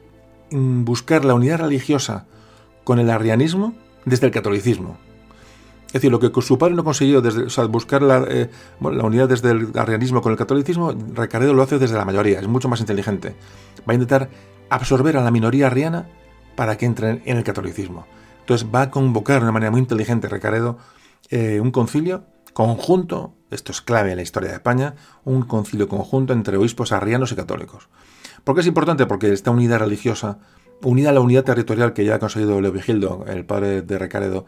[0.51, 2.27] mm, buscar la unidad religiosa
[2.85, 3.75] con el arrianismo
[4.05, 4.99] desde el catolicismo.
[5.93, 8.49] Es decir, lo que su padre no consiguió, desde, buscar la, eh,
[8.81, 12.49] la, unidad desde el arrianismo con el catolicismo, Recaredo lo hace desde la mayoría, es
[12.49, 13.35] mucho más inteligente.
[13.87, 14.31] Va a intentar
[14.71, 16.09] absorber a la minoría arriana
[16.57, 18.07] para que entren en el catolicismo.
[18.41, 20.79] Entonces va a convocar de una manera muy inteligente Recaredo
[21.29, 22.25] eh, un concilio
[22.55, 24.95] conjunto, esto es clave en la historia de España,
[25.25, 27.89] un concilio conjunto entre obispos arrianos y católicos.
[28.45, 29.07] ¿Por qué es importante?
[29.07, 30.39] Porque esta unidad religiosa,
[30.83, 34.47] unida a la unidad territorial que ya ha conseguido Leovigildo, el padre de Recaredo,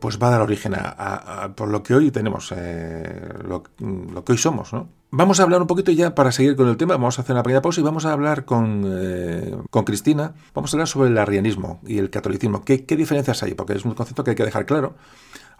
[0.00, 4.38] pues va a dar origen a, por lo que hoy tenemos, eh, lo, que hoy
[4.38, 4.72] somos.
[4.72, 4.88] ¿no?
[5.10, 7.42] Vamos a hablar un poquito ya para seguir con el tema, vamos a hacer una
[7.42, 11.18] pequeña pausa y vamos a hablar con, eh, con Cristina, vamos a hablar sobre el
[11.18, 12.64] arrianismo y el catolicismo.
[12.64, 13.54] ¿Qué, ¿Qué, diferencias hay?
[13.54, 14.96] Porque es un concepto que hay que dejar claro.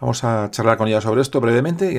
[0.00, 1.94] Vamos a charlar con ella sobre esto brevemente y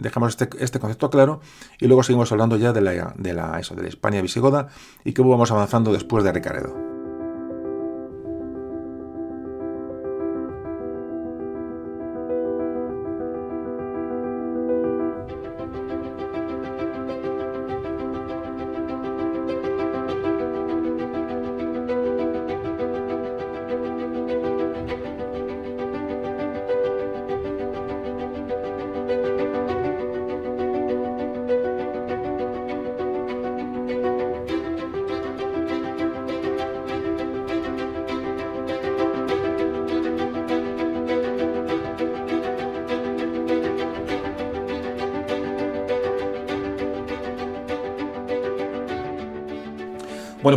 [0.00, 1.40] dejamos este, este, concepto claro
[1.78, 4.68] y luego seguimos hablando ya de la, de la, eso, de la España visigoda
[5.04, 6.91] y cómo vamos avanzando después de Recaredo.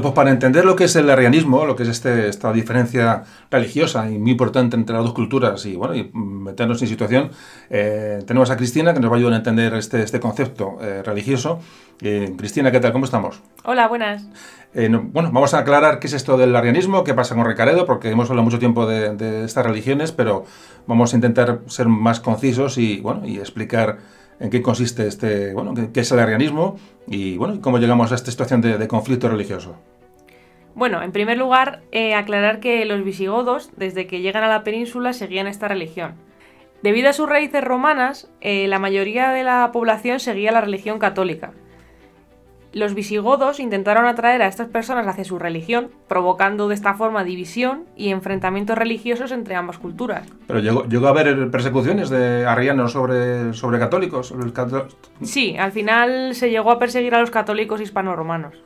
[0.05, 4.07] Pues para entender lo que es el arrianismo, lo que es este, esta diferencia religiosa
[4.07, 7.31] y muy importante entre las dos culturas y, bueno, y meternos en situación,
[7.71, 11.01] eh, tenemos a Cristina que nos va a ayudar a entender este, este concepto eh,
[11.01, 11.59] religioso.
[12.01, 12.91] Eh, Cristina, ¿qué tal?
[12.91, 13.41] ¿Cómo estamos?
[13.63, 14.27] Hola, buenas.
[14.75, 18.29] bueno, vamos a aclarar qué es esto del arrianismo, qué pasa con Recaredo, porque hemos
[18.29, 20.45] hablado mucho tiempo de, de estas religiones, pero
[20.85, 23.97] vamos a intentar ser más concisos y, bueno, y explicar
[24.39, 28.31] en qué consiste este, bueno, qué, es el arrianismo y, bueno, cómo llegamos a esta
[28.31, 29.75] situación de, conflicto religioso.
[30.73, 35.13] Bueno, en primer lugar, eh, aclarar que los visigodos, desde que llegan a la península,
[35.13, 36.15] seguían esta religión.
[36.83, 41.53] Debido a sus raíces romanas, eh, la mayoría de la población seguía la religión católica,
[42.75, 47.85] los visigodos intentaron atraer a estas personas hacia su religión, provocando de esta forma división
[47.95, 50.27] y enfrentamientos religiosos entre ambas culturas.
[50.45, 54.33] Pero llegó, a haber persecuciones de arrianos sobre, sobre católicos.
[55.21, 58.61] Sí, al final se llegó a perseguir a los católicos hispano-romanos.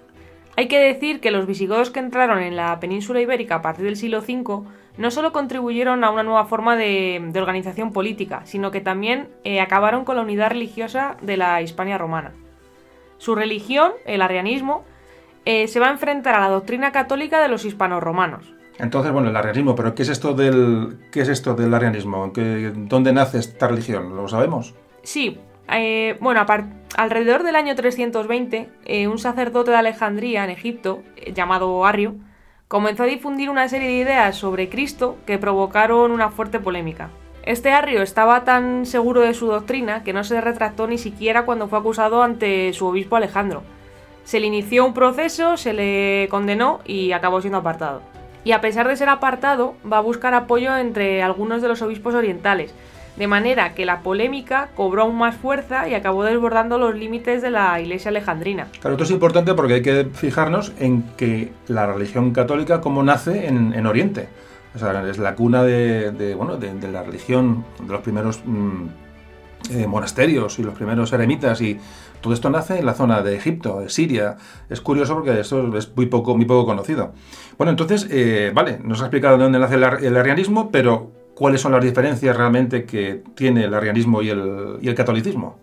[0.57, 3.95] Hay que decir que los visigodos que entraron en la península ibérica a partir del
[3.95, 4.63] siglo V
[4.97, 10.03] no solo contribuyeron a una nueva forma de, organización política, sino que también eh, acabaron
[10.03, 12.33] con la unidad religiosa de la Hispania romana.
[13.19, 14.83] Su religión, el arrianismo,
[15.45, 18.53] eh, se va a enfrentar a la doctrina católica de los hispanorromanos.
[18.79, 22.31] Entonces, bueno, el arrianismo, pero ¿qué es esto del, qué es esto del arrianismo?
[22.33, 24.15] ¿Dónde nace esta religión?
[24.15, 24.73] ¿Lo sabemos?
[25.03, 25.37] Sí,
[25.69, 26.45] eh, bueno,
[26.95, 32.15] alrededor del año 320, eh, un sacerdote de Alejandría, en Egipto, llamado Arrio,
[32.69, 37.09] comenzó a difundir una serie de ideas sobre Cristo que provocaron una fuerte polémica.
[37.43, 41.67] Este Arrio estaba tan seguro de su doctrina que no se retractó ni siquiera cuando
[41.67, 43.63] fue acusado ante su obispo Alejandro.
[44.23, 48.01] Se le inició un proceso, se le condenó y acabó siendo apartado.
[48.43, 52.13] Y a pesar de ser apartado, va a buscar apoyo entre algunos de los obispos
[52.13, 52.73] orientales,
[53.15, 57.49] de manera que la polémica cobró aún más fuerza y acabó desbordando los límites de
[57.49, 58.67] la iglesia alejandrina.
[58.79, 63.47] Claro, esto es importante porque hay que fijarnos en que la religión católica cómo nace
[63.47, 64.27] en Oriente
[64.75, 68.85] es la cuna de, bueno, de, la religión, de los primeros mm,
[69.71, 71.77] eh, monasterios y los primeros eremitas y
[72.21, 74.37] todo esto nace en la zona de Egipto, de Siria.
[74.69, 77.13] Es curioso porque esto es muy poco, muy poco conocido.
[77.57, 81.71] Bueno, entonces, eh, vale, nos ha explicado de dónde nace el, arianismo, pero ¿cuáles son
[81.71, 85.57] las diferencias realmente que tiene el arianismo y el, y el catolicismo?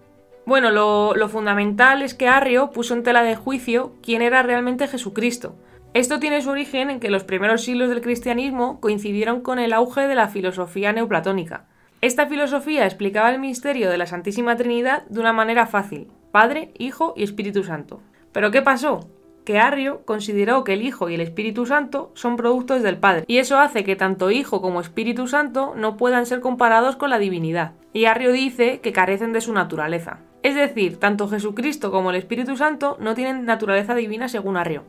[0.47, 4.87] Bueno, lo, lo fundamental es que Arrio puso en tela de juicio quién era realmente
[4.87, 5.57] Jesucristo
[5.97, 10.07] esto tiene su origen en que los primeros siglos del cristianismo coincidieron con el auge
[10.07, 11.65] de la filosofía neoplatónica.
[12.03, 17.15] Esta filosofía explicaba el misterio de la Santísima Trinidad de una manera fácil, Padre, Hijo
[17.17, 18.03] y Espíritu Santo.
[18.33, 19.09] Pero ¿qué pasó?
[19.47, 23.39] Que Arrio consideró que el Hijo y el Espíritu Santo son productos del Padre, y
[23.39, 27.73] eso hace que tanto Hijo como Espíritu Santo no puedan ser comparados con la divinidad.
[27.95, 30.19] Y Arrio dice que carecen de su naturaleza.
[30.43, 34.85] Es decir, tanto Jesucristo como el Espíritu Santo no tienen naturaleza divina según Arrio.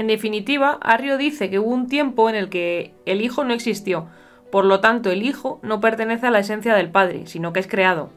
[0.00, 4.06] En definitiva, Arrio dice que hubo un tiempo en el que el Hijo no existió,
[4.50, 7.66] por lo tanto el Hijo no pertenece a la esencia del Padre, sino que es
[7.66, 8.08] creado.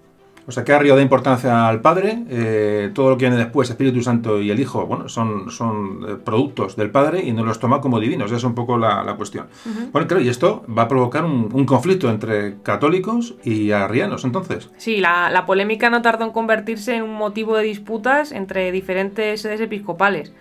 [0.48, 4.02] O sea que Arrio da importancia al Padre, eh, todo lo que viene después, Espíritu
[4.02, 7.82] Santo y el Hijo, bueno, son, son eh, productos del Padre y no los toma
[7.82, 9.48] como divinos, esa es un poco la, cuestión.
[9.92, 14.70] Bueno, claro, y esto va a provocar un, conflicto entre católicos y arrianos, entonces.
[14.78, 19.42] Sí, la, la polémica no tardó en convertirse en un motivo de disputas entre diferentes
[19.42, 20.32] sedes episcopales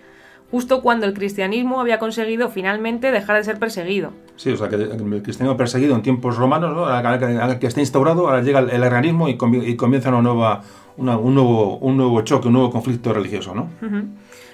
[0.53, 4.11] justo cuando el cristianismo había conseguido finalmente dejar de ser perseguido.
[4.35, 6.85] Sí, o sea, que el cristianismo perseguido en tiempos romanos, ¿no?
[6.85, 10.61] ahora que, está instaurado, ahora llega el arrianismo y, comienza una nueva,
[10.95, 13.67] un, nuevo, un nuevo choque, un nuevo conflicto religioso, ¿no?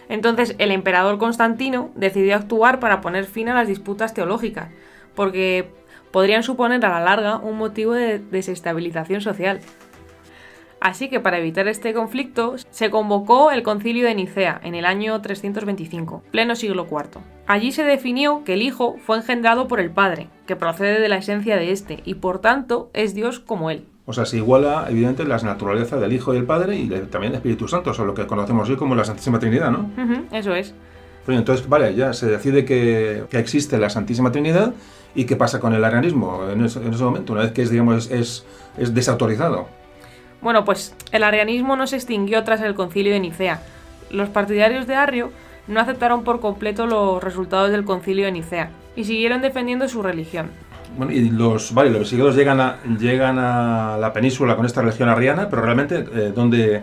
[0.08, 4.70] Entonces, el emperador Constantino decidió actuar para poner fin a las disputas teológicas,
[5.16, 5.70] porque
[6.12, 9.60] podrían suponer a la larga un motivo de desestabilización social.
[10.82, 15.20] Así que para evitar este conflicto se convocó el concilio de Nicea en el año
[15.22, 17.22] 325, pleno siglo IV.
[17.48, 21.18] Allí se definió que el Hijo fue engendrado por el Padre, que procede de la
[21.18, 23.86] esencia de éste, y por tanto es Dios como Él.
[24.06, 27.36] O sea, se iguala, evidentemente, las naturalezas del Hijo y el Padre y también del
[27.36, 29.90] Espíritu Santo, o lo que conocemos hoy como la Santísima Trinidad, ¿no?
[30.32, 30.74] eso es.
[31.26, 34.74] Bueno, entonces, vale, ya se decide que, existe la Santísima Trinidad
[35.14, 38.46] y qué pasa con el arianismo en ese, momento, una vez que es, digamos, es,
[38.78, 39.68] es desautorizado.
[40.42, 43.62] Bueno, pues el arianismo no se extinguió tras el concilio de Nicea.
[44.10, 45.32] Los partidarios de Arrio
[45.68, 50.50] no aceptaron por completo los resultados del concilio de Nicea y siguieron defendiendo su religión.
[50.98, 55.08] Bueno, y los, vale, los visigodos llegan a, llegan a la península con esta religión
[55.10, 56.82] arriana, pero realmente, eh, ¿dónde,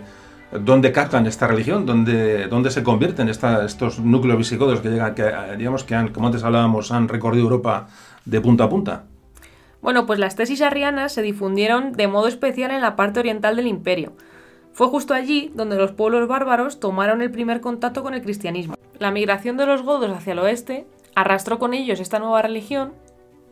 [0.53, 1.85] ¿dónde, captan esta religión?
[1.85, 6.45] ¿Dónde, dónde se convierten estos núcleos visigodos que llegan, que, digamos, que han, como antes
[6.45, 7.89] hablábamos, han recorrido Europa
[8.25, 9.05] de punta a punta?
[9.87, 13.69] Bueno, pues las tesis arrianas se difundieron de modo especial en la parte oriental del
[13.69, 14.15] imperio.
[14.73, 18.75] Fue justo allí donde los pueblos bárbaros tomaron el primer contacto con el cristianismo.
[18.99, 22.95] La migración de los godos hacia el oeste arrastró con ellos esta nueva religión.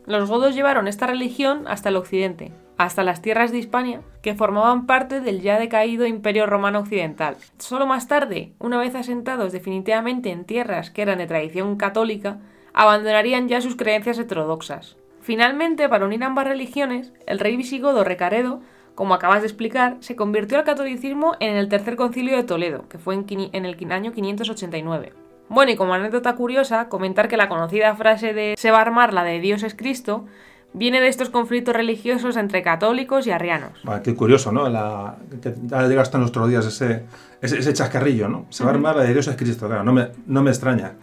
[0.06, 4.86] Los godos llevaron esta religión hasta el occidente, hasta las tierras de Hispania, que formaban
[4.86, 7.36] parte del ya decaído Imperio Romano Occidental.
[7.58, 12.40] Solo más tarde, una vez asentados definitivamente en tierras que eran de tradición católica,
[12.72, 14.96] abandonarían ya sus creencias heterodoxas.
[15.24, 18.60] Finalmente, para unir ambas religiones, el rey visigodo Recaredo,
[18.94, 22.98] como acabas de explicar, se convirtió al catolicismo en el tercer concilio de Toledo, que
[22.98, 25.14] fue en, el año 589.
[25.48, 29.14] Bueno, y como anécdota curiosa, comentar que la conocida frase de se va a armar
[29.14, 30.26] la de Dios es Cristo
[30.74, 33.82] viene de estos conflictos religiosos entre católicos y arrianos.
[34.02, 34.68] qué curioso, ¿no?
[34.68, 35.54] La, que
[35.88, 37.06] llega hasta nuestros días ese,
[37.40, 38.44] ese, chascarrillo, ¿no?
[38.50, 40.96] Se va a armar la de Dios es Cristo, claro, no me, no me extraña.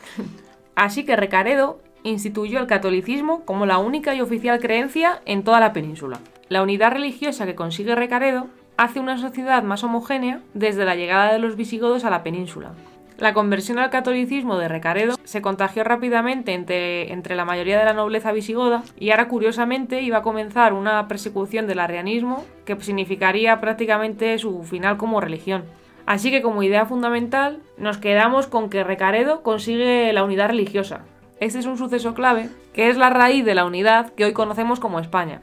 [0.76, 5.73] Así que Recaredo instituyó el catolicismo como la única y oficial creencia en toda la
[5.73, 6.19] península.
[6.49, 8.47] La unidad religiosa que consigue Recaredo
[8.77, 12.71] hace una sociedad más homogénea desde la llegada de los visigodos a la península.
[13.17, 17.93] La conversión al catolicismo de Recaredo se contagió rápidamente entre, entre, la mayoría de la
[17.93, 24.35] nobleza visigoda y ahora curiosamente iba a comenzar una persecución del arrianismo que significaría prácticamente
[24.39, 25.65] su final como religión.
[26.07, 31.05] Así que como idea fundamental nos quedamos con que Recaredo consigue la unidad religiosa.
[31.41, 34.80] Este es un suceso clave que es la raíz de la unidad que hoy conocemos
[34.80, 35.41] como España.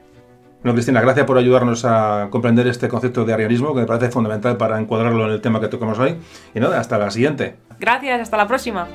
[0.63, 4.57] Bueno, Cristina, gracias por ayudarnos a comprender este concepto de arrianismo que me parece fundamental
[4.57, 6.17] para encuadrarlo en el tema que tocamos hoy.
[6.55, 7.57] Y nada, hasta la siguiente.
[7.81, 8.87] Gracias, hasta la próxima.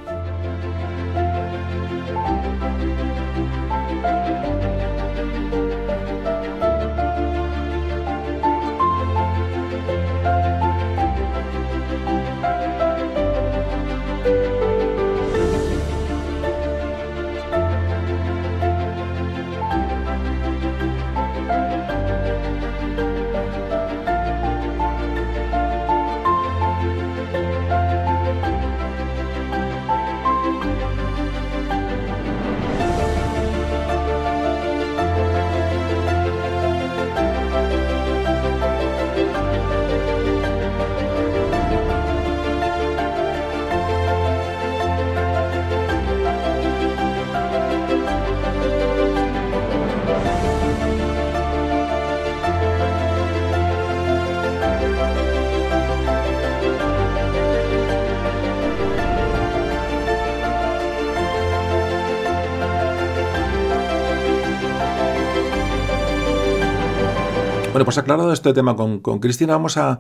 [67.74, 70.00] Bueno, pues aclarado este tema con, Cristina, vamos a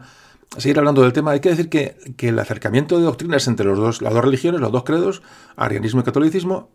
[0.58, 1.32] seguir hablando del tema.
[1.32, 4.72] Hay que decir que, el acercamiento de doctrinas entre los dos, las dos religiones, los
[4.72, 5.24] dos credos,
[5.56, 6.70] arianismo y catolicismo,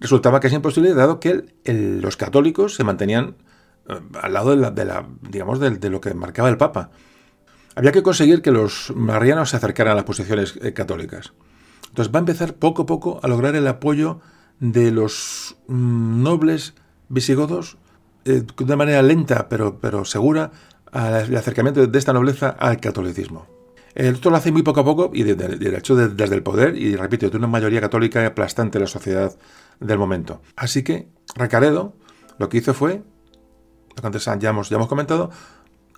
[0.00, 3.36] resultaba que es imposible dado que los católicos se mantenían
[3.90, 6.92] eh, al lado de, la, digamos, de, lo que marcaba el Papa.
[7.74, 11.34] Había que conseguir que los marianos se acercaran a las posiciones eh, católicas.
[11.90, 14.20] Entonces va a empezar poco a poco a lograr el apoyo
[14.60, 16.72] de los mm, nobles
[17.10, 17.76] visigodos
[18.24, 20.50] eh, de manera lenta pero, pero segura
[20.92, 23.46] el acercamiento de esta nobleza al catolicismo.
[23.94, 27.28] Esto lo hace muy poco a poco y de, hecho desde el poder y repito,
[27.28, 29.36] de una mayoría católica aplastante en la sociedad
[29.80, 30.40] del momento.
[30.56, 31.94] Así que Recaredo
[32.38, 33.02] lo que hizo fue,
[33.96, 35.30] lo que antes ya hemos, ya hemos comentado,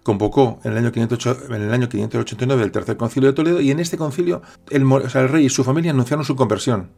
[0.02, 3.70] convocó en el, año 508, en el año 589 el tercer concilio de Toledo y
[3.70, 4.40] en este concilio
[4.70, 6.92] el, el rey y su familia anunciaron su conversión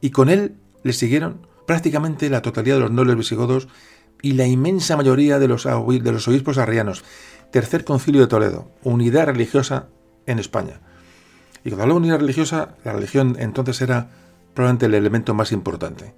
[0.00, 3.68] y con él le siguieron prácticamente la totalidad de los nobles visigodos
[4.22, 7.04] y la inmensa mayoría de los, de los obispos arrianos.
[7.50, 9.88] Tercer concilio de Toledo, unidad religiosa
[10.26, 10.80] en España.
[11.64, 14.10] Y cuando hablo de unidad religiosa, la religión entonces era
[14.54, 16.14] probablemente el elemento más importante,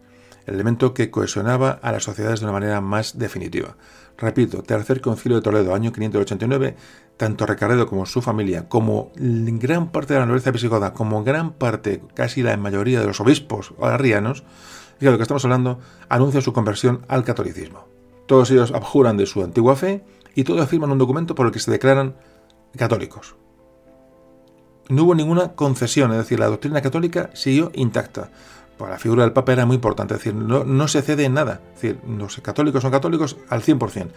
[0.47, 3.77] el elemento que cohesionaba a las sociedades de una manera más definitiva.
[4.17, 6.77] Repito, tercer concilio de Toledo, año 589,
[7.17, 12.03] tanto Recaredo como su familia, como gran parte de la nobleza visigoda, como gran parte,
[12.15, 14.45] casi la mayoría de los obispos arrianos,
[15.01, 17.94] de lo que estamos hablando, anuncia su conversión al catolicismo.
[18.27, 21.61] Todos ellos abjuran de su antigua fe y todos firman un documento por el que
[21.61, 22.17] se declaran
[22.77, 23.37] católicos.
[24.89, 28.31] No hubo ninguna concesión, es decir, la doctrina católica siguió intacta.
[28.77, 31.61] Pues la figura del Papa era muy importante, es decir, no, se cede en nada.
[31.75, 34.09] Es decir, los católicos son católicos al 100%.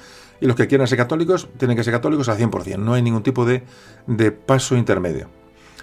[0.42, 2.78] Y los que quieran ser católicos tienen que ser católicos al 100%.
[2.78, 3.62] No hay ningún tipo de,
[4.32, 5.30] paso intermedio.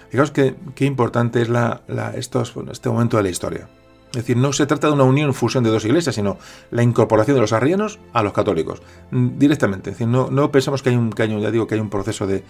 [0.09, 1.83] Fijaos qué importante es la,
[2.15, 3.69] este momento de la historia.
[4.11, 6.37] Es decir, no se trata de una unión, fusión de dos iglesias, sino
[6.71, 9.89] la incorporación de los arrianos a los católicos, mm, directamente.
[9.89, 12.25] Es decir, no, no pensamos que hay un, que ya digo, que hay un proceso
[12.25, 12.43] de,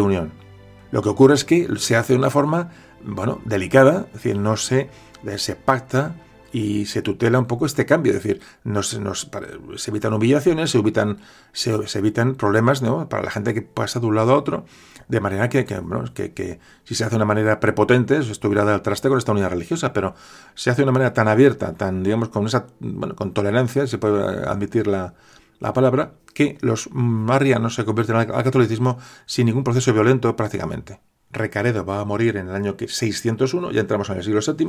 [0.00, 0.32] unión.
[0.90, 2.70] Lo que ocurre es que se hace de una forma,
[3.04, 4.90] bueno, delicada, es decir, no se,
[5.36, 6.16] se pacta
[6.54, 9.00] y se tutela un poco este cambio, es decir, no se,
[9.76, 11.18] se evitan humillaciones, se evitan,
[11.52, 13.08] se, evitan problemas ¿no?
[13.08, 14.64] para la gente que pasa de un lado a otro,
[15.08, 19.08] De manera que, que, si se hace de una manera prepotente, eso estuviera al traste
[19.08, 20.14] con esta unidad religiosa, pero
[20.54, 23.98] se hace de una manera tan abierta, tan, digamos, con esa, bueno, con tolerancia, se
[23.98, 25.14] puede admitir la,
[25.60, 31.00] la palabra, que los marianos se convierten al, catolicismo sin ningún proceso violento prácticamente.
[31.30, 34.66] Recaredo va a morir en el año 601, ya entramos en el siglo VII,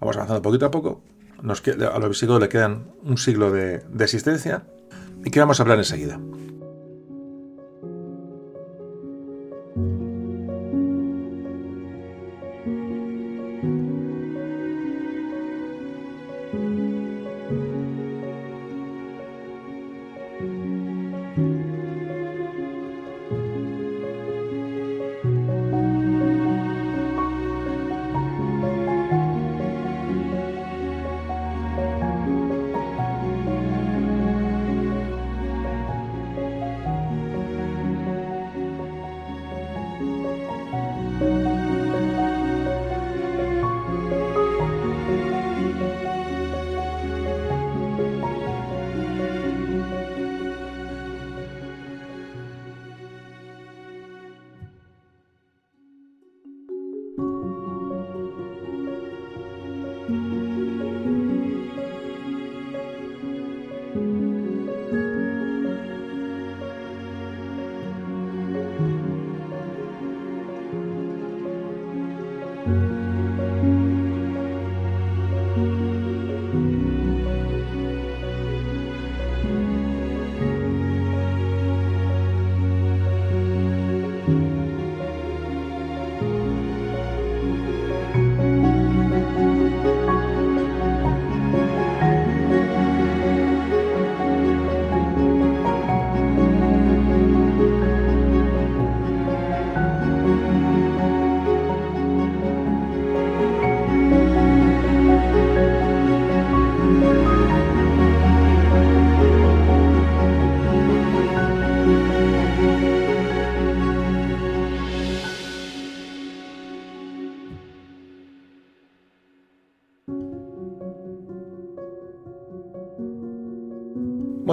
[0.00, 1.02] vamos avanzando poquito a poco,
[1.42, 4.64] nos, a los visigodos le quedan un siglo de, de existencia,
[5.24, 6.20] y que vamos a hablar enseguida.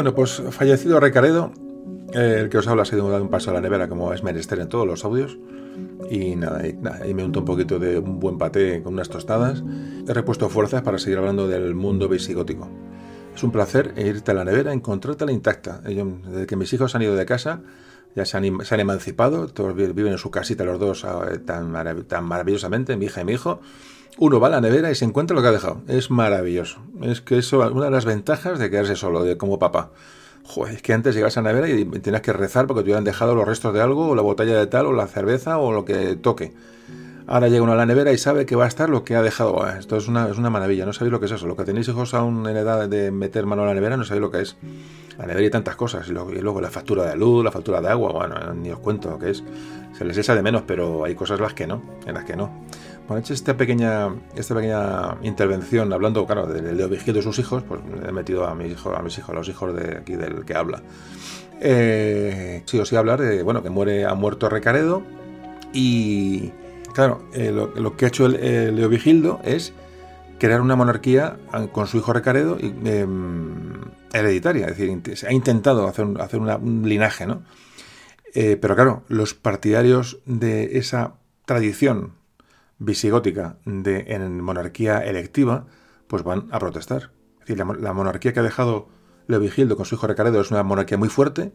[0.01, 1.51] Bueno, pues fallecido Recaredo,
[2.11, 4.57] el que os habla ha sido dado un paso a la nevera como es menester
[4.57, 5.37] en todos los audios.
[6.09, 9.63] Y nada, y, me unto un poquito de un buen paté con unas tostadas.
[10.07, 12.67] He repuesto fuerzas para seguir hablando del mundo visigótico.
[13.35, 15.81] Es un placer irte a la nevera, encontrártela intacta.
[15.81, 17.61] desde que mis hijos han ido de casa,
[18.15, 21.75] ya se han, se han emancipado, todos viven en su casita los dos ah, tan,
[22.07, 23.61] tan maravillosamente, mi hija y mi hijo
[24.21, 25.81] uno va a la nevera y se encuentra lo que ha dejado.
[25.87, 26.79] Es maravilloso.
[27.01, 29.89] Es que eso es una de las ventajas de quedarse solo, de como papá.
[30.43, 33.03] Joder, es que antes llegas a la nevera y tenías que rezar porque te hubieran
[33.03, 35.85] dejado los restos de algo, o la botella de tal, o la cerveza, o lo
[35.85, 36.53] que toque.
[37.25, 39.23] Ahora llega uno a la nevera y sabe que va a estar lo que ha
[39.23, 39.67] dejado.
[39.67, 41.47] Esto es una, es una maravilla, no sabéis lo que es eso.
[41.47, 44.21] Lo que tenéis hijos aún en edad de meter mano a la nevera, no sabéis
[44.21, 44.55] lo que es.
[45.17, 46.07] La nevera y tantas cosas.
[46.07, 48.79] Y luego, y luego, la factura de luz, la factura de agua, bueno, ni os
[48.79, 49.43] cuento lo que es.
[49.97, 52.51] Se les echa de menos, pero hay cosas las que no, en las que no.
[53.07, 57.63] Bueno, hecho esta pequeña, esta pequeña intervención hablando, claro, de Leo Vigil de sus hijos,
[57.63, 60.45] pues he metido a, mi hijo, a mis hijos, a los hijos de aquí del
[60.45, 60.81] que habla.
[61.59, 65.03] Eh, sí, iba a hablar de, bueno, que muere, ha muerto Recaredo
[65.73, 66.51] y,
[66.93, 69.73] claro, eh, lo, que ha hecho el, Leo Vigildo es
[70.39, 71.37] crear una monarquía
[71.71, 73.73] con su hijo Recaredo y, em,
[74.11, 77.43] hereditaria, es decir, ha intentado hacer, hacer un linaje, ¿no?
[78.33, 81.15] Eh, pero claro, los partidarios de esa
[81.45, 82.13] tradición
[82.81, 85.67] visigótica de, en monarquía electiva,
[86.07, 87.11] pues van a protestar.
[87.41, 88.89] Es decir, la, monarquía que ha dejado
[89.27, 91.53] Leovigildo con su hijo Recaredo es una monarquía muy fuerte,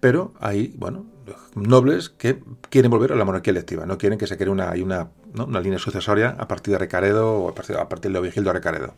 [0.00, 1.06] pero hay, bueno,
[1.54, 4.82] nobles que quieren volver a la monarquía electiva, no quieren que se cree una, hay
[4.82, 8.50] una, una línea sucesoria a partir de Recaredo o a partir, a partir de Leovigildo
[8.50, 8.94] a Recaredo.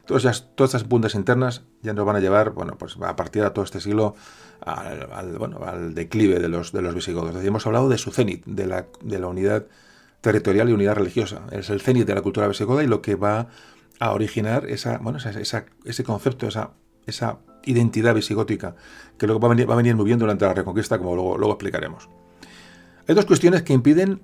[0.00, 3.50] Entonces, todas estas puntas internas ya nos van a llevar, bueno, pues a partir de
[3.50, 4.14] todo este siglo
[4.60, 7.34] al, bueno, al declive de los, de los visigodos.
[7.42, 9.66] hemos hablado de su cenit, de la, de la unidad
[10.22, 11.42] territorial y unidad religiosa.
[11.50, 13.48] Es el cenit de la cultura visigoda y lo que va
[14.00, 16.70] a originar esa, bueno, esa, ese concepto, esa,
[17.06, 18.74] esa identidad visigótica,
[19.18, 21.36] que luego va a, venir, va a venir muy bien durante la Reconquista, como luego,
[21.36, 22.08] luego explicaremos.
[23.06, 24.22] Hay dos cuestiones que impiden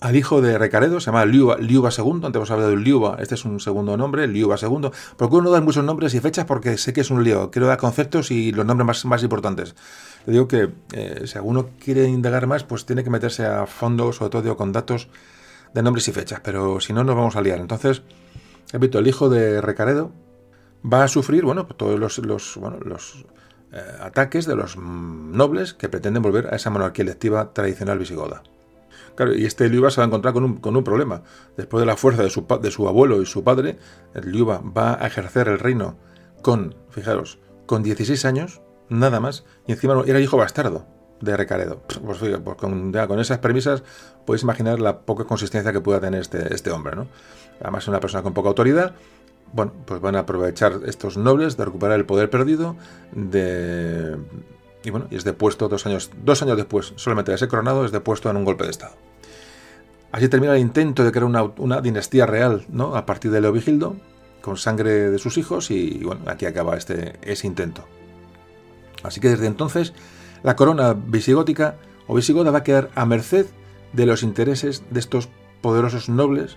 [0.00, 3.34] al hijo de Recaredo, se llama Liuba, Liuba II, antes hemos hablado de Liuba, este
[3.34, 4.90] es un segundo nombre, Liuba II.
[5.16, 7.78] Procuro no dar muchos nombres y fechas porque sé que es un lío, quiero dar
[7.78, 9.74] conceptos y los nombres más, más importantes.
[10.26, 14.12] Le digo que eh, si alguno quiere indagar más, pues tiene que meterse a fondo,
[14.12, 15.08] sobre todo con datos
[15.74, 17.58] de nombres y fechas, pero si no nos vamos a liar.
[17.60, 18.02] Entonces,
[18.72, 20.12] repito, el hijo de Recaredo
[20.84, 23.26] va a sufrir, bueno, todos los, los, los
[23.72, 28.42] eh, ataques de los nobles que pretenden volver a esa monarquía electiva tradicional visigoda.
[29.14, 31.22] Claro, y este Liuba se va a encontrar con un, con un problema.
[31.56, 33.78] Después de la fuerza de su, de su abuelo y su padre,
[34.14, 35.98] el Liuba va a ejercer el reino
[36.42, 41.80] con, fijaros, con 16 años, nada más, y encima era hijo bastardo de Recaredo.
[41.86, 43.82] Pues, pues con, con, esas premisas
[44.24, 47.08] podéis imaginar la poca consistencia que pueda tener este, este hombre, ¿no?
[47.60, 48.94] Además es una persona con poca autoridad,
[49.52, 52.76] bueno, pues van a aprovechar estos nobles de recuperar el poder perdido,
[53.12, 54.16] de...
[54.84, 57.92] Y bueno, y es depuesto dos años, dos años después, solamente de ser coronado, es
[57.92, 58.94] depuesto en un golpe de Estado.
[60.12, 62.94] Así termina el intento de crear una, dinastía real, ¿no?
[62.94, 63.96] A partir de Leovigildo,
[64.40, 67.84] con sangre de sus hijos, y, bueno, aquí acaba este, ese intento.
[69.02, 69.92] Así que desde entonces,
[70.42, 73.46] la corona visigótica o visigoda va a quedar a merced
[73.92, 75.28] de los intereses de estos
[75.60, 76.56] poderosos nobles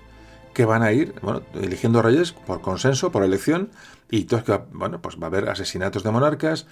[0.53, 3.69] que van a ir bueno, eligiendo reyes por consenso, por elección,
[4.09, 6.67] y entonces que, bueno, pues va a haber asesinatos de monarcas,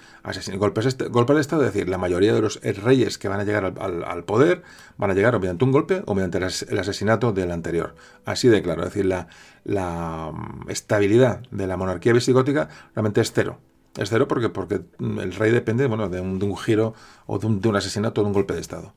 [0.58, 3.44] golpes, este, golpes de Estado, es decir, la mayoría de los reyes que van a
[3.44, 4.62] llegar al, poder
[4.98, 7.94] van a llegar o mediante un golpe o mediante el asesinato del anterior.
[8.26, 9.28] Así de claro, es decir, la,
[9.64, 13.58] la mm, estabilidad de la monarquía visigótica realmente es cero.
[13.96, 16.94] Es cero porque, porque el rey depende bueno, de, un, giro
[17.26, 18.94] o de un, asesinato o de un golpe de Estado.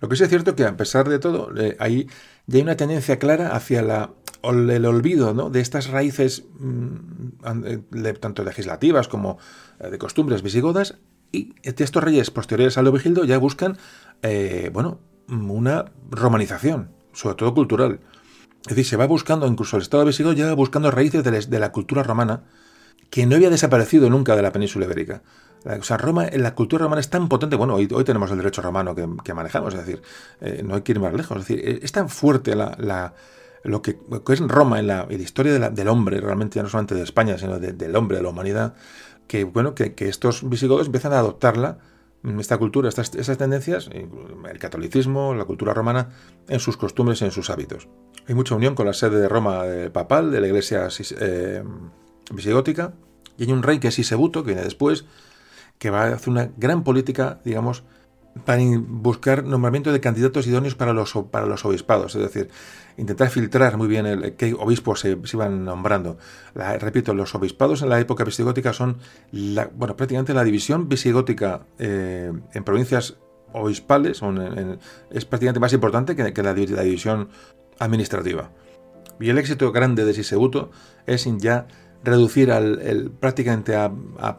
[0.00, 2.08] Lo que sí es cierto es que a pesar de todo, eh, ahí
[2.46, 4.10] ya hay una tendencia clara hacia la,
[4.42, 5.48] el olvido ¿no?
[5.48, 9.38] de estas raíces mm, tanto legislativas como
[9.78, 10.96] eh, de costumbres visigodas
[11.32, 13.78] y estos reyes posteriores a Leovigildo ya buscan
[14.22, 14.98] eh, bueno,
[15.28, 18.00] una romanización, sobre todo cultural.
[18.62, 22.02] Es decir, se va buscando, incluso el Estado visigodo ya buscando raíces de la cultura
[22.02, 22.44] romana
[23.14, 25.22] que no había desaparecido nunca de la península ibérica.
[25.64, 28.60] O sea, Roma, la cultura romana es tan potente, bueno, hoy, hoy tenemos el derecho
[28.60, 30.02] romano que, manejamos, es decir,
[30.40, 33.14] eh, no hay que ir más lejos, es decir, es tan fuerte la,
[33.62, 34.00] lo, que,
[34.30, 37.94] es Roma en la, historia del hombre, realmente ya no solamente de España, sino del
[37.94, 38.74] hombre, de la humanidad,
[39.28, 41.78] que bueno, que, estos visigodos empiezan a adoptarla,
[42.22, 46.08] mm, esta cultura, estas, esas tendencias, el catolicismo, la cultura romana,
[46.48, 47.86] en sus costumbres y en sus hábitos.
[48.26, 49.62] Hay mucha unión con la sede de Roma
[49.92, 50.88] papal, de la iglesia
[51.20, 51.62] eh,
[52.32, 52.94] visigótica,
[53.36, 55.04] y hay un rey que es Sisebuto, que viene después,
[55.78, 57.84] que va a hacer una gran política, digamos,
[58.44, 62.50] para buscar nombramiento de candidatos idóneos para los, para los obispados, es decir,
[62.96, 66.18] intentar filtrar muy bien el, qué obispos se, iban nombrando.
[66.54, 68.98] repito, los obispados en la época visigótica son,
[69.30, 73.16] la, bueno, prácticamente la división visigótica eh, en provincias
[73.52, 74.20] obispales
[75.10, 77.28] es prácticamente más importante que, la, división
[77.78, 78.50] administrativa.
[79.20, 80.72] Y el éxito grande de Sisebuto
[81.06, 81.68] es ya
[82.04, 82.52] reducir
[83.20, 83.90] prácticamente a,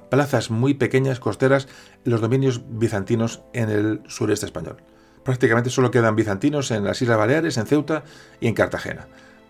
[0.09, 1.67] plazas muy pequeñas, costeras,
[2.03, 4.77] los dominios bizantinos en el sureste español.
[5.23, 8.03] Prácticamente solo quedan bizantinos en las Islas Baleares, en Ceuta
[8.39, 9.07] y en Cartagena.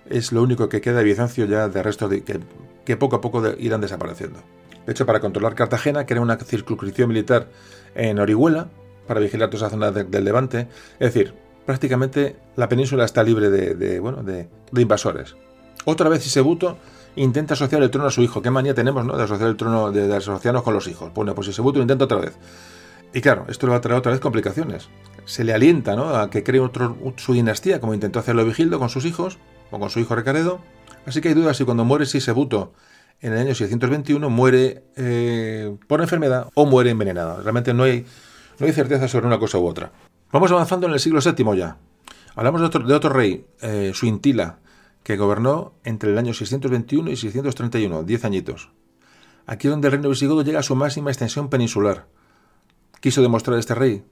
[0.09, 3.43] Es lo único que queda de Bizancio ya de resto de, que, poco a poco
[3.57, 4.39] irán desapareciendo.
[4.85, 7.49] De hecho, para controlar Cartagena, crea una circunscripción militar
[7.95, 8.69] en Orihuela
[9.07, 10.67] para vigilar toda esa zona del Levante.
[10.99, 11.33] Es decir,
[11.65, 15.35] prácticamente la península está libre de, bueno, de, invasores.
[15.85, 16.77] Otra vez Isebuto
[17.15, 18.41] intenta asociar el trono a su hijo.
[18.41, 19.17] ¿Qué manía tenemos, ¿no?
[19.17, 21.13] De asociar el trono, de, asociarnos con los hijos.
[21.13, 22.33] Bueno, pues Isebuto lo intenta otra vez.
[23.13, 24.89] Y claro, esto le va a traer otra vez complicaciones.
[25.25, 26.15] Se le alienta, ¿no?
[26.15, 29.37] A que cree otro, su dinastía, como intentó hacerlo Vigildo con sus hijos,
[29.71, 30.59] o con su hijo Recaredo.
[31.05, 32.73] Así que hay dudas si cuando muere Sisebuto
[33.21, 37.41] en el año 621 muere eh, por enfermedad o muere envenenado.
[37.41, 38.05] Realmente no hay,
[38.59, 39.91] no hay certeza sobre una cosa u otra.
[40.31, 41.77] Vamos avanzando en el siglo VII ya.
[42.35, 44.59] Hablamos de otro, de otro rey, eh, Suintila,
[45.05, 48.71] que gobernó entre el año 621 y 631, 10 añitos.
[49.45, 52.07] Aquí es donde el reino visigodo llega a su máxima extensión peninsular.
[53.01, 54.03] Quiso demostrar este rey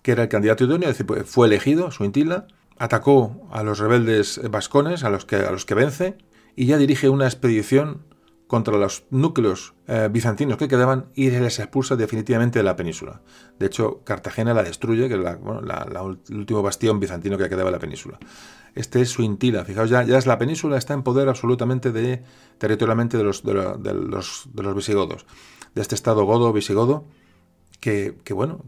[0.00, 2.46] que era el candidato idóneo, pues, fue elegido, Suintila,
[2.78, 6.16] atacó a los rebeldes vascones, a los que, a los que vence,
[6.56, 8.06] y ya dirige una expedición
[8.46, 13.20] contra los núcleos eh, bizantinos que quedaban y les expulsa definitivamente de la península.
[13.58, 17.78] De hecho, Cartagena la destruye, que es el último bastión bizantino que quedaba en la
[17.78, 18.18] península.
[18.74, 19.64] Este es su intila.
[19.64, 22.22] Fijaos, ya, ya es la península, está en poder absolutamente de,
[22.58, 25.26] territorialmente de los, de, los, de los visigodos.
[25.74, 27.06] De este estado godo, visigodo,
[27.80, 28.64] que, bueno,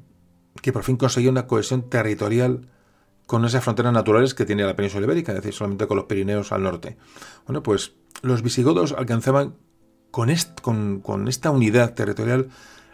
[0.60, 2.68] que por fin consiguió una cohesión territorial
[3.26, 6.52] con esas fronteras naturales que tiene la península ibérica, es decir, solamente con los Pirineos
[6.52, 6.98] al norte.
[7.46, 9.54] Bueno, pues los visigodos alcanzaban
[10.10, 12.48] con, con, con esta unidad territorial,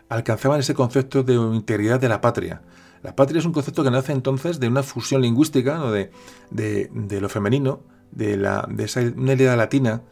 [0.09, 2.63] alcanzaban ese concepto de integridad de la patria.
[3.03, 5.91] La patria es un concepto que nace entonces de una fusión lingüística, ¿no?
[5.91, 6.11] de,
[6.51, 10.03] de, lo femenino, de, la, de esa, una idea latina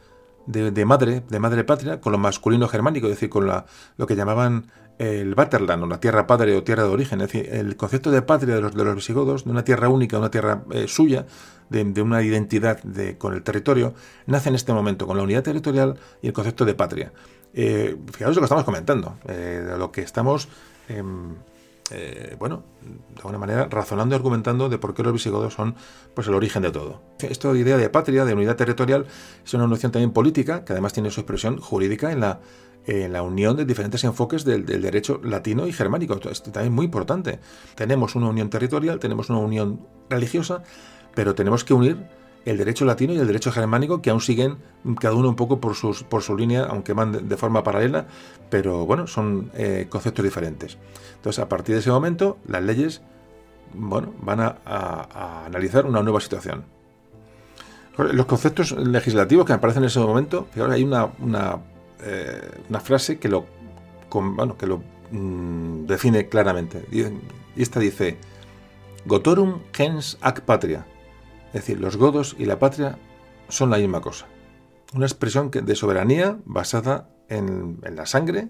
[0.47, 3.67] de, madre, de madre patria, con lo masculino germánico, es decir, con la,
[3.99, 7.49] lo que llamaban el Vaterland, o la tierra padre o tierra de origen, es decir,
[7.53, 10.65] el concepto de patria de los, de los visigodos, de una tierra única, una tierra
[10.73, 11.27] eh, suya,
[11.69, 13.95] de, una identidad de, con el territorio,
[14.27, 17.13] nace en este momento, con la unidad territorial y el concepto de patria.
[17.53, 20.49] Eh, fijaos lo que estamos comentando, eh, lo que estamos
[20.89, 21.35] em,
[21.91, 25.75] eh, bueno, de alguna manera razonando y argumentando de por qué los visigodos son
[26.15, 27.03] pues el origen de todo.
[27.21, 29.07] Esta idea de patria, de unidad territorial,
[29.45, 32.41] es una noción también política, que además tiene su expresión jurídica en la,
[32.87, 36.15] en la unión de diferentes enfoques del, del, derecho latino y germánico.
[36.15, 37.41] Esto es también muy importante.
[37.75, 40.63] Tenemos una unión territorial, tenemos una unión religiosa,
[41.15, 42.18] pero tenemos que unir
[42.49, 44.57] el derecho latino y el derecho germánico, que aún siguen
[45.01, 48.07] cada uno un poco por, sus, por su línea, aunque van de, forma paralela,
[48.49, 50.79] pero bueno, son eh, conceptos diferentes.
[51.17, 53.03] Entonces, a partir de ese momento, las leyes
[53.75, 56.65] bueno, van a, analizar una nueva situación.
[57.99, 61.09] Los conceptos legislativos que aparecen en ese momento, ahora hay una,
[62.01, 63.45] eh, una, frase que lo,
[64.11, 66.87] bueno, que lo mm, define claramente.
[66.93, 68.17] Y esta dice,
[69.05, 70.87] Gotorum gens ac patria
[71.49, 72.99] es decir, los godos y la patria
[73.49, 74.27] son la misma cosa.
[74.95, 78.49] Una expresión de soberanía basada en, la sangre,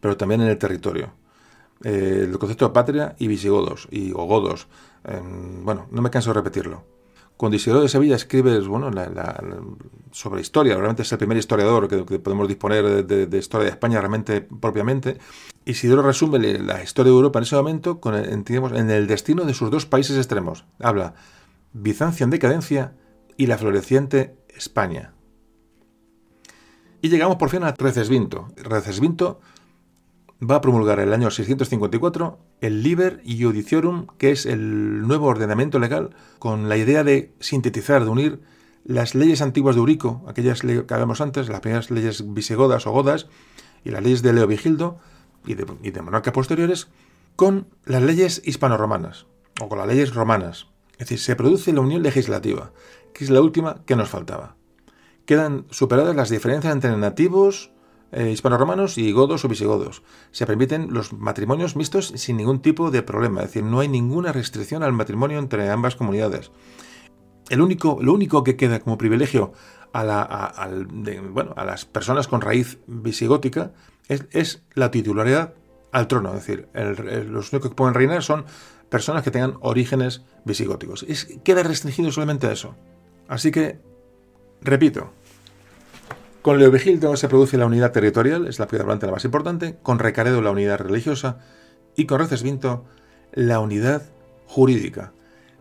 [0.00, 1.12] pero también en el territorio.
[1.84, 4.68] Eh, el concepto de patria y visigodos y o godos.
[5.62, 6.84] bueno, no me canso de repetirlo.
[7.36, 8.90] Cuando Isidoro de Sevilla escribe bueno,
[10.12, 14.42] sobre historia, realmente es el primer historiador que, podemos disponer de, historia de España realmente
[14.42, 15.16] propiamente,
[15.64, 19.70] Isidoro resume la historia de Europa en ese momento con en el destino de sus
[19.70, 20.66] dos países extremos.
[20.80, 21.14] Habla
[21.72, 22.94] Bizancio en decadencia
[23.36, 25.14] y la floreciente España.
[27.02, 28.48] Y llegamos por fin a Recesvinto.
[28.56, 29.40] Recesvinto
[30.42, 36.10] va a promulgar el año 654 el Liber Iudiciorum, que es el nuevo ordenamiento legal
[36.38, 38.40] con la idea de sintetizar, de unir
[38.84, 43.28] las leyes antiguas de Urico, aquellas que hablábamos antes, las primeras leyes visigodas o godas,
[43.84, 44.98] y las leyes de Leovigildo
[45.46, 46.88] y de, y de monarcas posteriores,
[47.36, 49.26] con las leyes hispano-romanas,
[49.60, 50.68] o con las leyes romanas.
[51.00, 52.72] Es decir, se produce la unión legislativa,
[53.14, 54.56] que es la última que nos faltaba.
[55.24, 57.72] Quedan superadas las diferencias entre nativos,
[58.12, 60.02] eh, hispano-romanos y godos o visigodos.
[60.30, 64.30] Se permiten los matrimonios mixtos sin ningún tipo de problema, es decir, no hay ninguna
[64.32, 66.50] restricción al matrimonio entre ambas comunidades.
[67.48, 69.52] El único, lo único que queda como privilegio
[69.94, 70.04] a,
[71.64, 73.72] las personas con raíz visigótica
[74.08, 75.54] es, la titularidad
[75.92, 78.44] al trono, es decir, los únicos que pueden reinar son
[78.90, 81.04] personas que tengan orígenes visigóticos.
[81.08, 82.74] Es, queda restringido solamente a eso.
[83.28, 83.80] Así que,
[84.60, 85.12] repito,
[86.42, 89.98] con Leovigildo se produce la unidad territorial, es la piedra volante la más importante, con
[89.98, 91.38] Recaredo la unidad religiosa
[91.96, 92.84] y con Recesvinto
[93.32, 94.02] la unidad
[94.46, 95.12] jurídica.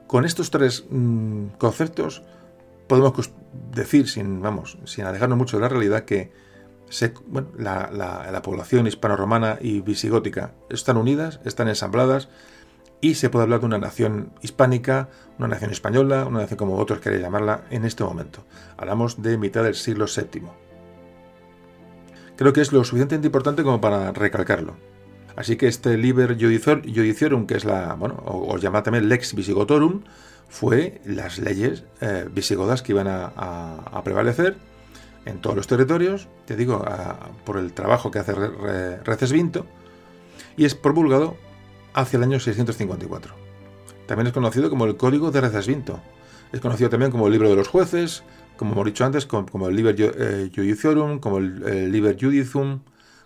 [0.07, 2.23] Con estos tres mm, conceptos
[2.87, 3.31] podemos
[3.71, 6.31] decir, sin, vamos, sin alejarnos mucho de la realidad, que
[7.57, 12.29] la, la población hispano-romana y visigótica están unidas, están ensambladas,
[13.01, 16.99] y se puede hablar de una nación hispánica, una nación española, una nación como otros
[16.99, 18.43] queréis llamarla en este momento.
[18.77, 20.43] Hablamos de mitad del siglo VII.
[22.35, 24.75] Creo que es lo suficientemente importante como para recalcarlo.
[25.35, 30.03] Así que este Liber Judiciorum, que es la, bueno, o, llamada también Lex Visigotorum,
[30.49, 34.57] fue las leyes eh, visigodas que iban a, prevalecer
[35.25, 36.83] en todos los territorios, te digo,
[37.45, 38.33] por el trabajo que hace
[39.03, 39.65] Recesvinto,
[40.57, 41.37] y es promulgado
[41.93, 43.33] hacia el año 654.
[44.07, 46.01] También es conocido como el Código de Recesvinto.
[46.51, 48.23] Es conocido también como el Libro de los Jueces,
[48.57, 52.81] como hemos dicho antes, como, el Liber eh, Judiciorum, como el, Liber Judicium,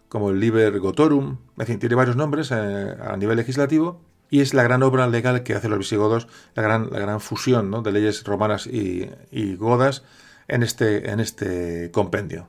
[0.09, 1.37] como el Liber Gotorum.
[1.57, 5.43] En fin, tiene varios nombres eh, a nivel legislativo y es la gran obra legal
[5.43, 9.09] que hacen los visigodos, la gran, la gran fusión de leyes romanas y,
[9.55, 10.03] godas
[10.47, 12.47] en este, en este compendio.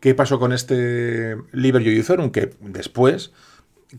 [0.00, 2.30] ¿Qué pasó con este Liber Judiciorum?
[2.30, 3.32] Que después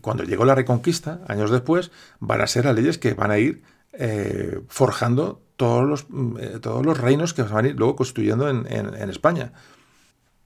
[0.00, 1.90] cuando llegó la Reconquista, años después,
[2.20, 3.62] van a ser las leyes que van a ir
[3.92, 8.48] eh, forjando todos los, mm, eh, todos los reinos que van a ir luego construyendo
[8.48, 8.66] en,
[9.10, 9.52] España.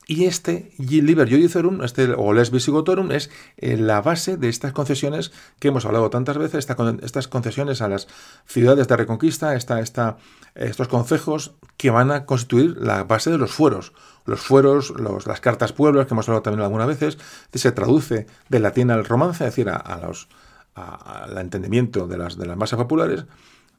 [0.06, 5.31] Y este Liber Iudicerum, este, o Les Visigotorum, es eh, la base de estas concesiones
[5.60, 6.66] que hemos hablado tantas veces,
[7.02, 8.09] estas concesiones a las
[8.44, 13.93] ciudades de Reconquista, esta, estos concejos que van a constituir la base de los fueros
[14.25, 14.93] los fueros,
[15.27, 17.19] las cartas pueblos, que hemos hablado también algunas veces,
[17.53, 20.29] se traduce del latín al romance, es decir, a, los,
[20.75, 23.25] al entendimiento de las, de las masas populares.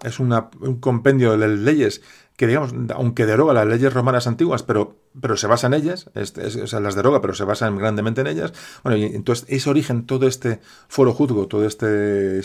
[0.04, 0.32] Es un
[0.80, 2.02] compendio de leyes
[2.42, 6.80] que, digamos, aunque deroga las leyes romanas antiguas, pero, pero se basa en ellas, sea,
[6.80, 8.52] las deroga, pero se basa grandemente en ellas.
[8.82, 12.42] Bueno, y entonces ese origen, todo este foro juzgo, todo este,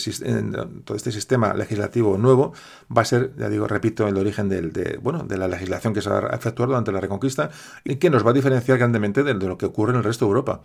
[0.84, 2.52] todo este sistema legislativo nuevo,
[2.94, 6.10] va a ser, ya digo, repito, el origen de, bueno, de la legislación que se
[6.10, 7.48] va a efectuar durante la Reconquista
[7.82, 10.28] y que nos va a diferenciar grandemente de, lo que ocurre en el resto de
[10.28, 10.60] Europa.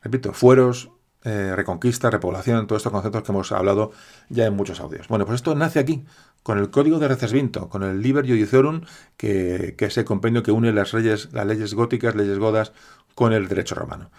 [0.00, 0.92] Repito, fueros,
[1.24, 3.90] eh, reconquista, repoblación, todos estos conceptos que hemos hablado
[4.28, 5.08] ya en muchos audios.
[5.08, 6.04] Bueno, pues esto nace aquí,
[6.42, 8.82] con el código de Recesvinto, con el Liber Iudiciorum,
[9.16, 12.72] que, que es el compendio que une las leyes, las leyes góticas, leyes godas,
[13.14, 14.10] con el derecho romano.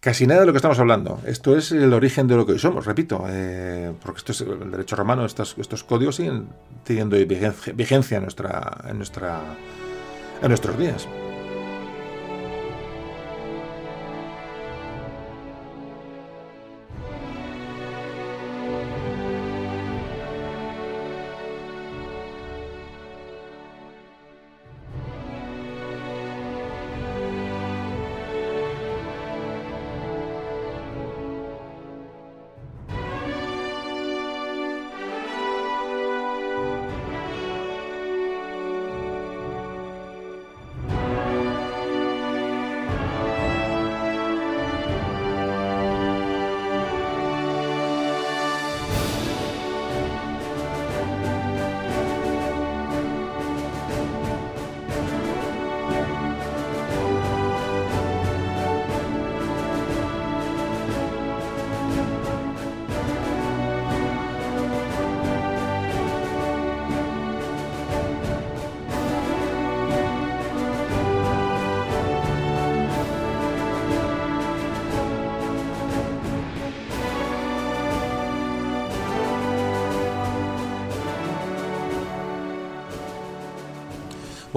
[0.00, 1.20] Casi nada de lo que estamos hablando.
[1.26, 4.70] Esto es el origen de lo que hoy somos, repito, eh, porque esto es el
[4.70, 5.54] derecho romano, estos,
[5.84, 6.48] códigos siguen
[6.84, 11.08] teniendo vigencia, en, nuestra, en nuestros días.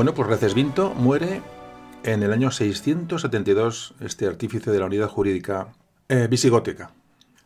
[0.02, 1.44] Bueno, pues Recesvinto muere
[2.02, 5.76] en el año 672, este artífice de la unidad jurídica
[6.10, 6.90] eh, visigótica.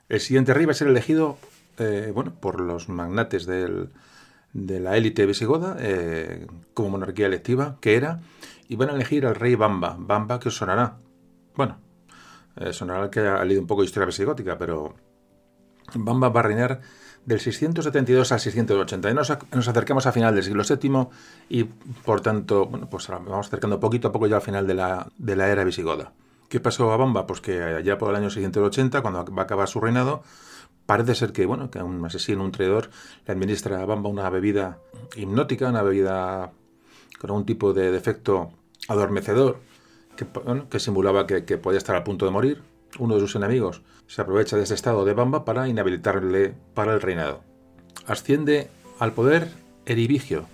[0.08, 1.38] El siguiente rey va a ser elegido
[1.80, 3.90] eh, bueno, por los magnates de
[4.54, 8.22] la élite visigoda eh, como monarquía electiva, que era,
[8.70, 9.98] y van a elegir al rey Bamba.
[10.00, 10.96] Bamba que os sonará.
[11.56, 11.78] Bueno,
[12.72, 14.96] sonará que ha leído un poco de historia visigótica, pero
[15.94, 16.80] Bamba va a reinar
[17.26, 19.14] del 672 al 680.
[19.14, 19.30] Nos,
[19.68, 21.08] acercamos a final del siglo VII
[21.50, 25.08] y, por tanto, bueno, pues vamos acercando poquito a poco ya al final de la,
[25.18, 26.14] de la era visigoda.
[26.50, 27.26] ¿Qué pasó a Bamba?
[27.26, 30.24] Pues que allá por el año 680, cuando va a acabar su reinado,
[30.86, 32.92] parece ser que, bueno, que un asesino, un traidor,
[33.26, 34.78] le administra a Bamba una bebida
[35.16, 36.52] hipnótica, una bebida
[37.20, 38.52] con algún tipo de defecto
[38.88, 39.60] adormecedor,
[40.16, 40.28] que,
[40.70, 42.75] que simulaba que, que podía estar a punto de morir.
[43.00, 47.02] Uno de sus enemigos se aprovecha de ese estado de Bamba para inhabilitarle para el
[47.02, 47.42] reinado.
[48.08, 48.70] Asciende
[49.00, 49.50] al poder
[49.86, 50.46] Eribigio.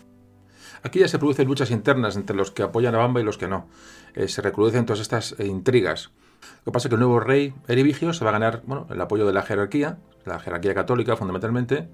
[0.84, 3.48] Aquí ya se producen luchas internas entre los que apoyan a Bamba y los que
[3.48, 3.68] no.
[4.16, 6.12] Eh, se recrudecen todas estas eh, intrigas.
[6.66, 9.00] Lo que pasa es que el nuevo rey Eribigio se va a ganar bueno, el
[9.00, 11.88] apoyo de la jerarquía, la jerarquía católica fundamentalmente,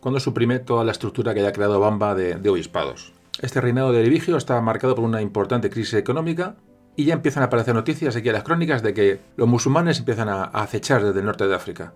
[0.00, 3.14] cuando suprime toda la estructura que haya creado Bamba de, de obispados.
[3.40, 6.56] Este reinado de Eribigio está marcado por una importante crisis económica,
[6.96, 10.28] y ya empiezan a aparecer noticias aquí en las crónicas de que los musulmanes empiezan
[10.28, 11.92] a, acechar desde el norte de África.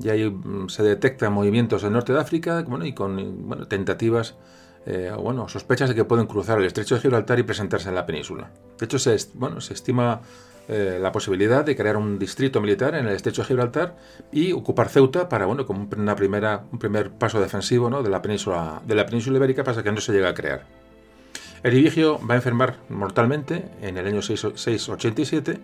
[0.00, 3.66] Y ahí mm, se detectan movimientos en el norte de África bueno, y con bueno,
[3.66, 4.34] tentativas
[4.86, 8.04] eh, bueno, sospechas de que pueden cruzar el estrecho de Gibraltar y presentarse en la
[8.04, 8.50] península.
[8.78, 10.20] De hecho, se, bueno, se estima
[10.68, 13.96] eh, la posibilidad de crear un distrito militar en el estrecho de Gibraltar
[14.30, 18.02] y ocupar Ceuta para, bueno, como una primera, un primer paso defensivo ¿no?
[18.02, 20.83] de, la península, de la península ibérica, pasa que no se llega a crear.
[21.64, 25.58] Eribigio va a enfermar mortalmente en el año 687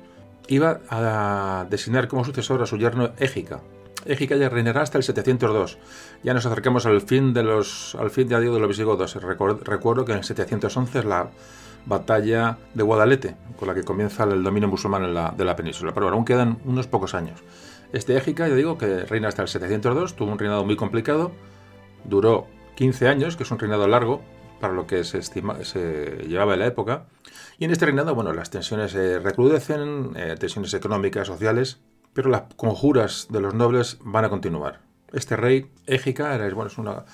[0.49, 3.61] y va a designar como sucesor a su yerno Égica.
[4.07, 5.77] Égica ya reinará hasta el 702.
[6.23, 9.15] Ya nos acercamos al fin de los al fin de adiós de los visigodos.
[9.15, 11.29] Recuerdo que en el 711 es la
[11.85, 15.03] batalla de Guadalete, con la que comienza el dominio musulmán
[15.37, 15.93] de la península.
[15.93, 17.41] Pero aún quedan unos pocos años.
[17.93, 21.33] Este Égica, ya digo, que reina hasta el 702, tuvo un reinado muy complicado,
[22.05, 22.47] duró
[22.77, 24.23] 15 años, que es un reinado largo,
[24.61, 27.07] para lo que se, estima, se llevaba en la época.
[27.59, 31.81] Y en este reinado, bueno, las tensiones se recrudecen, eh, tensiones económicas, sociales,
[32.13, 34.81] pero las conjuras de los nobles van a continuar.
[35.13, 37.05] Este rey, Égica, era, bueno, es una,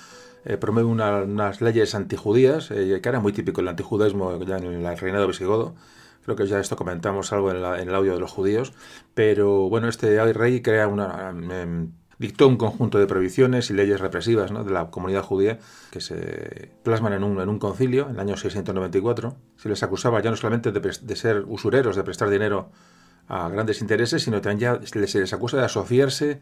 [0.45, 4.97] eh, promueve unas leyes antijudías, eh, que era muy típico el antijudaísmo ya en el
[4.97, 5.75] reinado visigodo.
[6.23, 8.73] Creo que ya esto comentamos algo en, en el audio de los judíos.
[9.13, 14.51] Pero bueno, este rey crea una em, dictó un conjunto de prohibiciones y leyes represivas
[14.51, 15.59] de la comunidad judía
[15.91, 19.35] que se plasman en un, concilio en el año 694.
[19.57, 22.71] Se les acusaba ya no solamente de, ser usureros, de prestar dinero
[23.27, 26.41] a grandes intereses, sino también ya se les acusa de asociarse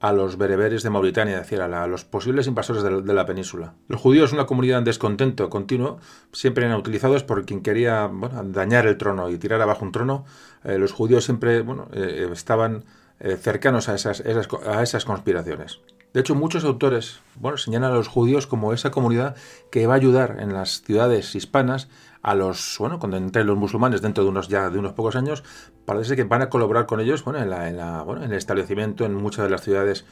[0.00, 3.74] a los bereberes de Mauritania, es decir, a, los posibles invasores de, la península.
[3.88, 5.98] Los judíos, una comunidad en descontento continuo,
[6.32, 8.10] siempre eran utilizados por quien quería
[8.44, 10.24] dañar el trono y tirar abajo un trono.
[10.64, 12.84] Eh, los judíos siempre bueno, eh, estaban
[13.24, 15.80] eh, cercanos a esas, a esas conspiraciones.
[16.12, 19.34] De hecho, muchos autores bueno, señalan a los judíos como esa comunidad
[19.70, 21.88] que va a ayudar en las ciudades hispanas
[22.20, 25.42] a los, bueno, cuando entre los musulmanes dentro de unos ya de unos pocos años,
[25.86, 29.62] parece que van a colaborar con ellos bueno, en, el establecimiento en muchas de las
[29.62, 30.04] ciudades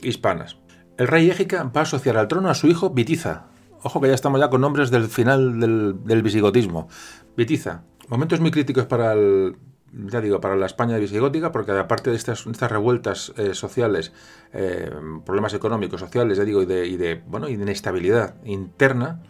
[0.00, 0.56] hispanas.
[0.96, 3.48] El rey Égica va a asociar al trono a su hijo Bitiza.
[3.82, 6.88] Ojo que ya estamos ya con nombres del final del, del visigotismo.
[7.36, 7.82] Bitiza.
[8.08, 9.56] Momentos muy críticos para el,
[10.04, 14.12] ya digo, para la España visigótica, porque aparte de estas, estas revueltas eh, sociales,
[14.52, 14.90] eh,
[15.24, 19.22] problemas económicos, sociales, ya digo, y de, bueno, y de inestabilidad interna,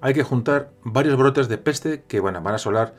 [0.00, 2.94] hay que juntar varios brotes de peste que van a asolar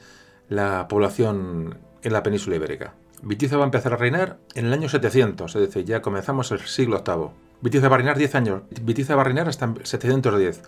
[0.49, 2.93] la población en la península ibérica.
[3.21, 6.59] Vitiza va a empezar a reinar en el año 700, es decir, ya comenzamos el
[6.59, 7.29] siglo VIII.
[7.61, 10.61] Vitiza va a reinar 10 años, Vitiza va a reinar hasta 710.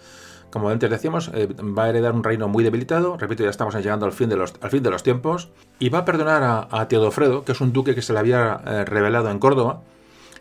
[0.52, 4.06] Como antes decíamos, eh, va a heredar un reino muy debilitado, repito, ya estamos llegando
[4.06, 7.46] al fin de los, al fin de los tiempos, y va a perdonar a, Teodofredo,
[7.46, 9.82] que es un duque que se le había eh, revelado en Córdoba,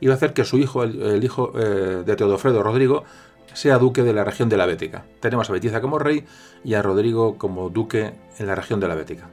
[0.01, 3.05] y va a hacer que su hijo, el, hijo eh, de Teodofredo, Rodrigo,
[3.53, 5.05] sea duque de la región de la Bética.
[5.21, 6.25] Tenemos a Betiza como rey
[6.65, 9.29] y a Rodrigo como duque en la región de la Bética.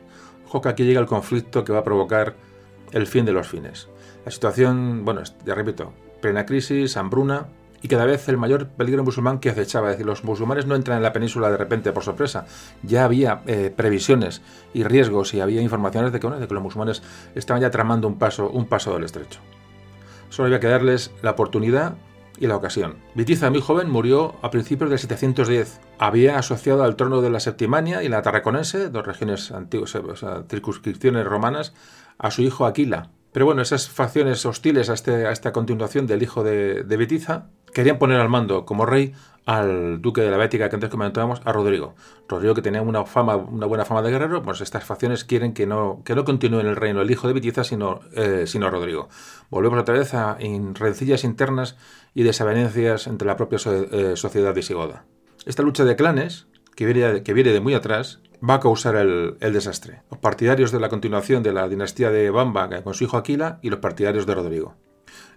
[0.47, 2.35] Ojo que aquí llega el conflicto que va a provocar
[2.91, 3.87] el fin de los fines.
[4.25, 7.47] La situación, bueno, ya repito, plena crisis, hambruna,
[7.85, 9.91] y cada vez el mayor peligro musulmán que acechaba.
[9.91, 12.47] Es decir, los musulmanes no entran en la península de repente por sorpresa.
[12.81, 14.41] Ya había eh, previsiones
[14.73, 17.03] y riesgos y había informaciones de que, de que los musulmanes
[17.35, 19.39] estaban ya tramando un paso, un paso del estrecho.
[20.29, 21.93] Solo había que darles la oportunidad
[22.39, 22.95] y la ocasión.
[23.13, 25.79] Vitiza, muy joven, murió a principios del 710.
[25.99, 30.43] Había asociado al trono de la Septimania y la Tarraconense, dos regiones antiguas, o sea,
[30.49, 31.75] circunscripciones romanas,
[32.17, 33.11] a su hijo Aquila.
[33.31, 37.49] Pero bueno, esas facciones hostiles a, este, a esta continuación del hijo de, de Bitiza
[37.75, 39.13] querían poner al mando como rey
[39.45, 41.93] al duque de la Bética que antes comentábamos, a Rodrigo.
[42.27, 45.67] Rodrigo que tenía una fama, una buena fama de guerrero, pues estas facciones quieren que
[45.67, 49.09] no, que no continúe en el reino el hijo de Bitiza, sino, eh, sino Rodrigo.
[49.51, 50.37] Volvemos otra vez a
[50.73, 51.75] rencillas internas
[52.15, 55.03] y desavenencias entre la propia eh, sociedad visigoda.
[55.45, 59.35] Esta lucha de clanes, que viene, que viene de muy atrás, va a causar el,
[59.41, 60.01] el, desastre.
[60.09, 63.69] Los partidarios de la continuación de la dinastía de Bamba con su hijo Aquila y
[63.69, 64.75] los partidarios de Rodrigo.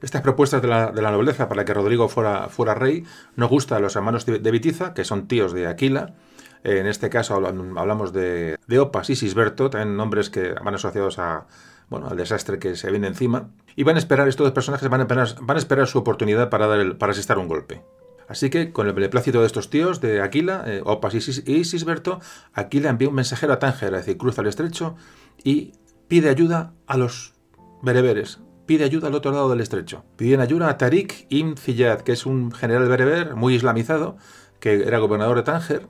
[0.03, 3.05] Estas propuestas de la, nobleza para que Rodrigo fuera, rey
[3.37, 6.15] no gusta a los hermanos de, Vitiza, que son tíos de Aquila.
[6.62, 11.47] en este caso hablamos de, Opas y Sisberto, también nombres que van asociados a,
[11.89, 13.51] bueno, al desastre que se viene encima.
[13.77, 16.97] Y van a esperar, estos dos personajes van a esperar, su oportunidad para, dar el,
[16.97, 17.83] para asestar un golpe.
[18.29, 22.20] Así que, con el beneplácito de estos tíos, de Aquila, eh, Opas y, Sisberto,
[22.53, 24.97] Aquila envía un mensajero a Tánger, es decir, cruza el estrecho
[25.43, 25.73] y
[26.09, 27.35] pide ayuda a los
[27.83, 30.05] bereberes, pide ayuda al otro lado del estrecho.
[30.16, 34.19] Piden ayuda a Tariq ibn Ziyad, que es un general bereber muy islamizado,
[34.61, 35.89] que era gobernador de Tánger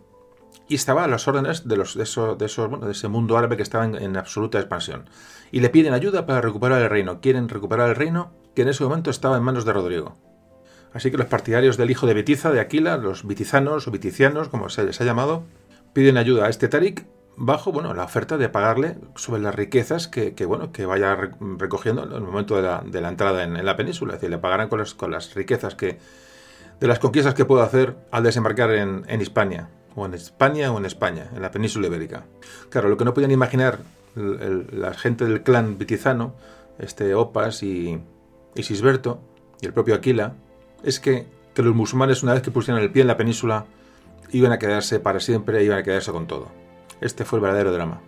[0.69, 4.17] y estaba a las órdenes de, los, de, de, ese mundo árabe que estaba en,
[4.17, 5.11] absoluta expansión.
[5.51, 7.21] Y le piden ayuda para recuperar el reino.
[7.21, 10.17] Quieren recuperar el reino que en ese momento estaba en manos de Rodrigo.
[10.93, 14.69] Así que los partidarios del hijo de Bitiza, de Aquila, los vitizanos o viticianos, como
[14.69, 15.43] se les ha llamado,
[15.95, 17.07] piden ayuda a este Tariq
[17.41, 21.17] bajo bueno, la oferta de pagarle sobre las riquezas que, bueno, que vaya
[21.57, 24.15] recogiendo en el momento de la, de la entrada en, la península.
[24.15, 25.99] Es decir, le pagarán con, con las riquezas que,
[26.81, 30.79] de las conquistas que pueda hacer al desembarcar en, en Hispania, o en España o
[30.79, 32.25] en España, en la península ibérica.
[32.71, 33.79] Claro, lo que no podían imaginar
[34.17, 36.35] la gente del clan vitizano,
[36.81, 38.01] este Opas y,
[38.57, 39.21] y Sisberto,
[39.61, 40.35] y el propio Aquila,
[40.83, 43.67] es que, que los musulmanes, una vez que pusieran el pie en la península,
[44.33, 46.68] iban a quedarse para siempre, iban a quedarse con todo.
[47.01, 48.01] Este fue el verdadero drama.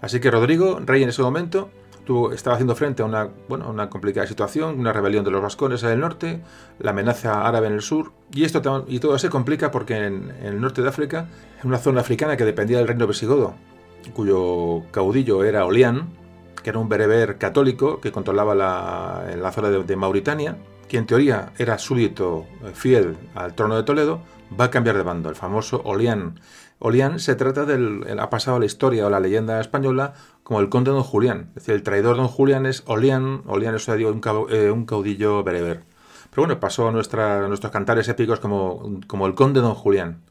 [0.00, 1.70] Así que Rodrigo, rey en ese momento,
[2.04, 5.82] tuvo, estaba haciendo frente a una, bueno, una complicada situación, una rebelión de los vascones
[5.82, 6.40] en el norte,
[6.78, 10.60] la amenaza árabe en el sur, y, esto, y todo se complica porque en, el
[10.60, 11.28] norte de África,
[11.60, 13.54] en una zona africana que dependía del reino visigodo,
[14.14, 16.08] cuyo caudillo era Olián,
[16.62, 20.56] que era un bereber católico que controlaba la, la zona de, de Mauritania,
[20.88, 24.22] que en teoría era súbdito eh, fiel al trono de Toledo,
[24.58, 26.40] va a cambiar de bando, el famoso Olián,
[26.80, 28.04] Olián se trata del.
[28.18, 31.48] ha pasado a la historia o la leyenda española como el conde don Julián.
[31.48, 35.82] Es decir, el traidor don Julián es Olián, Olián es un, eh, un caudillo bereber.
[36.30, 40.22] Pero bueno, pasó a, nuestra, nuestros cantares épicos como, como el conde don Julián.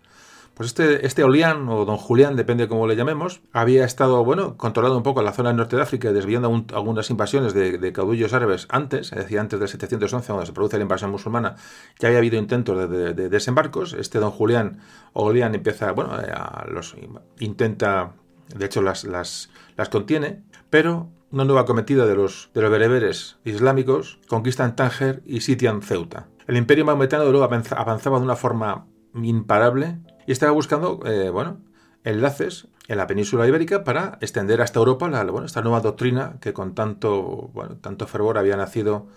[0.58, 4.58] Pues este, este Olián, o don Julián, depende de cómo le llamemos, había estado, bueno,
[4.58, 8.66] controlado un poco la zona del norte de África, desviando algunas invasiones de, caudillos árabes
[8.72, 11.58] antes, es decir, antes del 711, cuando se produce la invasión musulmana,
[12.00, 13.94] ya había habido intentos de, desembarcos.
[13.94, 14.80] Este don Julián,
[15.14, 16.34] o Olián, empieza, bueno, eh,
[16.72, 16.96] los,
[17.38, 18.14] intenta,
[18.56, 23.38] de hecho las, las, las contiene, pero una nueva cometida de los, de los bereberes
[23.46, 26.30] islámicos conquistan Tánger y sitian Ceuta.
[26.48, 31.58] El imperio maometano luego avanzaba de una forma imparable y estaba buscando, eh, bueno,
[32.04, 36.54] enlaces en la península ibérica para extender hasta Europa la, bueno, esta nueva doctrina que
[36.54, 39.08] con tanto, bueno, tanto fervor había nacido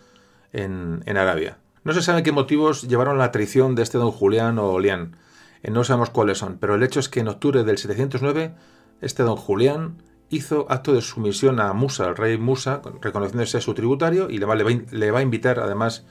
[0.53, 1.59] en, Arabia.
[1.85, 5.17] No se sabe qué motivos llevaron a la traición de este don Julián o Olián.
[5.63, 8.55] Eh, no sabemos cuáles son, pero el hecho es que en octubre del 709
[9.01, 14.31] este don Julián hizo acto de sumisión a Musa, el rey Musa, reconociéndose su tributario
[14.31, 16.05] y le va, le va a invitar además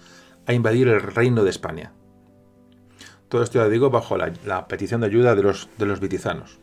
[0.45, 1.93] a invadir el reino de España.
[3.29, 6.59] Todo esto ya digo bajo la, petición de ayuda de los, de los vitizanos.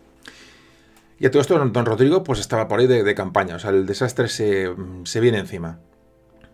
[1.19, 3.87] Y a todo esto don Rodrigo pues estaba por ahí de, campaña, o sea, el
[3.87, 4.75] desastre se,
[5.21, 5.79] viene encima.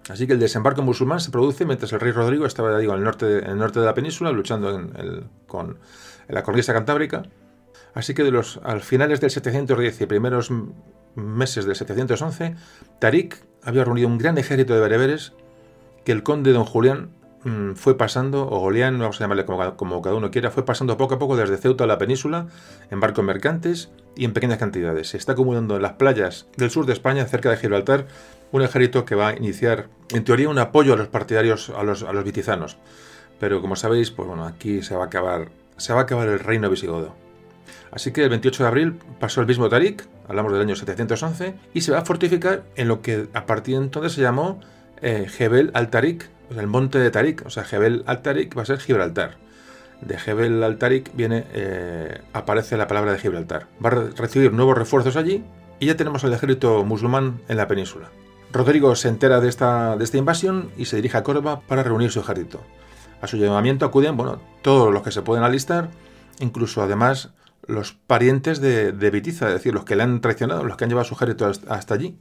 [0.08, 3.04] Así que el desembarco musulmán se produce mientras el rey Rodrigo estaba, digo, en el
[3.04, 4.90] norte, el norte de la península, luchando
[5.46, 5.78] con
[6.28, 7.22] la cornisa cantábrica.
[7.94, 10.50] Así que de los, al finales del 710 y primeros
[11.14, 12.56] meses del 711,
[12.98, 15.32] Tarik había reunido un gran ejército de bereberes
[16.04, 17.10] que el conde don Julián
[17.44, 21.14] mm, fue pasando, o Golián, vamos a llamarle como, cada uno quiera, fue pasando poco
[21.14, 22.46] a poco desde Ceuta a la península,
[22.90, 25.10] en barcos mercantes y en pequeñas cantidades.
[25.10, 28.06] Se está acumulando en las playas del sur de España, cerca de Gibraltar,
[28.52, 32.02] un ejército que va a iniciar, en teoría, un apoyo a los partidarios, a los,
[32.02, 32.76] a vitizanos.
[33.40, 36.38] Pero como sabéis, pues bueno, aquí se va a acabar, se va a acabar el
[36.38, 37.14] reino visigodo.
[37.90, 41.80] Así que el 28 de abril pasó el mismo Tarik, hablamos del año 711, y
[41.82, 44.60] se va a fortificar en lo que a partir de entonces se llamó
[45.02, 45.26] eh,
[45.74, 46.28] al-Tarik,
[46.58, 49.36] el monte de Tarik, o sea, Jebel al-Tarik va a ser Gibraltar.
[50.00, 53.68] De Jebel al-Tarik viene, eh, aparece la palabra de Gibraltar.
[53.84, 55.44] Va a recibir nuevos refuerzos allí
[55.78, 58.10] y ya tenemos al ejército musulmán en la península.
[58.52, 62.10] Rodrigo se entera de esta, de esta invasión y se dirige a Córdoba para reunir
[62.10, 62.60] su ejército.
[63.20, 65.88] A su llamamiento acuden bueno, todos los que se pueden alistar,
[66.40, 67.30] incluso además
[67.66, 70.90] los parientes de, de, Bitiza, es decir, los que le han traicionado, los que han
[70.90, 72.18] llevado su ejército hasta allí,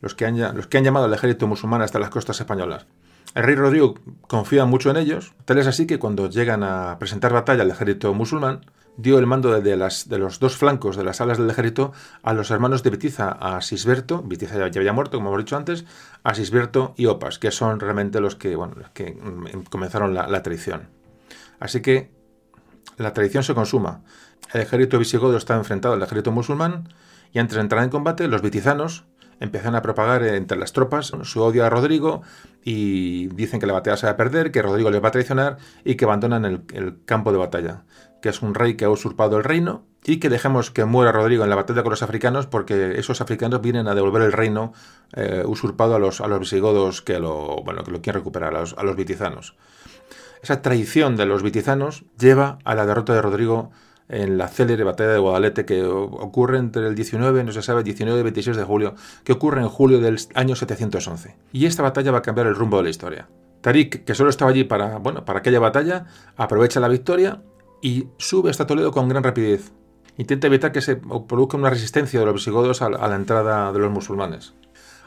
[0.00, 2.86] los que, han, los que han llamado al ejército musulmán hasta las costas españolas.
[3.34, 3.94] El rey Rodrigo
[4.26, 8.12] confía mucho en ellos, tal es así que cuando llegan a presentar batalla al ejército
[8.12, 8.62] musulmán,
[8.96, 11.92] dio el mando de, las, de los dos flancos de las alas del ejército
[12.22, 15.84] a los hermanos de Bitiza, a Sisberto, Bitiza ya había muerto, como hemos dicho antes,
[16.24, 20.42] a Sisberto y Opas, que son realmente los que, bueno, que mm, comenzaron la, la
[20.42, 20.88] traición.
[21.60, 22.10] Así que
[22.96, 24.02] la traición se consuma.
[24.52, 26.88] El ejército visigodo está enfrentado al ejército musulmán
[27.32, 29.04] y antes de entrar en combate, los vitizanos
[29.40, 32.22] empiezan a propagar entre las tropas su odio a Rodrigo
[32.62, 35.56] y dicen que la batalla se va a perder, que Rodrigo les va a traicionar
[35.84, 37.84] y que abandonan el, campo de batalla,
[38.20, 41.42] que es un rey que ha usurpado el reino y que dejemos que muera Rodrigo
[41.42, 44.72] en la batalla con los africanos porque esos africanos vienen a devolver el reino
[45.14, 48.82] eh, usurpado a los, visigodos que lo, bueno, que lo quieren recuperar, a los, a
[48.82, 49.56] los vitizanos.
[50.42, 53.70] Esa traición de los vitizanos lleva a la derrota de Rodrigo
[54.10, 58.20] en la célebre batalla de Guadalete que ocurre entre el 19, no se sabe, 19
[58.20, 61.36] y 26 de julio, que ocurre en julio del año 711.
[61.52, 63.28] Y esta batalla va a cambiar el rumbo de la historia.
[63.60, 66.06] Tarik, que solo estaba allí para, bueno, para aquella batalla,
[66.36, 67.42] aprovecha la victoria
[67.82, 69.72] y sube hasta Toledo con gran rapidez.
[70.16, 73.90] Intenta evitar que se produzca una resistencia de los visigodos a la entrada de los
[73.90, 74.54] musulmanes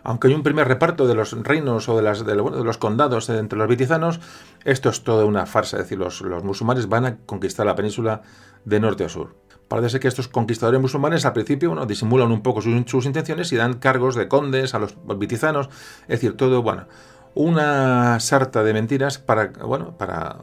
[0.04, 4.20] aunque hay un primer reparto de los reinos o de, los condados entre los vitizanos,
[4.66, 8.22] esto es toda una farsa, es decir, los, musulmanes van a conquistar la península
[8.66, 9.36] de norte a sur.
[9.68, 13.76] Parece que estos conquistadores musulmanes al principio bueno, disimulan un poco sus, intenciones y dan
[13.76, 15.70] cargos de condes a los vitizanos,
[16.04, 16.88] es decir, todo, bueno,
[17.34, 20.38] una sarta de mentiras para, bueno, para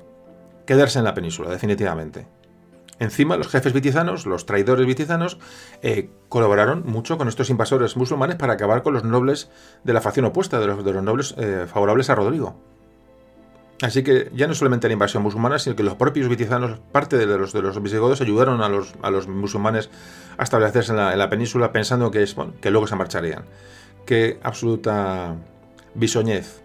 [0.66, 2.26] quedarse en la península, definitivamente.
[3.00, 5.38] Encima, los jefes vitizanos, los traidores vitizanos,
[5.80, 9.50] eh, colaboraron mucho con estos invasores musulmanes para acabar con los nobles
[9.84, 12.60] de la facción opuesta, de los, nobles eh, favorables a Rodrigo.
[13.82, 17.26] Así que ya no solamente la invasión musulmana, sino que los propios vitizanos, parte de
[17.26, 19.88] los, visigodos, ayudaron a los, musulmanes
[20.36, 22.26] a establecerse en la, península pensando que,
[22.70, 23.44] luego se marcharían.
[24.04, 25.34] Qué absoluta
[25.94, 26.62] bisoñez.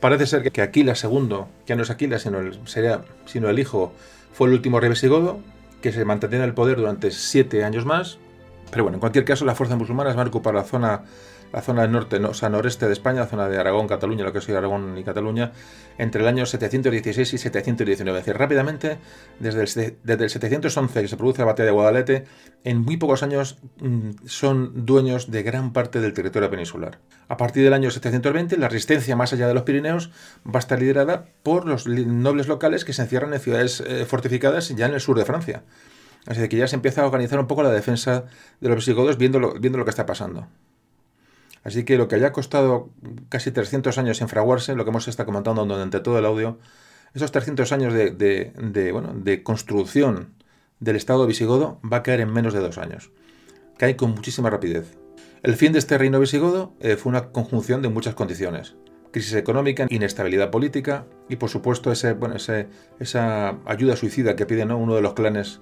[0.00, 3.92] Parece ser que Aquiles II, ya no es Aquiles, sino el, sería, sino el hijo
[4.32, 5.40] fue el último rey visigodo
[5.80, 8.18] que se mantendría en el poder durante siete años más.
[8.70, 11.02] Pero bueno, en cualquier caso, las fuerzas musulmanas van a ocupar la zona
[11.52, 14.38] la zona norte, o sea, noreste de España, la zona de Aragón, Cataluña, lo que
[14.38, 15.52] es Aragón y Cataluña,
[15.98, 18.18] entre el año 716 y 719.
[18.18, 18.98] Es decir, rápidamente,
[19.38, 22.24] desde el, desde el 711 que se produce la batalla de Guadalete,
[22.64, 26.98] en muy pocos años mm, son dueños de gran parte del territorio peninsular.
[27.28, 30.10] A partir del año 720, la resistencia más allá de los Pirineos
[30.46, 34.68] va a estar liderada por los nobles locales que se encierran en ciudades eh, fortificadas
[34.68, 35.62] ya en el sur de Francia.
[36.26, 38.24] Así que ya se empieza a organizar un poco la defensa
[38.60, 40.48] de los visigodos viendo viendo lo que está pasando.
[41.62, 42.90] Así que lo que haya costado
[43.28, 46.58] casi 300 años en fraguarse, lo que hemos estado comentando durante todo el audio,
[47.14, 50.34] esos 300 años de, bueno, de construcción
[50.78, 53.10] del Estado visigodo va a caer en menos de dos años.
[53.76, 54.96] Cae con muchísima rapidez.
[55.42, 58.76] El fin de este reino visigodo eh, fue una conjunción de muchas condiciones.
[59.10, 62.68] Crisis económica, inestabilidad política y por supuesto ese, bueno, ese,
[63.00, 65.60] esa ayuda suicida que pide uno de los clanes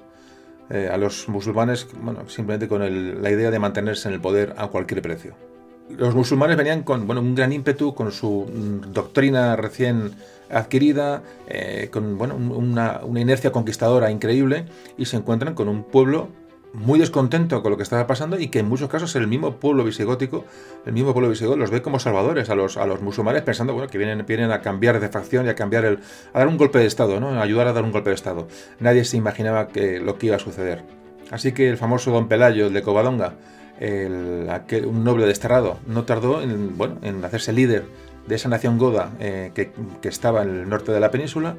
[0.68, 4.68] eh, a los musulmanes, bueno, simplemente con la idea de mantenerse en el poder a
[4.68, 5.47] cualquier precio
[5.96, 10.12] los musulmanes venían con bueno, un gran ímpetu, con su mm, doctrina recién
[10.50, 14.64] adquirida, eh, con bueno, una, inercia conquistadora increíble,
[14.96, 16.28] y se encuentran con un pueblo
[16.74, 19.84] muy descontento con lo que estaba pasando y que en muchos casos el mismo pueblo
[19.84, 20.44] visigótico,
[20.84, 23.88] el mismo pueblo visigodo los ve como salvadores a los, a los musulmanes pensando bueno,
[23.88, 25.98] que vienen, vienen a cambiar de facción y a cambiar el,
[26.34, 27.30] a dar un golpe de estado, ¿no?
[27.30, 28.48] a ayudar a dar un golpe de estado.
[28.80, 30.82] Nadie se imaginaba que lo que iba a suceder.
[31.30, 33.34] Así que el famoso don Pelayo, de Covadonga,
[33.80, 37.84] un noble desterrado, no tardó en, hacerse líder
[38.26, 39.70] de esa nación goda eh, que,
[40.08, 41.56] estaba en el norte de la península,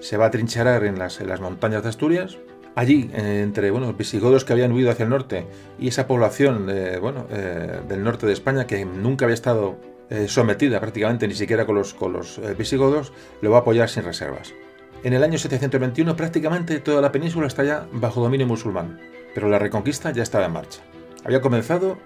[0.00, 2.38] se va a trincherar en las, montañas de Asturias.
[2.74, 5.46] Allí, eh, entre bueno, visigodos que habían huido hacia el norte
[5.78, 6.98] y esa población eh,
[7.88, 9.76] del norte de España que nunca había estado
[10.26, 14.52] sometida prácticamente ni siquiera con los, con los visigodos, lo va a apoyar sin reservas.
[15.04, 19.00] En el año 721 prácticamente toda la península está ya bajo dominio musulmán,
[19.34, 20.82] pero la reconquista ya estaba en marcha.
[21.24, 21.98] Había comenzado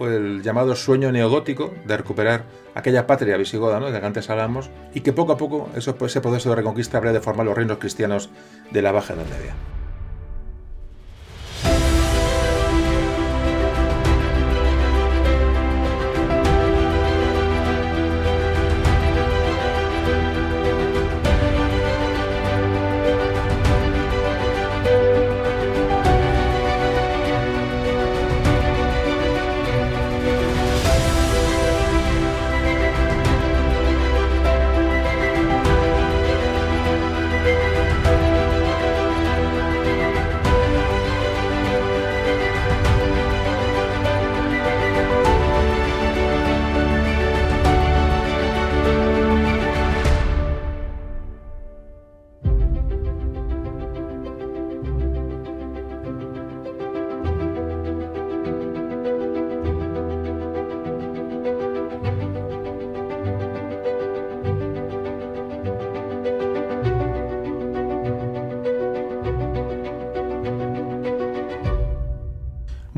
[0.00, 2.44] el llamado sueño neogótico de recuperar
[2.74, 6.56] aquella patria visigoda de que antes hablamos y que poco a poco ese proceso de
[6.56, 8.30] reconquista habría de formar los reinos cristianos
[8.70, 9.54] de la Baja Edad Media.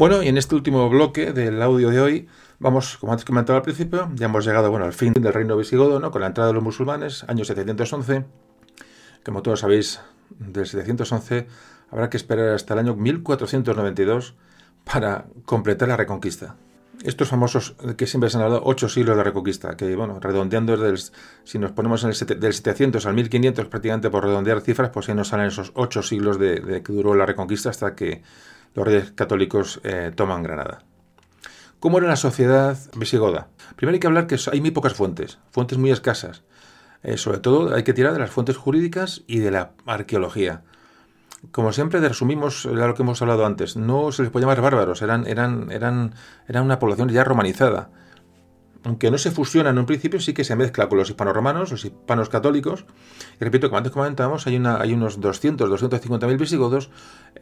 [0.09, 2.29] Bueno, y en este último bloque del audio de hoy,
[2.61, 5.99] vamos, como antes comentaba al principio, ya hemos llegado bueno, al fin del reino visigodo,
[5.99, 6.13] ¿no?
[6.13, 8.25] con la entrada de los musulmanes, año 711.
[9.25, 10.01] Como todos sabéis,
[10.31, 11.49] del 711
[11.91, 14.37] habrá que esperar hasta el año 1492
[14.85, 16.55] para completar la reconquista.
[17.03, 21.11] Estos famosos que siempre se han hablado, ocho siglos de reconquista, que bueno, redondeando desde
[21.43, 25.47] si nos ponemos del 700 al 1500 prácticamente por redondear cifras, pues ahí nos salen
[25.47, 28.23] esos ocho siglos de que duró la reconquista hasta que
[28.77, 30.85] los reyes católicos eh, toman Granada.
[31.81, 33.49] ¿Cómo era la sociedad visigoda?
[33.75, 36.43] Primero hay que hablar que hay muy pocas fuentes, fuentes muy escasas.
[37.03, 40.63] Eh, sobre todo hay que tirar de las fuentes jurídicas y de la arqueología.
[41.53, 43.77] Como siempre, resumimos lo que hemos hablado antes.
[43.77, 46.15] No se les puede llamar bárbaros, eran, eran, eran,
[46.49, 47.91] eran una población ya romanizada
[48.87, 51.85] aunque no se fusiona en un principio, sí que se mezcla con los hispanos-romanos, los
[51.85, 52.85] hispanos católicos.
[53.41, 56.91] Y repito, como antes comentábamos, hay, unos 200, 250.000 visigodos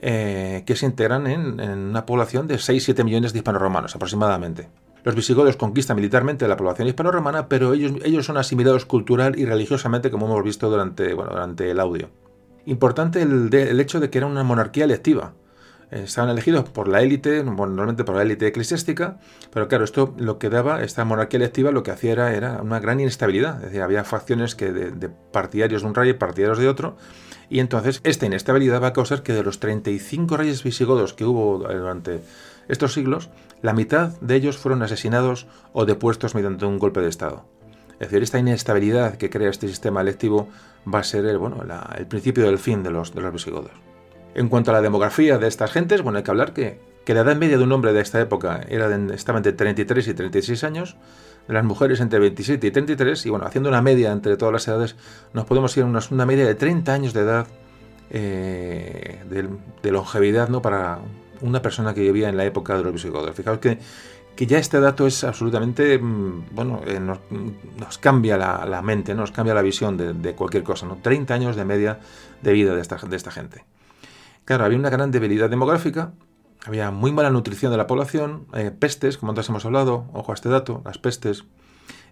[0.01, 4.71] eh, que se integran en, una población de 6-7 millones de hispanos-romanos aproximadamente.
[5.03, 10.11] Los visigodos conquistan militarmente la población hispano-romana, pero ellos, ellos son asimilados cultural y religiosamente,
[10.11, 12.09] como hemos visto durante, durante el audio.
[12.65, 15.35] Importante el, el hecho de que era una monarquía electiva
[16.03, 19.19] estaban elegidos por la élite, normalmente por la élite eclesiástica,
[19.53, 23.01] pero claro, esto lo que daba, esta monarquía electiva lo que hacía era, una gran
[23.01, 26.97] inestabilidad, es decir, había facciones que de, partidarios de un rey y partidarios de otro,
[27.49, 31.59] y entonces esta inestabilidad va a causar que de los 35 reyes visigodos que hubo
[31.59, 32.23] durante
[32.69, 33.31] estos siglos,
[33.63, 37.47] la mitad de ellos fueron asesinados o depuestos mediante un golpe de Estado.
[38.01, 40.49] Es decir, esta inestabilidad que crea este sistema electivo
[40.93, 41.63] va a ser el, bueno,
[41.97, 43.94] el principio del fin de los, de los visigodos.
[44.35, 47.37] En cuanto a la demografía de estas gentes, bueno, hay que hablar que, la edad
[47.37, 50.97] media de un hombre de esta época era de, estaba entre 33 y 36 años,
[51.47, 54.67] de las mujeres entre 27 y 33, y bueno, haciendo una media entre todas las
[54.67, 54.97] edades,
[55.33, 57.47] nos podemos ir a una, media de 30 años de edad
[58.11, 59.23] eh,
[59.83, 60.63] de, longevidad ¿no?
[60.63, 60.99] para
[61.41, 63.35] una persona que vivía en la época de los visigodos.
[63.37, 63.79] Fijaos que,
[64.35, 69.55] que ya este dato es absolutamente, mm, bueno, eh, nos, cambia la, mente, nos cambia
[69.55, 70.99] la visión de, cualquier cosa, ¿no?
[71.01, 72.01] 30 años de media
[72.43, 73.65] de vida de esta, de esta gente.
[74.45, 76.13] Claro, había una gran debilidad demográfica,
[76.67, 80.35] había muy mala nutrición de la población, eh, pestes, como antes hemos hablado, ojo a
[80.35, 81.45] este dato, las pestes.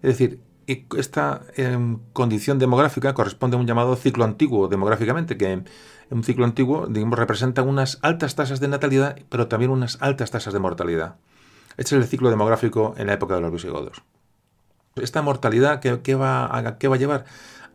[0.01, 5.65] Es decir, esta em, condición demográfica corresponde a un llamado ciclo antiguo demográficamente, que en
[6.09, 10.53] un ciclo antiguo digamos, representa unas altas tasas de natalidad, pero también unas altas tasas
[10.53, 11.15] de mortalidad.
[11.77, 14.03] Este es el ciclo demográfico en la época de los visigodos.
[14.95, 17.25] Esta mortalidad, ¿qué, va, a, va a llevar?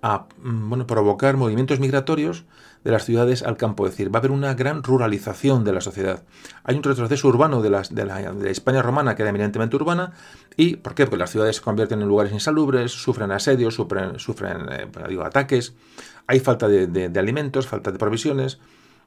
[0.00, 2.44] A mm, bueno, provocar movimientos migratorios
[2.84, 3.86] de las ciudades al campo.
[3.86, 6.22] Es decir, va a haber una gran ruralización de la sociedad.
[6.64, 10.12] Hay un retroceso urbano de, de, la, España romana, que era eminentemente urbana.
[10.56, 11.04] ¿Y por qué?
[11.04, 15.74] Porque las ciudades se convierten en lugares insalubres, sufren asedios, sufren, sufren eh, digo, ataques,
[16.26, 18.58] hay falta de, alimentos, falta de provisiones,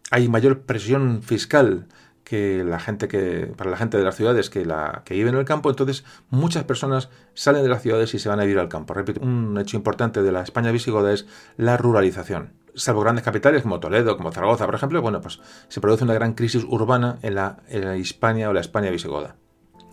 [0.10, 1.88] hay mayor presión fiscal
[2.24, 5.36] que la gente que para la gente de las ciudades que la que vive en
[5.36, 8.70] el campo entonces muchas personas salen de las ciudades y se van a vivir al
[8.70, 11.26] campo repito un hecho importante de la España visigoda es
[11.58, 16.04] la ruralización salvo grandes capitales como Toledo, como Zaragoza, por ejemplo, bueno, pues se produce
[16.04, 19.36] una gran crisis urbana en la, en Hispania o la España visigoda.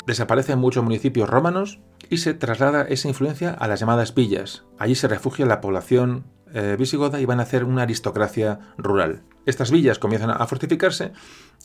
[0.07, 4.65] Desaparecen muchos municipios romanos y se traslada esa influencia a las llamadas villas.
[4.79, 6.25] Allí se refugia la población
[6.55, 9.23] eh, visigoda y van a hacer una aristocracia rural.
[9.45, 11.13] Estas villas comienzan a fortificarse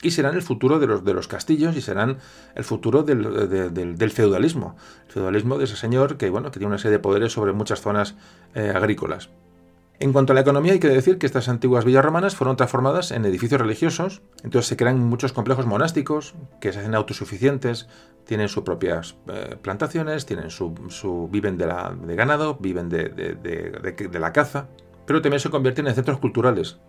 [0.01, 2.17] y serán el futuro de los, de los castillos y serán
[2.55, 4.75] el futuro del, feudalismo.
[5.07, 7.81] El feudalismo de ese señor que, bueno, que tiene una serie de poderes sobre muchas
[7.81, 8.15] zonas
[8.55, 9.29] eh, agrícolas.
[9.99, 13.11] En cuanto a la economía, hay que decir que estas antiguas villas romanas fueron transformadas
[13.11, 17.87] en edificios religiosos, entonces se crean muchos complejos monásticos que se hacen autosuficientes,
[18.25, 24.19] tienen sus propias eh, plantaciones, tienen su, viven de, la, de ganado, viven de, de
[24.19, 24.67] la caza,
[25.05, 26.79] pero también se convierten en centros culturales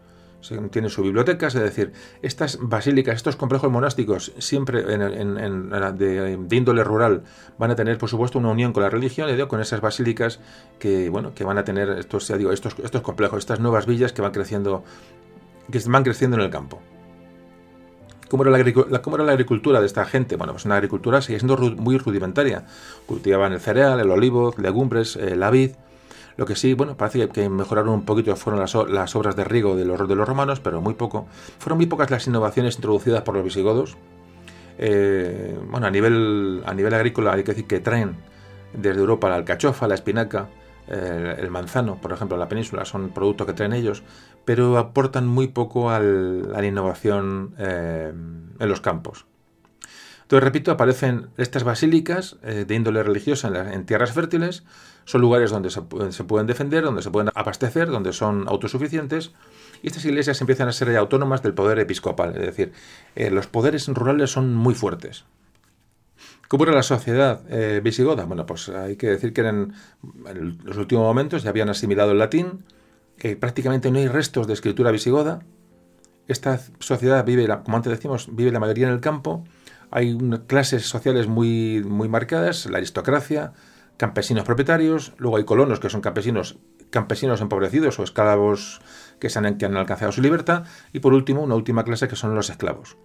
[0.71, 1.93] tiene su biblioteca, es decir,
[2.23, 7.23] estas basílicas, estos complejos monásticos, siempre de, índole rural,
[7.59, 10.41] van a tener, por supuesto, una unión con la religión, con esas basílicas
[10.79, 14.23] que, bueno, que van a tener estos, digo, estos, estos complejos, estas nuevas villas que
[14.23, 14.85] van creciendo,
[15.71, 16.81] que van creciendo en el campo.
[18.29, 20.37] ¿Cómo era, la, ¿Cómo era, la, agricultura de esta gente?
[20.37, 22.67] Bueno, pues una agricultura sigue siendo muy rudimentaria.
[23.07, 25.73] Cultivaban el cereal, el olivo, legumbres, eh, la vid,
[26.37, 28.75] lo que sí, bueno, parece que mejoraron un poquito fueron las,
[29.17, 31.27] obras de riego de los, de los romanos, pero muy poco.
[31.59, 33.97] Fueron muy pocas las innovaciones introducidas por los visigodos.
[34.79, 38.17] Eh, bueno, a nivel, a nivel agrícola hay que decir que traen
[38.73, 40.49] desde Europa la alcachofa, la espinaca,
[40.89, 44.03] eh, el manzano, por ejemplo, la península, son productos que traen ellos,
[44.45, 49.27] pero aportan muy poco a la innovación eh, en los campos.
[50.23, 54.65] Entonces, repito, aparecen estas basílicas de índole religiosa en, en tierras fértiles,
[55.05, 59.33] son lugares donde se, pueden defender, donde se pueden abastecer, donde son autosuficientes.
[59.83, 62.35] Y estas iglesias empiezan a ser autónomas del poder episcopal.
[62.37, 62.73] Es decir,
[63.15, 65.25] eh, los poderes rurales son muy fuertes.
[66.49, 68.25] ¿Cómo era la sociedad eh, visigoda?
[68.25, 69.75] Bueno, pues hay que decir que en,
[70.65, 72.65] los últimos momentos ya habían asimilado el latín,
[73.41, 75.41] prácticamente no hay restos de escritura visigoda.
[76.29, 79.45] Esta sociedad vive, como antes decimos, vive la mayoría en el campo.
[79.91, 83.53] Hay clases sociales muy, muy marcadas, la aristocracia,
[83.97, 86.59] campesinos propietarios, luego hay colonos que son campesinos,
[86.91, 88.81] campesinos empobrecidos o esclavos
[89.19, 92.35] que, han, que han alcanzado su libertad, y por último, una última clase que son
[92.35, 92.97] los esclavos.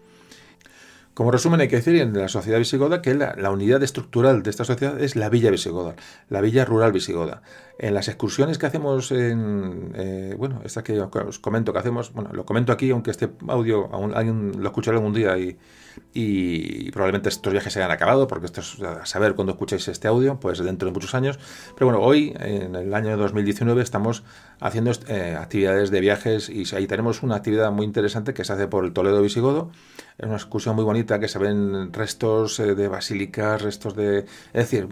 [1.19, 4.63] Como resumen, hay que decir en la sociedad visigoda que la, unidad estructural de esta
[4.63, 5.95] sociedad es la villa visigoda,
[6.29, 7.41] la villa rural visigoda.
[7.81, 12.29] En las excursiones que hacemos, en, eh, bueno, esta que os comento que hacemos, bueno,
[12.33, 17.53] lo comento aquí, aunque este audio aún alguien lo escuchará algún día y, probablemente estos
[17.53, 20.87] viajes se hayan acabado, porque esto es a saber cuando escucháis este audio, pues dentro
[20.89, 21.39] de muchos años.
[21.75, 24.23] Pero bueno, hoy, en el año 2019, estamos
[24.59, 28.67] haciendo eh, actividades de viajes y ahí tenemos una actividad muy interesante que se hace
[28.67, 29.71] por el Toledo Visigodo.
[30.17, 34.19] Es una excursión muy bonita que se ven restos eh, de basílicas, restos de.
[34.19, 34.87] Es decir,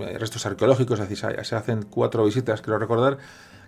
[0.00, 3.18] eh, restos arqueológicos, es decir, se hacen cuatro visitas, quiero recordar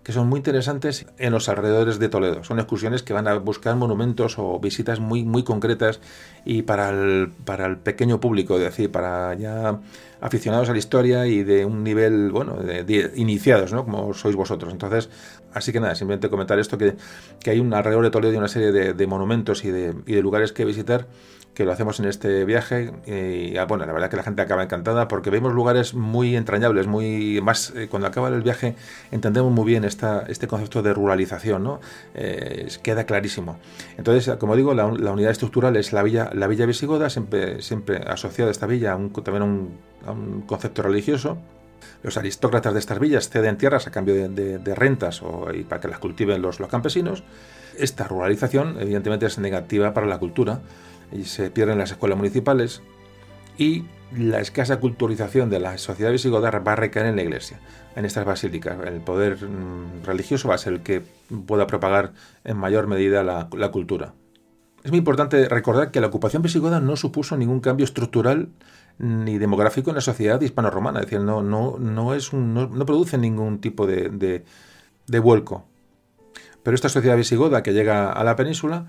[0.03, 2.43] que son muy interesantes en los alrededores de Toledo.
[2.43, 6.01] Son excursiones que van a buscar monumentos o visitas muy, muy concretas
[6.45, 9.79] y para el, para el pequeño público, es decir, para ya
[10.21, 12.57] aficionados a la historia y de un nivel, bueno,
[13.15, 13.85] iniciados, ¿no?
[13.85, 14.73] Como sois vosotros.
[14.73, 15.11] Entonces,
[15.53, 16.97] así que nada, simplemente comentar esto, que,
[17.41, 20.15] que hay un alrededor de Toledo y una serie de, de monumentos y de, y
[20.15, 21.07] de lugares que visitar
[21.55, 24.63] que lo hacemos en este viaje y ah, bueno, la verdad que la gente acaba
[24.63, 28.77] encantada porque vemos lugares muy entrañables, muy más eh, cuando acaba el viaje
[29.11, 31.81] entendemos muy bien esta, este concepto de ruralización, ¿no?
[32.15, 33.59] Eh, queda clarísimo.
[33.99, 37.59] Entonces, como digo, la, unidad estructural es la villa, la villa visigoda, siempre,
[38.07, 41.39] asociada a esta villa a un, también un, concepto religioso.
[42.03, 45.89] Los aristócratas de estas villas ceden tierras a cambio de, rentas o, y para que
[45.89, 47.25] las cultiven los, los campesinos.
[47.77, 50.61] Esta ruralización, evidentemente, es negativa para la cultura
[51.13, 52.83] y se pierden las escuelas municipales
[53.59, 53.85] y
[54.17, 57.61] la escasa culturización de la sociedad visigoda va a recaer en la iglesia,
[57.95, 58.77] en estas basílicas.
[58.85, 61.03] El poder mm, religioso va a ser el que
[61.47, 62.13] pueda propagar
[62.45, 64.15] en mayor medida la, cultura.
[64.83, 68.49] Es muy importante recordar que la ocupación visigoda no supuso ningún cambio estructural
[68.99, 73.61] ni demográfico en la sociedad hispano-romana, es decir, no, no, no, es no, produce ningún
[73.61, 74.45] tipo de,
[75.23, 75.65] vuelco.
[76.63, 78.87] Pero esta sociedad visigoda que llega a la península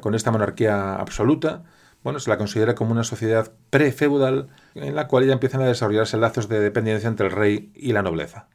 [0.00, 1.64] con esta monarquía absoluta,
[2.04, 6.16] bueno, se la considera como una sociedad pre-feudal en la cual ya empiezan a desarrollarse
[6.16, 8.48] lazos de dependencia entre el rey y la nobleza.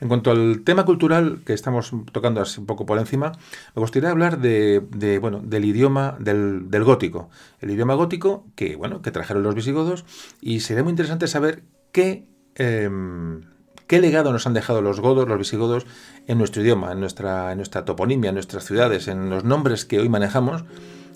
[0.00, 3.32] En cuanto al tema cultural que estamos tocando así un poco por encima,
[3.74, 7.30] me gustaría hablar de, bueno, del idioma del, gótico.
[7.60, 10.04] El idioma gótico que, bueno, que trajeron los visigodos
[10.40, 11.62] y sería muy interesante saber
[11.92, 13.42] qué, em,
[13.86, 15.86] qué legado nos han dejado los godos, los visigodos,
[16.26, 19.98] en nuestro idioma, en nuestra, en nuestra toponimia, en nuestras ciudades, en los nombres que
[19.98, 20.64] hoy manejamos.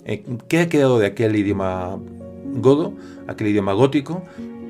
[0.05, 1.97] Eh, ¿Qué ha quedado de aquel idioma
[2.55, 2.93] godo,
[3.27, 4.23] aquel idioma gótico?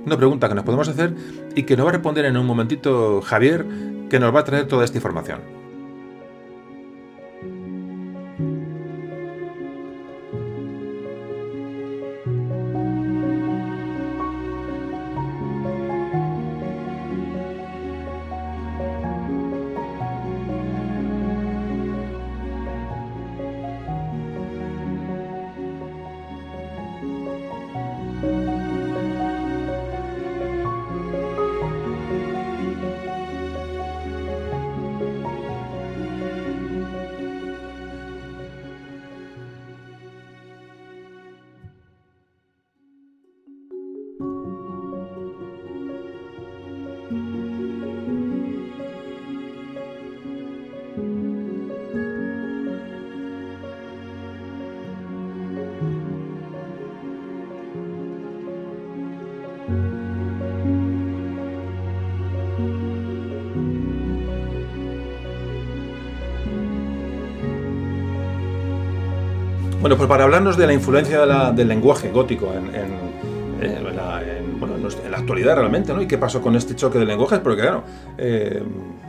[0.06, 1.14] Una pregunta que nos podemos hacer
[1.56, 3.66] y que nos va a responder en un momentito Javier,
[4.10, 5.61] que nos va a traer toda esta información.
[69.92, 72.72] Bueno, pues para hablarnos de la influencia del lenguaje gótico en,
[73.94, 76.02] la, actualidad realmente, ¿no?
[76.02, 77.84] Y qué pasó con este choque de lenguajes, porque claro,
[78.18, 78.64] eh,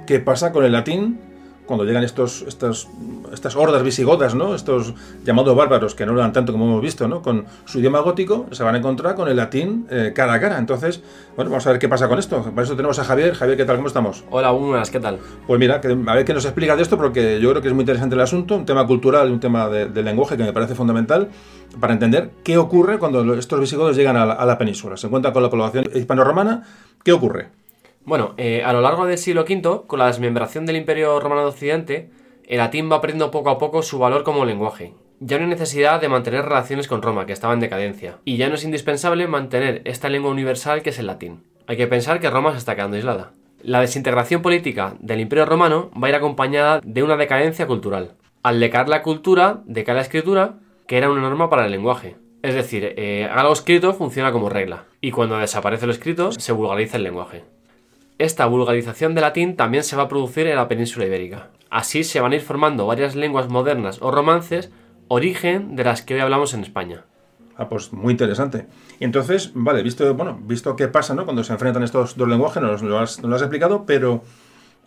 [0.05, 1.21] ¿qué pasa con el latín?
[1.67, 2.89] Cuando llegan estos, estas,
[3.33, 4.55] estas hordas visigodas, ¿no?
[4.55, 4.95] estos
[5.25, 7.23] llamados bárbaros, que no hablan tanto como hemos visto, ¿no?
[7.23, 10.59] con su idioma gótico, se van a encontrar con el latín eh, cara a cara.
[10.59, 11.03] Entonces,
[11.37, 12.43] bueno, vamos a ver qué pasa con esto.
[12.43, 13.35] Para eso tenemos a Javier.
[13.35, 13.77] Javier, ¿qué tal?
[13.77, 14.25] ¿Cómo estamos?
[14.31, 15.19] Hola, buenas, ¿qué tal?
[15.47, 17.83] Pues mira, a ver qué nos explica de esto, porque yo creo que es muy
[17.83, 21.29] interesante el asunto, un tema cultural un tema de, lenguaje que me parece fundamental
[21.81, 24.97] para entender qué ocurre cuando estos visigodos llegan a la, a la península.
[24.97, 26.65] Se encuentran con la población hispano-romana,
[27.05, 27.62] ¿qué ocurre?
[28.05, 31.49] Bueno, eh, a lo largo del siglo V, con la desmembración del Imperio Romano de
[31.49, 32.11] Occidente,
[32.49, 34.95] el latín va perdiendo poco a poco su valor como lenguaje.
[35.21, 38.49] Ya no hay necesidad de mantener relaciones con Roma, que estaba en decadencia, y ya
[38.49, 41.45] no es indispensable mantener esta lengua universal que es el latín.
[41.69, 43.35] Hay que pensar que Roma se está quedando aislada.
[43.63, 48.17] La desintegración política del Imperio Romano va a ir acompañada de una decadencia cultural.
[48.43, 50.59] Al decaer la cultura, decae la escritura,
[50.89, 52.17] que era una norma para el lenguaje.
[52.43, 56.97] Es decir, eh, algo escrito funciona como regla, y cuando desaparece lo escrito, se vulgariza
[56.97, 57.45] el lenguaje.
[58.23, 61.49] Esta vulgarización del latín también se va a producir en la península ibérica.
[61.71, 64.71] Así se van a ir formando varias lenguas modernas o romances,
[65.09, 67.05] origen de las que hoy hablamos en España.
[67.57, 68.69] Ah, pues muy interesante.
[69.01, 71.25] Y entonces, vale, visto, bueno, visto qué pasa ¿no?
[71.25, 74.23] cuando se enfrentan estos dos lenguajes, nos lo, has, explicado, pero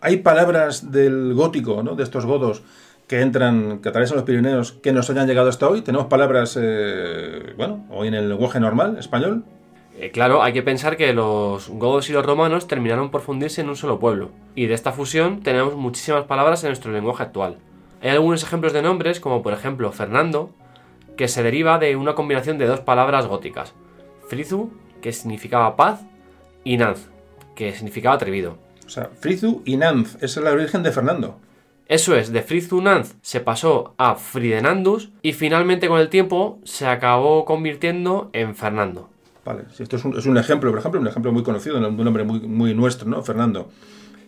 [0.00, 1.94] hay palabras del gótico, ¿no?
[1.94, 2.62] de estos godos,
[3.06, 5.82] que entran, que atraviesan los Pirineos, que nos hayan llegado hasta hoy.
[5.82, 9.44] Tenemos palabras, eh, bueno, hoy en el lenguaje normal, español.
[9.98, 13.70] Eh, claro, hay que pensar que los godos y los romanos terminaron por fundirse en
[13.70, 17.56] un solo pueblo, y de esta fusión tenemos muchísimas palabras en nuestro lenguaje actual.
[18.02, 20.50] Hay algunos ejemplos de nombres, como por ejemplo Fernando,
[21.16, 23.72] que se deriva de una combinación de dos palabras góticas,
[24.28, 26.04] Frizu, que significaba paz,
[26.62, 27.08] y Nanz,
[27.54, 28.58] que significaba atrevido.
[28.84, 31.38] O sea, Frizu y Nanz, esa es la origen de Fernando.
[31.88, 36.86] Eso es, de Frizu Nanz se pasó a Fridenandus y finalmente con el tiempo se
[36.86, 39.08] acabó convirtiendo en Fernando.
[39.46, 42.74] Vale, esto es un, ejemplo, por ejemplo, un ejemplo muy conocido, un nombre muy, muy
[42.74, 43.22] nuestro, ¿no?
[43.22, 43.70] Fernando.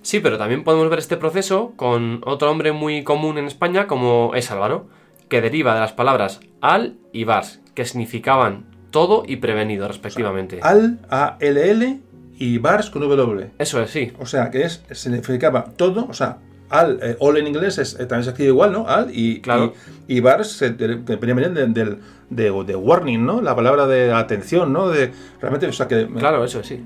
[0.02, 4.30] Sí, pero también podemos ver este proceso con otro nombre muy común en España como
[4.36, 4.86] es Álvaro,
[5.28, 10.60] que deriva de las palabras al y vars, que significaban todo y prevenido, respectivamente.
[10.62, 12.00] al, A-L-L
[12.38, 13.50] y vars con W.
[13.58, 14.12] Eso es, sí.
[14.20, 16.38] O sea, que es, significaba todo, o sea,
[16.70, 18.86] al, eh, all en inglés es, eh, también se escribe igual, ¿no?
[18.86, 19.72] Al y, claro.
[20.06, 21.98] y, vars, que venía del
[22.30, 23.40] de, de, warning, ¿no?
[23.40, 24.88] La palabra de atención, ¿no?
[24.88, 26.84] De realmente, o sea que claro, eso sí.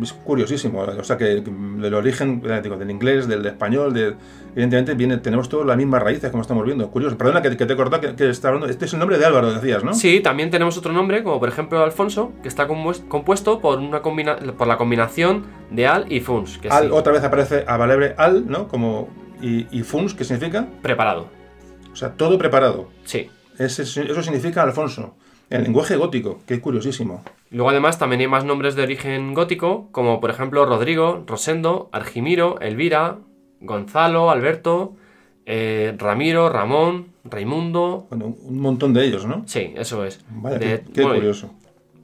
[0.00, 4.14] es curiosísimo, o sea que del origen, digo, del inglés, del español, de,
[4.52, 6.90] evidentemente viene, tenemos todas las mismas raíces como estamos viendo.
[6.90, 7.18] Curioso.
[7.18, 8.66] Perdona que, te he cortado, que, está hablando.
[8.66, 9.92] Este es el nombre de Álvaro, decías, ¿no?
[9.92, 14.36] Sí, también tenemos otro nombre, como por ejemplo Alfonso, que está compuesto por una combina
[14.36, 16.58] por la combinación de al y funs.
[16.58, 18.68] Que al otra vez aparece a valebre al, ¿no?
[18.68, 19.08] Como
[19.42, 20.66] y, y funs, ¿qué significa?
[20.80, 21.28] Preparado.
[21.92, 22.88] O sea, todo preparado.
[23.04, 23.28] Sí
[23.64, 25.14] eso significa Alfonso,
[25.50, 27.22] el lenguaje gótico, que es curiosísimo.
[27.50, 32.58] Luego además también hay más nombres de origen gótico, como por ejemplo Rodrigo, Rosendo, Argimiro,
[32.60, 33.18] Elvira,
[33.60, 34.94] Gonzalo, Alberto,
[35.44, 38.06] eh, Ramiro, Ramón, Raimundo.
[38.08, 39.42] Bueno, un montón de ellos, ¿no?
[39.46, 40.24] Sí, eso es.
[40.30, 41.50] Vaya, qué, curioso.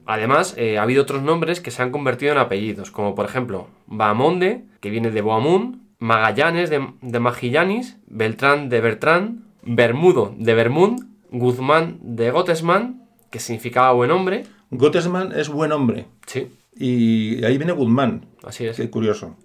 [0.05, 3.67] Además, eh, ha habido otros nombres que se han convertido en apellidos, como por ejemplo
[3.87, 11.08] Bahamonde, que viene de Boamún, Magallanes de, de Magillanis, Beltrán de Bertrán, Bermudo de Bermund,
[11.31, 14.43] Guzmán de Gottesman, que significaba buen hombre.
[14.71, 16.05] Gottesman es buen hombre.
[16.25, 16.51] Sí.
[16.75, 18.25] Y ahí viene Guzmán.
[18.43, 18.77] Así es.
[18.77, 19.35] Qué curioso.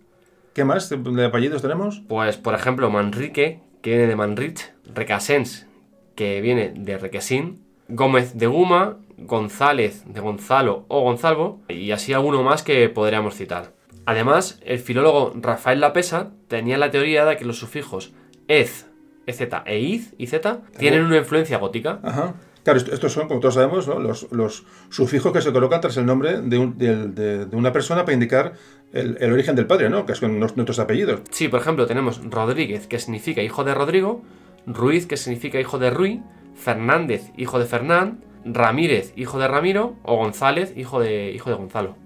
[0.55, 2.01] ¿Qué más de apellidos tenemos?
[2.09, 5.67] Pues, por ejemplo, Manrique, que viene de Manrich, Recasens,
[6.15, 12.43] que viene de Requesín, Gómez de Guma, González de Gonzalo o Gonzalvo, y así alguno
[12.45, 13.73] más que podríamos citar.
[14.07, 18.13] Además, el filólogo Rafael Lapesa tenía la teoría de que los sufijos
[18.49, 18.87] ez,
[19.27, 22.01] EZ e IZ, y Z tienen una influencia gótica.
[22.03, 22.35] Ajá.
[22.65, 27.47] Claro, estos son, como todos sabemos, los, sufijos que se colocan tras el nombre de,
[27.53, 28.55] una persona para indicar
[28.93, 30.07] el, origen del padre, ¿no?
[30.07, 31.21] Que son nuestros apellidos.
[31.31, 34.23] Sí, por ejemplo, tenemos Rodríguez, que significa hijo de Rodrigo,
[34.67, 36.23] Ruiz, que significa hijo de Rui,
[36.55, 41.97] Fernández, hijo de Fernán, Ramírez, hijo de Ramiro, o González, hijo de, hijo de Gonzalo.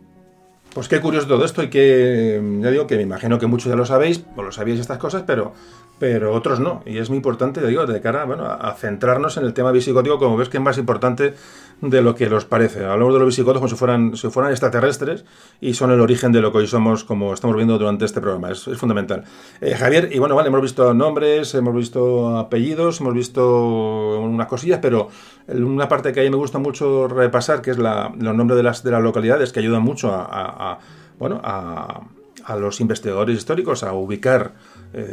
[0.75, 3.77] Pues qué curioso todo esto y que, ya digo, que me imagino que muchos ya
[3.77, 5.53] lo sabéis, o lo sabíais estas cosas, pero
[5.99, 6.83] pero otros no.
[6.87, 10.37] Y es muy importante, digo, de cara bueno, a centrarnos en el tema visigótico, como
[10.37, 11.35] ves que es más importante
[11.81, 12.85] de lo que nos parece.
[12.85, 15.25] Hablamos de los visigodos como si fueran, si fueran extraterrestres
[15.61, 18.51] y son el origen de lo que hoy somos, como estamos viendo durante este programa.
[18.51, 19.25] Es, fundamental.
[19.61, 24.81] Eh, Javier, y bueno, vale, hemos visto nombres, hemos visto apellidos, hemos visto unas cosillas,
[24.83, 25.09] pero
[25.49, 28.63] una parte que a mí me gusta mucho repasar, que es la, los nombres de
[28.63, 30.79] las, de las localidades, que ayudan mucho a,
[31.19, 32.03] bueno, a,
[32.45, 34.53] a los investigadores históricos a ubicar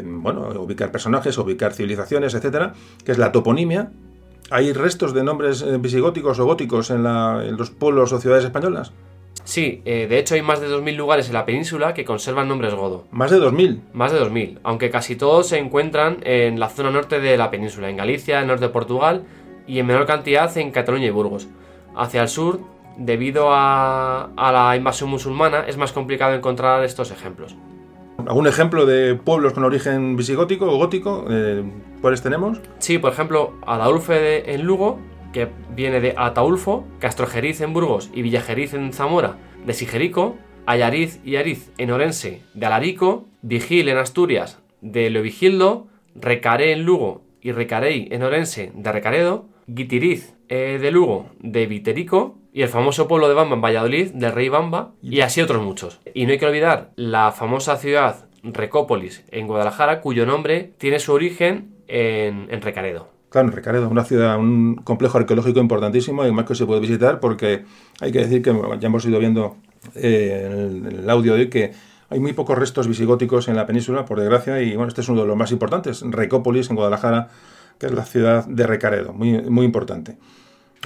[0.04, 2.74] bueno, ubicar personajes, ubicar civilizaciones, etcétera,
[3.04, 3.92] que es la toponimia,
[4.52, 8.92] ¿Hay restos de nombres eh, visigóticos o góticos en, en los pueblos o ciudades españolas?
[9.44, 12.74] Sí, eh, de hecho hay más de 2.000 lugares en la península que conservan nombres
[12.74, 13.06] godo.
[13.12, 13.82] ¿Más de 2.000?
[13.94, 17.90] Más de 2.000, aunque casi todos se encuentran en la zona norte de la península,
[17.90, 19.24] en Galicia, en el norte de Portugal
[19.68, 21.48] y en menor cantidad en Cataluña y Burgos.
[21.96, 22.60] Hacia el sur,
[22.98, 27.56] debido a, la invasión musulmana, es más complicado encontrar estos ejemplos.
[28.18, 31.26] ¿Algún ejemplo de pueblos con origen visigótico o gótico?
[31.30, 31.64] Eh,
[32.02, 32.60] ¿Cuáles tenemos?
[32.80, 35.00] Sí, por ejemplo, Adaulfe en Lugo
[35.36, 39.36] que viene de Ataulfo, Castrojeriz en Burgos y Villajeriz en Zamora,
[39.66, 46.72] de Sigerico, Ayariz y Ariz en Orense, de Alarico, Vigil en Asturias, de Leovigildo, Recaré
[46.72, 52.62] en Lugo y Recarey en Orense, de Recaredo, Guitiriz eh, de Lugo, de Viterico, y
[52.62, 56.00] el famoso pueblo de Bamba en Valladolid, del Rey Bamba, y así otros muchos.
[56.14, 61.12] Y no hay que olvidar la famosa ciudad Recópolis en Guadalajara, cuyo nombre tiene su
[61.14, 63.16] origen en Recaredo.
[63.36, 67.66] Claro, Recaredo, una ciudad, un complejo arqueológico importantísimo y más que se puede visitar porque
[68.00, 69.58] hay que decir que ya hemos ido viendo
[69.94, 71.74] eh, en, el, audio de hoy que
[72.10, 75.24] hay muy pocos restos visigóticos en la península, por desgracia, y bueno, este es uno
[75.24, 77.28] de los más importantes, Recópolis, en Guadalajara,
[77.80, 80.18] que es la ciudad de Recaredo, muy, muy importante.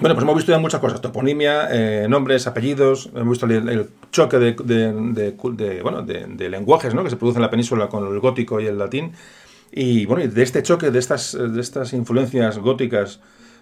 [0.01, 4.37] Bueno, pues hemos visto ya muchas cosas, toponimia, eh, nombres, apellidos, hemos visto el, choque
[4.39, 7.03] de, de, de, lenguajes ¿no?
[7.03, 9.11] que se produce en la península con el gótico y el latín,
[9.71, 13.19] y bueno, de este choque, de estas, de estas influencias góticas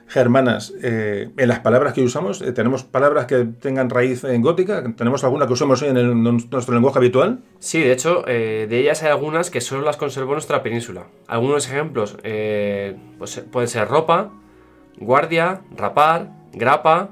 [0.07, 4.83] germanas eh, en las palabras que usamos, eh, ¿tenemos palabras que tengan raíz en gótica?
[4.95, 7.39] ¿Tenemos alguna que usamos hoy en, nuestro lenguaje habitual?
[7.59, 11.07] Sí, de hecho, eh, de ellas hay algunas que solo las conservó nuestra península.
[11.27, 12.17] Algunos ejemplos
[13.17, 14.31] pues, pueden ser ropa,
[14.97, 17.09] guardia, rapar, grapa,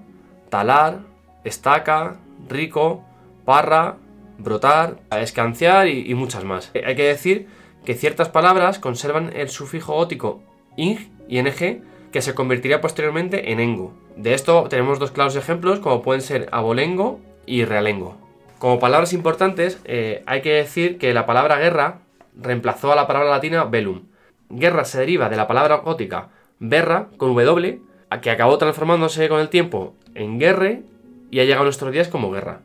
[0.49, 1.01] talar,
[1.43, 2.15] estaca,
[2.48, 3.03] rico,
[3.43, 3.98] parra,
[4.38, 6.72] brotar, escanciar y, y muchas más.
[6.74, 7.48] Hay que decir
[7.83, 10.41] que ciertas palabras conservan el sufijo gótico
[10.77, 11.82] ing y ng
[12.15, 13.91] que se convertiría posteriormente en engo.
[14.15, 18.15] De esto tenemos dos claros ejemplos como pueden ser abolengo y realengo.
[18.57, 21.99] Como palabras importantes eh, hay que decir que la palabra guerra
[22.33, 24.03] reemplazó a la palabra latina velum.
[24.49, 27.81] Guerra se deriva de la palabra gótica berra con w
[28.21, 30.83] que acabó transformándose con el tiempo en guerre
[31.31, 32.61] y ha llegado a nuestros días como guerra.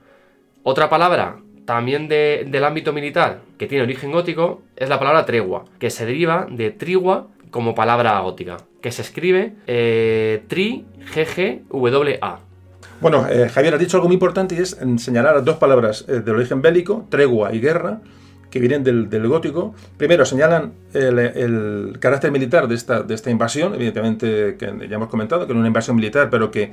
[0.62, 5.90] Otra palabra también del ámbito militar, que tiene origen gótico, es la palabra tregua, que
[5.90, 12.40] se deriva de trigua como palabra gótica, que se escribe eh, tri, g, w, a.
[13.00, 16.30] Bueno, eh, Javier, has dicho algo muy importante y es señalar dos palabras eh, de
[16.30, 18.00] origen bélico, tregua y guerra,
[18.50, 19.74] que vienen del, gótico.
[19.96, 25.46] Primero señalan el, carácter militar de esta, de esta invasión, evidentemente que ya hemos comentado
[25.46, 26.72] que es una invasión militar, pero que,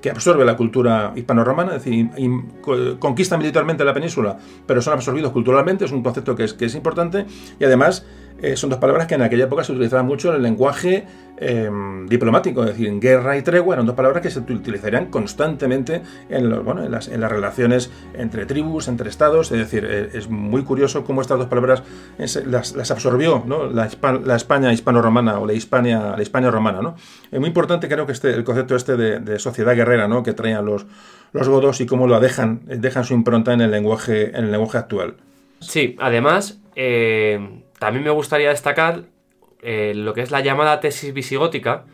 [0.00, 2.08] que absorbe la cultura hispano-romana, es decir,
[2.98, 6.74] conquista militarmente la península, pero son absorbidos culturalmente, es un concepto que es, que es
[6.74, 7.26] importante
[7.58, 8.06] y además
[8.42, 11.04] eh, son dos palabras que en aquella época se utilizaban mucho en el lenguaje
[11.36, 16.50] em, diplomático, es decir, guerra y tregua eran dos palabras que se utilizarían constantemente en,
[16.90, 21.20] las, en las, relaciones entre tribus, entre estados, es decir, eh, es muy curioso cómo
[21.20, 21.82] estas dos palabras
[22.18, 23.66] las, las, absorbió ¿no?
[23.66, 23.88] la,
[24.24, 26.80] la, España hispano-romana o la Hispania, la Hispania romana.
[26.80, 26.96] ¿no?
[27.30, 30.22] Es muy importante creo que este, el concepto este de, sociedad guerrera ¿no?
[30.22, 30.86] que traían los,
[31.32, 34.78] los godos y cómo lo dejan, dejan su impronta en el lenguaje, en el lenguaje
[34.78, 35.16] actual.
[35.60, 36.58] Sí, además...
[36.74, 39.04] Eh también me gustaría destacar
[39.62, 41.86] eh, lo que es la llamada tesis visigótica,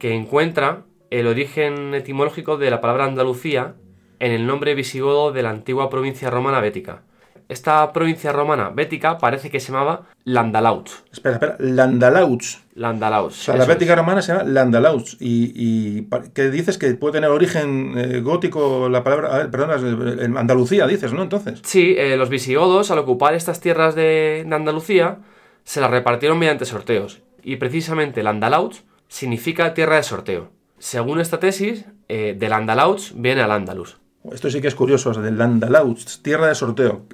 [0.00, 3.76] que encuentra el origen etimológico de la palabra Andalucía
[4.18, 7.04] en el nombre visigodo de la antigua provincia romana bética.
[7.48, 11.04] Esta provincia romana bética parece que se llamaba Landalauts.
[11.12, 12.64] Espera, espera, Landalauts.
[12.74, 13.40] Landalauts.
[13.40, 15.18] O sea, la bética romana se llama Landalauts.
[15.20, 16.78] Y, y ¿qué dices?
[16.78, 19.50] Que puede tener origen eh, gótico la palabra.
[19.50, 21.22] perdón, Andalucía, dices, ¿no?
[21.22, 21.60] Entonces.
[21.64, 25.18] Sí, eh, los visigodos, al ocupar estas tierras de, Andalucía,
[25.64, 27.20] se las repartieron mediante sorteos.
[27.42, 30.50] Y precisamente Landalauts significa tierra de sorteo.
[30.78, 33.98] Según esta tesis, eh, del Andalauts viene al Andalus.
[34.32, 37.06] Esto sí que es curioso, del Andalus, tierra de sorteo.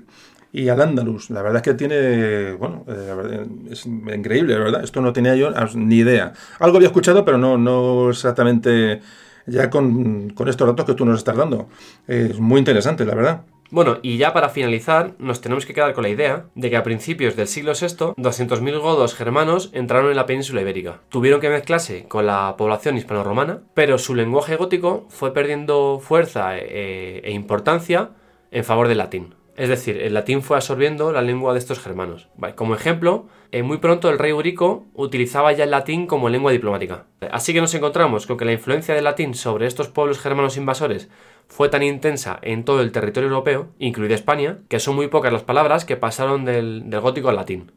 [0.53, 4.83] Y al Andalus, la verdad es que tiene, bueno, eh, es increíble, ¿verdad?
[4.83, 6.33] Esto no tenía yo ni idea.
[6.59, 9.01] Algo había escuchado, pero no, no exactamente
[9.47, 11.69] ya con, con estos datos que tú nos estás dando.
[12.07, 13.43] Es muy interesante, la verdad.
[13.73, 16.83] Bueno, y ya para finalizar, nos tenemos que quedar con la idea de que a
[16.83, 21.03] principios del siglo VI, 200.000 godos germanos entraron en la península ibérica.
[21.09, 27.21] Tuvieron que mezclarse con la población hispano-romana, pero su lenguaje gótico fue perdiendo fuerza e,
[27.23, 28.11] e importancia
[28.51, 29.35] en favor del latín.
[29.57, 32.29] Es decir, el latín fue absorbiendo la lengua de estos germanos.
[32.57, 37.07] Como ejemplo, eh, muy pronto el rey Eurico utilizaba ya el latín como lengua diplomática.
[37.31, 41.11] Así que nos encontramos con que la influencia del latín sobre estos pueblos germanos invasores
[41.51, 45.43] fue tan intensa en todo el territorio europeo, incluida España, que son muy pocas las
[45.43, 47.73] palabras que pasaron del, gótico al latín.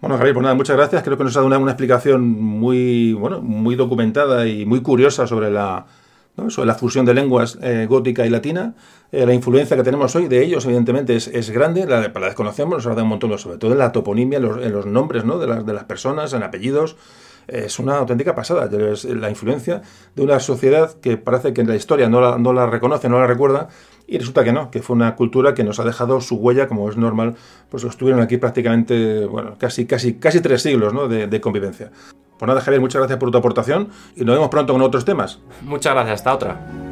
[0.00, 1.02] Bueno, Javier, pues nada, muchas gracias.
[1.02, 5.50] Creo que nos ha dado una, explicación muy, bueno, muy documentada y muy curiosa sobre
[5.50, 5.84] la,
[6.48, 8.74] sobre la fusión de lenguas eh, gótica y latina.
[9.12, 12.86] Eh, la influencia que tenemos hoy de ellos, evidentemente, es, grande, la, la desconocemos, nos
[12.86, 15.38] ha dado un montón, sobre todo en la toponimia, en los, nombres ¿no?
[15.38, 16.96] de, las, de las personas, en apellidos.
[17.50, 18.70] Es una auténtica pasada.
[18.92, 19.82] Es la influencia
[20.14, 23.18] de una sociedad que parece que en la historia no la, no la reconoce, no
[23.18, 23.68] la recuerda,
[24.06, 26.88] y resulta que no, que fue una cultura que nos ha dejado su huella, como
[26.88, 27.36] es normal,
[27.68, 31.08] pues estuvieron aquí prácticamente, bueno, casi, casi, casi tres siglos ¿no?
[31.08, 31.90] de, de convivencia.
[32.38, 35.40] Pues nada, Javier, muchas gracias por tu aportación y nos vemos pronto con otros temas.
[35.62, 36.89] Muchas gracias, hasta otra.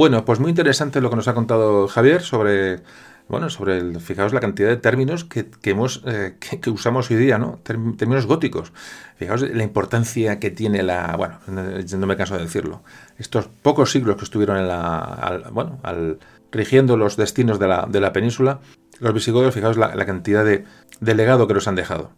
[0.00, 2.80] Bueno, pues muy interesante lo que nos ha contado Javier sobre,
[3.28, 7.36] bueno, sobre el, fijaos la cantidad de términos que, hemos, eh, que, usamos hoy día,
[7.36, 7.60] ¿no?
[7.62, 8.72] Términos góticos.
[9.16, 12.82] Fijaos la importancia que tiene la, bueno, no me canso de decirlo,
[13.18, 16.18] estos pocos siglos que estuvieron en la, bueno, al,
[16.50, 18.60] rigiendo los destinos de la, de la península,
[19.00, 20.64] los visigodos, fijaos la, cantidad de,
[21.00, 22.10] de legado que nos han dejado.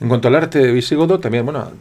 [0.00, 1.72] En cuanto al arte visigodo, también bueno,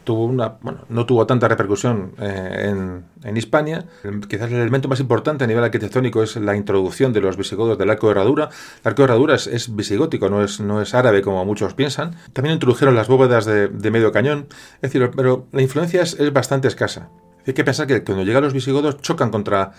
[0.89, 3.85] no tuvo tanta repercusión eh, en, en, Hispania.
[4.27, 7.89] Quizás el elemento más importante a nivel arquitectónico es la introducción de los visigodos del
[7.89, 8.49] arco de herradura.
[8.83, 12.15] El arco de herradura es, visigótico, no es, no es árabe como muchos piensan.
[12.33, 14.47] También introdujeron las bóvedas de, medio cañón.
[14.81, 17.07] Es decir, pero la influencia es, es bastante escasa.
[17.47, 19.71] Hay que pensar que cuando llegan los visigodos chocan contra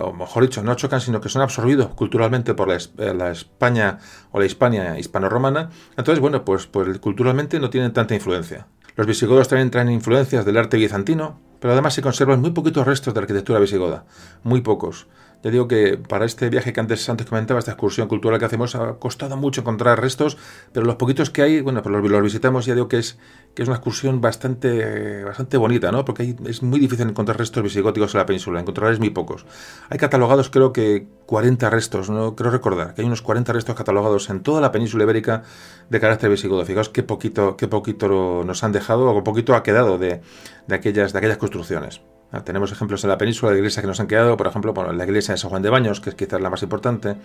[0.00, 3.98] o mejor dicho, no chocan, sino que son absorbidos culturalmente por la, eh, España
[4.32, 5.70] o la Hispania hispano-romana.
[5.96, 8.66] Entonces, bueno, pues, pues culturalmente no tienen tanta influencia.
[8.96, 13.14] Los visigodos también traen influencias del arte bizantino, pero además se conservan muy poquitos restos
[13.14, 14.04] de arquitectura visigoda,
[14.42, 15.06] muy pocos.
[15.44, 18.74] Ya digo que para este viaje que antes, antes comentaba, esta excursión cultural que hacemos,
[18.76, 20.38] ha costado mucho encontrar restos,
[20.72, 23.18] pero los poquitos que hay, bueno, pues los, visitamos, ya digo que es,
[23.54, 26.06] que es una excursión bastante, bastante bonita, ¿no?
[26.06, 29.44] Porque es muy difícil encontrar restos visigóticos en la península, encontrarles muy pocos.
[29.90, 34.30] Hay catalogados creo que 40 restos, no creo recordar, que hay unos 40 restos catalogados
[34.30, 35.42] en toda la península ibérica
[35.90, 36.64] de carácter visigodo.
[36.64, 40.22] Fijaos qué poquito, qué poquito nos han dejado, o poquito ha quedado de,
[40.68, 42.00] de, aquellas, de aquellas construcciones.
[42.32, 44.92] Ah, tenemos ejemplos en la península de iglesias que nos han quedado, por ejemplo, bueno,
[44.92, 47.16] la iglesia de San Juan de Baños, que es quizás la más importante,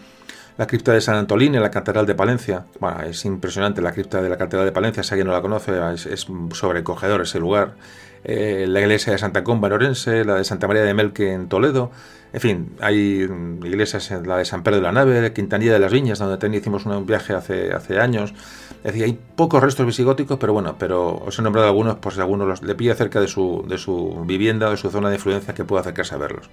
[0.57, 2.65] la cripta de San Antolín en la Catedral de Palencia.
[2.79, 5.73] Bueno, es impresionante la cripta de la Catedral de Palencia, si alguien no la conoce,
[5.93, 7.75] es, sobrecogedor ese lugar.
[8.23, 11.47] Eh, la iglesia de Santa Comba en Orense, la de Santa María de Melque en
[11.47, 11.91] Toledo.
[12.31, 13.27] En fin, hay
[13.63, 16.85] iglesias, la de San Pedro de la Nave, Quintanilla de las Viñas, donde también hicimos
[16.85, 18.33] un viaje hace, hace años.
[18.83, 22.45] Decir, hay pocos restos visigóticos, pero bueno, pero os he nombrado algunos por si alguno
[22.45, 25.53] los, le pilla cerca de su, de su vivienda o de su zona de influencia
[25.53, 26.49] que pueda acercarse a verlos.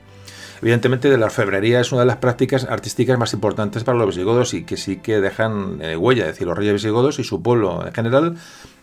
[0.60, 4.54] Evidentemente, de la orfebrería es una de las prácticas artísticas más importantes para los visigodos
[4.54, 6.22] y que sí que dejan eh, huella.
[6.22, 8.36] Es decir, los reyes visigodos y su pueblo en general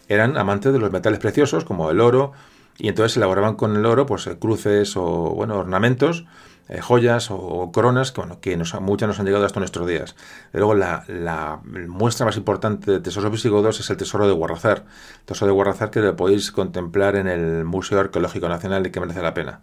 [0.08, 2.34] eran amantes de los metales preciosos como el oro
[2.78, 5.04] y entonces elaboraban con el oro pues cruces o
[5.36, 6.26] bueno ornamentos
[6.74, 10.16] eh, joyas o coronas que, bueno, que muchas nos han llegado hasta nuestros días.
[10.54, 14.86] luego, la, muestra más importante de tesoros visigodos es el tesoro de Guarrazar.
[15.20, 19.00] El tesoro de Guarrazar que lo podéis contemplar en el Museo Arqueológico Nacional y que
[19.00, 19.62] merece la pena.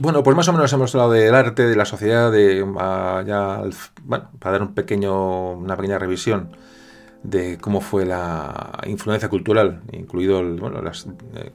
[0.00, 3.62] Bueno, pues más o menos hemos hablado del arte, de la sociedad, de, ah, ya,
[4.02, 6.56] bueno, para dar un pequeño, una pequeña revisión
[7.22, 11.52] de cómo fue la influencia cultural, incluido el, bueno, las, eh,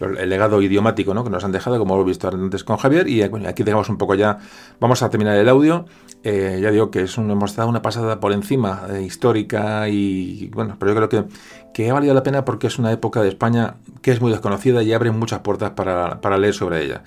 [0.00, 1.24] el legado idiomático ¿no?
[1.24, 3.08] que nos han dejado, como hemos visto antes con Javier.
[3.08, 4.38] Y aquí dejamos un poco ya,
[4.80, 5.86] vamos a terminar el audio.
[6.22, 10.50] Eh, ya digo que es un, hemos dado una pasada por encima eh, histórica y
[10.52, 11.30] bueno, pero yo creo que,
[11.72, 14.82] que ha valido la pena porque es una época de España que es muy desconocida
[14.82, 17.02] y abre muchas puertas para, para leer sobre ella.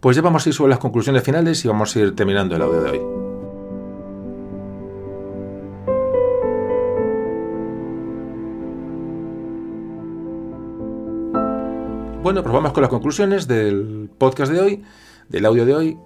[0.00, 2.62] Pues ya vamos a ir sobre las conclusiones finales y vamos a ir terminando el
[2.62, 3.25] audio de hoy.
[12.26, 14.82] Bueno, pues vamos con las conclusiones del podcast de hoy,
[15.28, 15.98] del audio de hoy.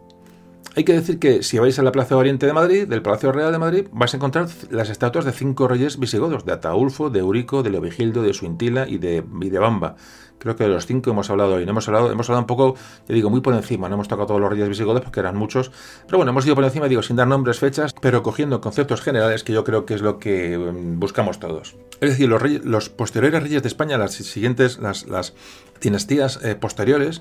[0.76, 3.50] Hay que decir que si vais a la Plaza Oriente de Madrid, del Palacio Real
[3.52, 7.62] de Madrid, vais a encontrar las estatuas de cinco reyes visigodos, de Ataulfo, de Eurico,
[7.62, 9.97] de Leovigildo, de Suintila y de, y de Bamba.
[10.41, 11.65] Creo que de los cinco hemos hablado hoy.
[11.65, 12.75] hemos hablado, hemos hablado un poco,
[13.07, 13.89] te digo, muy por encima.
[13.89, 15.70] No hemos tocado todos los reyes visigodos porque eran muchos.
[16.07, 19.44] Pero bueno, hemos ido por encima, digo, sin dar nombres, fechas, pero cogiendo conceptos generales
[19.44, 21.77] que yo creo que es lo que mm, buscamos todos.
[22.01, 25.35] Es decir, los, los posteriores reyes de España, las siguientes, las, las
[25.81, 27.20] dinastías eh, posteriores,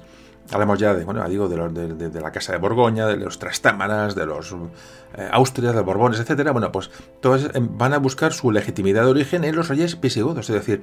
[0.51, 4.55] Hablamos ya de, bueno, digo, de, la Casa de Borgoña, de los Trastámaras, de los
[5.15, 6.51] eh, Austrias, de los Borbones, etcétera.
[6.51, 6.89] Bueno, pues
[7.21, 10.49] todos eh, van a buscar su legitimidad de origen en los reyes visigodos.
[10.49, 10.81] Es decir,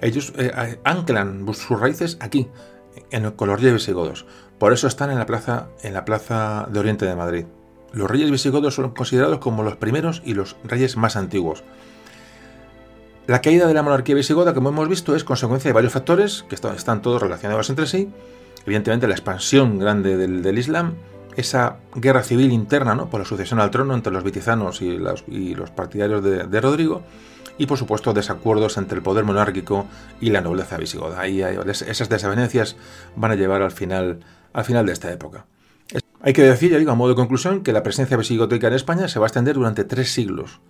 [0.00, 2.48] ellos eh, anclan sus raíces aquí,
[3.10, 4.24] en, con los reyes visigodos.
[4.58, 7.46] Por eso están en la plaza, en la plaza de Oriente de Madrid.
[7.92, 11.64] Los reyes visigodos son considerados como los primeros y los reyes más antiguos.
[13.26, 16.54] La caída de la monarquía visigoda, como hemos visto, es consecuencia de varios factores que
[16.54, 18.10] están todos relacionados entre sí
[18.68, 20.94] evidentemente la expansión grande del, Islam,
[21.36, 23.08] esa guerra civil interna ¿no?
[23.08, 25.22] por la sucesión al trono entre los vitizanos y los,
[25.70, 27.02] partidarios de, Rodrigo,
[27.56, 29.86] y por supuesto desacuerdos entre el poder monárquico
[30.20, 31.18] y la nobleza visigoda.
[31.18, 32.76] Ahí esas desavenencias
[33.16, 34.20] van a llevar al final,
[34.52, 35.46] al final de esta época.
[36.20, 39.08] Hay que decir, ya digo, a modo de conclusión, que la presencia visigótica en España
[39.08, 40.60] se va a extender durante tres siglos.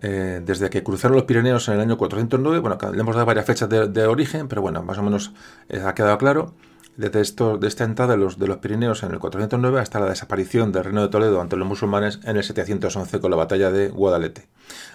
[0.00, 3.46] Eh, desde que cruzaron los Pirineos en el año 409, bueno, le hemos dado varias
[3.46, 5.32] fechas de, origen, pero bueno, más o menos
[5.68, 6.54] eh, ha quedado claro
[6.98, 10.72] desde de esta entrada de los, de los Pirineos en el 409 hasta la desaparición
[10.72, 14.48] del reino de Toledo ante los musulmanes en el 711 con la batalla de Guadalete.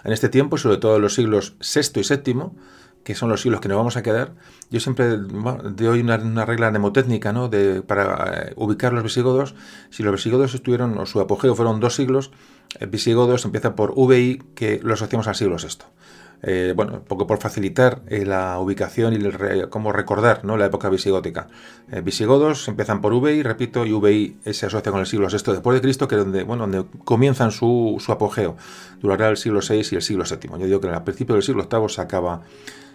[0.04, 2.50] En este tiempo, sobre todo en los siglos VI y VII,
[3.04, 4.32] que son los siglos que nos vamos a quedar,
[4.70, 7.48] yo siempre doy una, una regla mnemotécnica ¿no?
[7.48, 9.54] de, para eh, ubicar los visigodos.
[9.88, 12.32] Si los visigodos estuvieron, o su apogeo fueron dos siglos,
[12.80, 15.86] eh, visigodos empieza por VI, que lo asociamos al siglo VI.
[16.46, 20.58] Eh, bueno, un poco por facilitar eh, la ubicación y cómo recordar ¿no?
[20.58, 21.48] la época visigótica.
[21.90, 25.74] Eh, visigodos empiezan por VI, repito, y VI se asocia con el siglo VI después
[25.74, 28.56] de Cristo, que es donde, bueno, donde comienzan su, apogeo.
[29.00, 30.50] Durará el siglo VI y el siglo VII.
[30.60, 32.42] Yo digo que al principio del siglo VIII se acaba,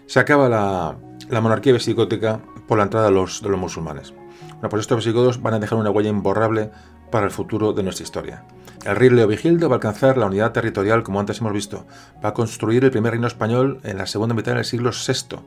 [0.06, 4.14] se acaba la, monarquía visigótica por la entrada de los, de los musulmanes.
[4.60, 6.70] Bueno, pues estos visigodos van a dejar una huella imborrable
[7.10, 8.44] para el futuro de nuestra historia.
[8.86, 11.86] El rey Leovigildo va a alcanzar la unidad territorial, como antes hemos visto.
[12.24, 15.38] Va a construir el primer reino español en la segunda mitad del siglo VI.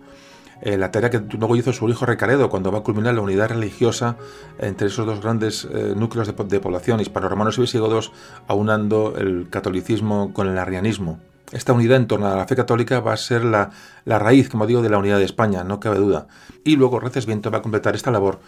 [0.60, 3.48] Eh, la tarea que luego hizo su hijo Recaredo cuando va a culminar la unidad
[3.48, 4.16] religiosa
[4.58, 8.12] entre esos dos grandes eh, núcleos de, población, hispano-romanos y visigodos,
[8.46, 11.18] aunando el catolicismo con el arrianismo.
[11.52, 13.70] Esta unidad en torno a la fe católica va a ser la,
[14.04, 16.28] la raíz, como digo, de la unidad de España, no cabe duda.
[16.64, 18.40] Y luego Recesviento va a completar esta labor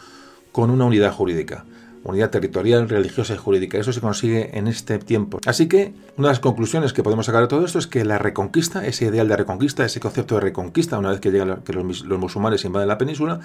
[0.53, 1.65] con una unidad jurídica
[2.05, 3.79] unidad territorial, religiosa y jurídica.
[3.79, 5.41] Eso se consigue en este tiempo.
[5.47, 8.19] Así que una de las conclusiones que podemos sacar de todo esto es que la
[8.19, 12.19] reconquista, ese ideal de reconquista, ese concepto de reconquista, una vez que llegan los, los
[12.19, 13.41] musulmanes invaden la península,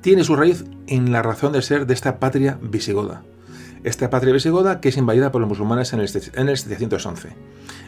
[0.00, 3.22] tiene su raíz en la razón de ser de esta patria visigoda
[3.84, 7.28] esta patria visigoda que es invadida por los musulmanes en el, en 711.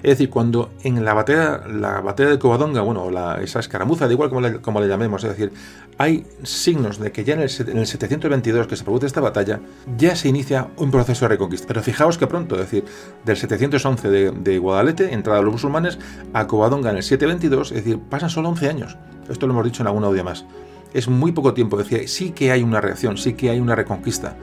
[0.03, 4.13] Es decir, cuando en la batalla, la batalla de Covadonga, bueno, la, esa escaramuza, de
[4.13, 5.53] igual como le, como le, llamemos, es decir,
[5.97, 9.61] hay signos de que ya en el, 722 que se produce esta batalla,
[9.97, 11.67] ya se inicia un proceso de reconquista.
[11.67, 12.85] Pero fijaos que pronto, es decir,
[13.25, 15.99] del 711 de, de Guadalete, entrada de los musulmanes,
[16.35, 18.99] a Covadonga en el 722, es decir, pasan solo 11 años.
[19.31, 20.45] Esto lo hemos dicho en algún audio más.
[20.93, 24.37] Es muy poco tiempo, decía, sí que hay una reacción, sí que hay una reconquista.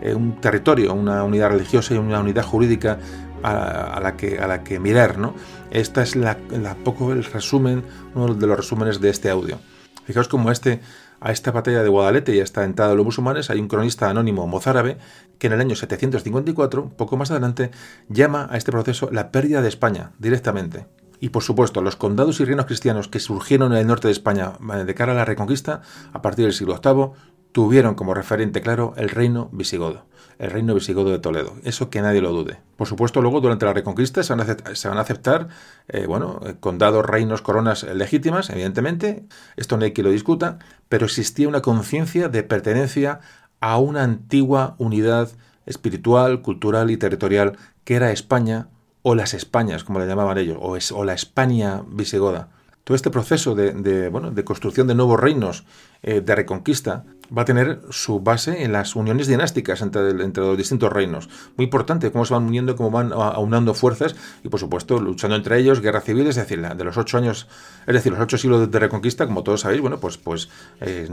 [0.00, 2.98] Eh, un territorio, una unidad religiosa y una unidad jurídica
[3.42, 5.18] a, la, que, a la que mirar.
[5.18, 5.34] ¿no?
[5.70, 6.36] Esta es la,
[6.84, 7.84] poco el resumen,
[8.14, 9.58] uno de los resúmenes de este audio.
[10.04, 10.80] Fijaos como este,
[11.20, 14.08] a esta batalla de Guadalete y a esta entrada de los musulmanes hay un cronista
[14.08, 14.98] anónimo mozárabe
[15.38, 17.70] que en el año 754, poco más adelante,
[18.08, 20.86] llama a este proceso la pérdida de España directamente.
[21.18, 24.52] Y por supuesto, los condados y reinos cristianos que surgieron en el norte de España
[24.74, 25.80] eh, de cara a la reconquista
[26.12, 30.04] a partir del siglo VIII tuvieron como referente claro el reino visigodo,
[30.38, 31.54] el reino visigodo de Toledo.
[31.64, 32.58] Eso que nadie lo dude.
[32.76, 35.48] Por supuesto, luego durante la Reconquista se van a aceptar,
[35.88, 39.24] eh, bueno, eh, condados, reinos, coronas legítimas, evidentemente.
[39.56, 40.58] Esto no hay quien lo discuta,
[40.90, 43.20] pero existía una conciencia de pertenencia
[43.60, 45.30] a una antigua unidad
[45.64, 48.68] espiritual, cultural y territorial que era España
[49.00, 50.58] o las Españas, como le llamaban ellos,
[50.92, 52.50] o, la España visigoda.
[52.84, 55.64] Todo este proceso de, bueno, de construcción de nuevos reinos,
[56.02, 57.04] eh, de reconquista,
[57.36, 61.28] va a tener su base en las uniones dinásticas entre, los distintos reinos.
[61.56, 65.58] Muy importante cómo se van uniendo, cómo van aunando fuerzas y, por supuesto, luchando entre
[65.58, 67.48] ellos, guerra civil, es decir, de los ocho años,
[67.86, 70.48] es decir, los ocho siglos de reconquista, como todos sabéis, bueno, pues, pues
[70.80, 71.08] eh,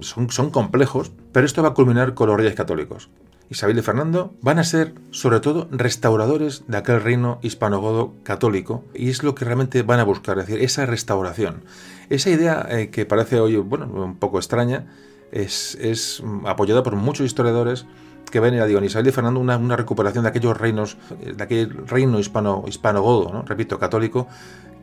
[0.00, 3.08] son, son complejos, pero esto va a culminar con los reyes católicos.
[3.50, 9.08] Isabel y Fernando van a ser, sobre todo, restauradores de aquel reino hispanogodo católico, y
[9.08, 11.64] es lo que realmente van a buscar, es decir, esa restauración.
[12.10, 14.86] Esa idea eh, que parece hoy, bueno, un poco extraña,
[15.32, 17.86] es, apoyada por muchos historiadores
[18.30, 22.64] que ven, en Isabel y Fernando una, recuperación de aquellos reinos, de aquel reino hispano,
[22.66, 23.42] hispano-godo, ¿no?
[23.42, 24.28] repito, católico,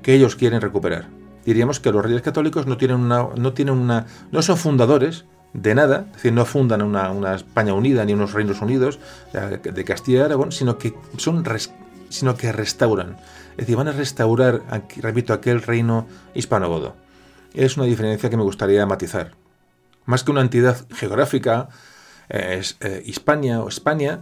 [0.02, 1.10] que ellos quieren recuperar.
[1.46, 5.76] Diríamos que los reyes católicos no tienen una, no tienen una, no son fundadores de
[5.76, 9.00] nada, es decir, no fundan una, una España unida ni unos reinos unidos
[9.32, 11.44] de, Castilla y Aragón, sino que son,
[12.10, 13.18] sino que restauran,
[13.52, 14.64] es decir, van a restaurar,
[14.98, 16.96] repito, aquel reino hispano-godo.
[17.54, 19.32] Es una diferencia que me gustaría matizar.
[20.06, 21.70] Más que una entidad geográfica,
[22.30, 24.22] es, eh, Hispania o España,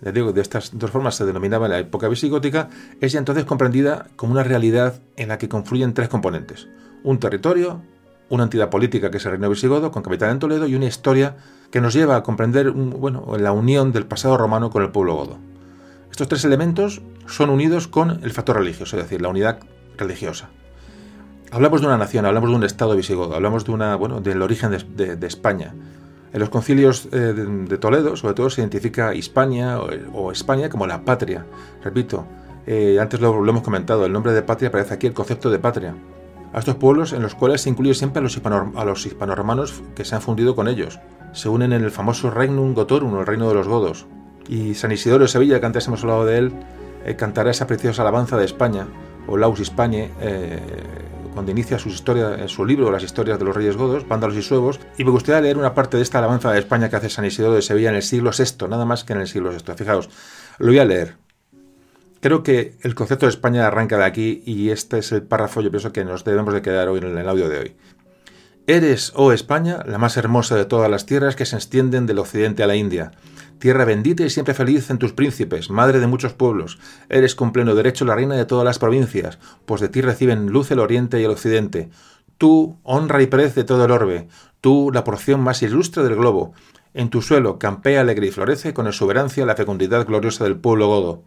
[0.00, 2.68] le digo, de estas dos formas se denominaba en la época visigótica,
[3.00, 6.68] es ya entonces comprendida como una realidad en la que confluyen tres componentes.
[7.02, 7.80] Un territorio,
[8.28, 11.36] una entidad política que es el reino visigodo, con capital en Toledo, y una historia
[11.70, 15.38] que nos lleva a comprender bueno, la unión del pasado romano con el pueblo godo.
[16.10, 19.58] Estos tres elementos son unidos con el factor religioso, es decir, la unidad
[19.96, 20.50] religiosa.
[21.54, 24.76] Hablamos de una nación, hablamos de un estado visigodo, hablamos de una, bueno, del origen
[24.96, 25.72] de España,
[26.34, 31.04] en los concilios eh, de, Toledo, sobre todo, se identifica Hispania o, España como la
[31.04, 31.46] patria.
[31.80, 32.26] Repito,
[32.66, 35.94] eh, antes lo, hemos comentado, el nombre de patria aparece aquí el concepto de patria.
[36.52, 39.80] A estos pueblos en los cuales se incluye siempre a los, hispano, a los hispanoromanos
[39.94, 40.98] que se han fundido con ellos.
[41.30, 44.06] Se unen en el famoso Regnum Gotorum, el reino de los godos.
[44.48, 46.52] Y San Isidoro de Sevilla, que antes hemos hablado de él,
[47.04, 48.88] eh, cantará esa preciosa alabanza de España,
[49.28, 50.10] o Laus Hispanie,
[51.34, 54.42] cuando inicia su historia, en su libro Las historias de los reyes godos, vándalos y
[54.42, 57.24] suevos, y me gustaría leer una parte de esta alabanza de España que hace San
[57.24, 59.74] Isidoro de Sevilla en el siglo VI, nada más que en el siglo VI.
[59.76, 60.08] Fijaos,
[60.58, 61.16] lo voy a leer.
[62.20, 65.70] Creo que el concepto de España arranca de aquí y este es el párrafo yo
[65.70, 67.76] pienso que nos debemos de quedar hoy en el audio de hoy.
[68.66, 72.62] Eres, oh España, la más hermosa de todas las tierras que se extienden del occidente
[72.62, 73.10] a la India
[73.64, 76.78] Tierra bendita y siempre feliz en tus príncipes, madre de muchos pueblos,
[77.08, 80.70] eres con pleno derecho la reina de todas las provincias, pues de ti reciben luz
[80.70, 81.88] el oriente y el occidente.
[82.36, 84.28] Tú, honra y perez de todo el orbe,
[84.60, 86.52] tú, la porción más ilustre del globo.
[86.92, 91.22] En tu suelo campea alegre y florece con exuberancia la fecundidad gloriosa del pueblo godo.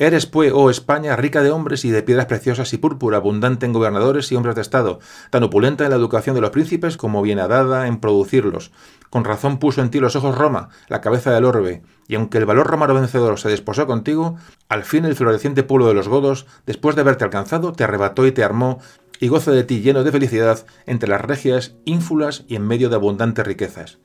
[0.00, 3.74] Eres, pues, oh España, rica de hombres y de piedras preciosas y púrpura, abundante en
[3.74, 4.98] gobernadores y hombres de Estado,
[5.28, 8.72] tan opulenta en la educación de los príncipes como bien adada en producirlos.
[9.10, 12.46] Con razón puso en ti los ojos Roma, la cabeza del orbe, y aunque el
[12.46, 14.36] valor romano vencedor se desposó contigo,
[14.70, 18.32] al fin el floreciente pueblo de los godos, después de haberte alcanzado, te arrebató y
[18.32, 18.80] te armó,
[19.20, 22.96] y goza de ti lleno de felicidad entre las regias ínfulas y en medio de
[22.96, 23.98] abundantes riquezas.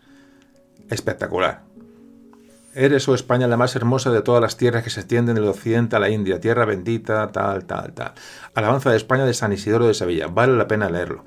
[0.89, 1.63] Espectacular.
[2.77, 5.95] Eres, oh España, la más hermosa de todas las tierras que se extienden del occidente
[5.95, 8.11] a la India, tierra bendita, tal, tal, tal.
[8.53, 10.27] Alabanza de España de San Isidoro de Sevilla.
[10.27, 11.23] Vale la pena leerlo.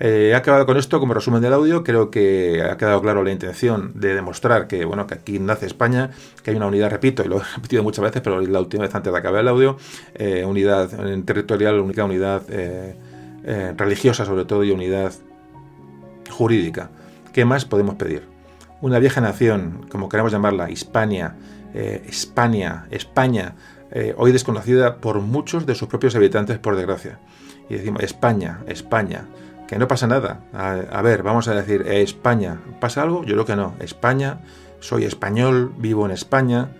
[0.00, 1.84] Eh, he acabado con esto como resumen del audio.
[1.84, 6.10] Creo que ha quedado claro la intención de demostrar que, bueno, que aquí nace España,
[6.42, 8.92] que hay una unidad, repito, y lo he repetido muchas veces, pero la última vez
[8.92, 9.76] antes de acabar el audio,
[10.16, 10.90] eh, unidad
[11.24, 12.96] territorial, única unidad eh,
[13.76, 15.12] religiosa sobre todo y unidad
[16.28, 16.90] jurídica.
[17.32, 18.37] ¿Qué más podemos pedir?
[18.80, 21.34] Una vieja nación, como queramos llamarla, Hispania,
[21.74, 23.54] eh, España, España,
[23.90, 27.18] eh, hoy desconocida por muchos de sus propios habitantes, por desgracia.
[27.68, 29.26] Y decimos, España, España,
[29.66, 30.40] que no pasa nada.
[30.52, 33.24] A, ver, vamos a decir, eh, España, ¿pasa algo?
[33.24, 33.74] Yo creo que no.
[33.80, 34.40] España,
[34.80, 36.70] soy español, vivo en España.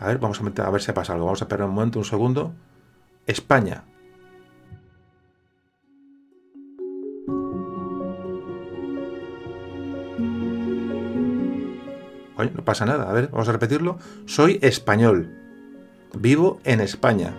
[0.00, 1.26] A ver, vamos a, a ver si pasa algo.
[1.26, 2.52] Vamos a esperar un momento, un segundo.
[3.26, 3.84] España,
[12.38, 13.10] Oye, no pasa nada.
[13.10, 13.98] A ver, vamos a repetirlo.
[14.26, 15.28] Soy español.
[16.14, 17.34] Vivo en España.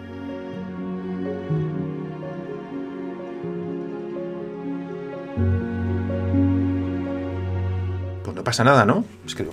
[8.23, 9.05] Pues no pasa nada, ¿no?
[9.25, 9.47] Es que,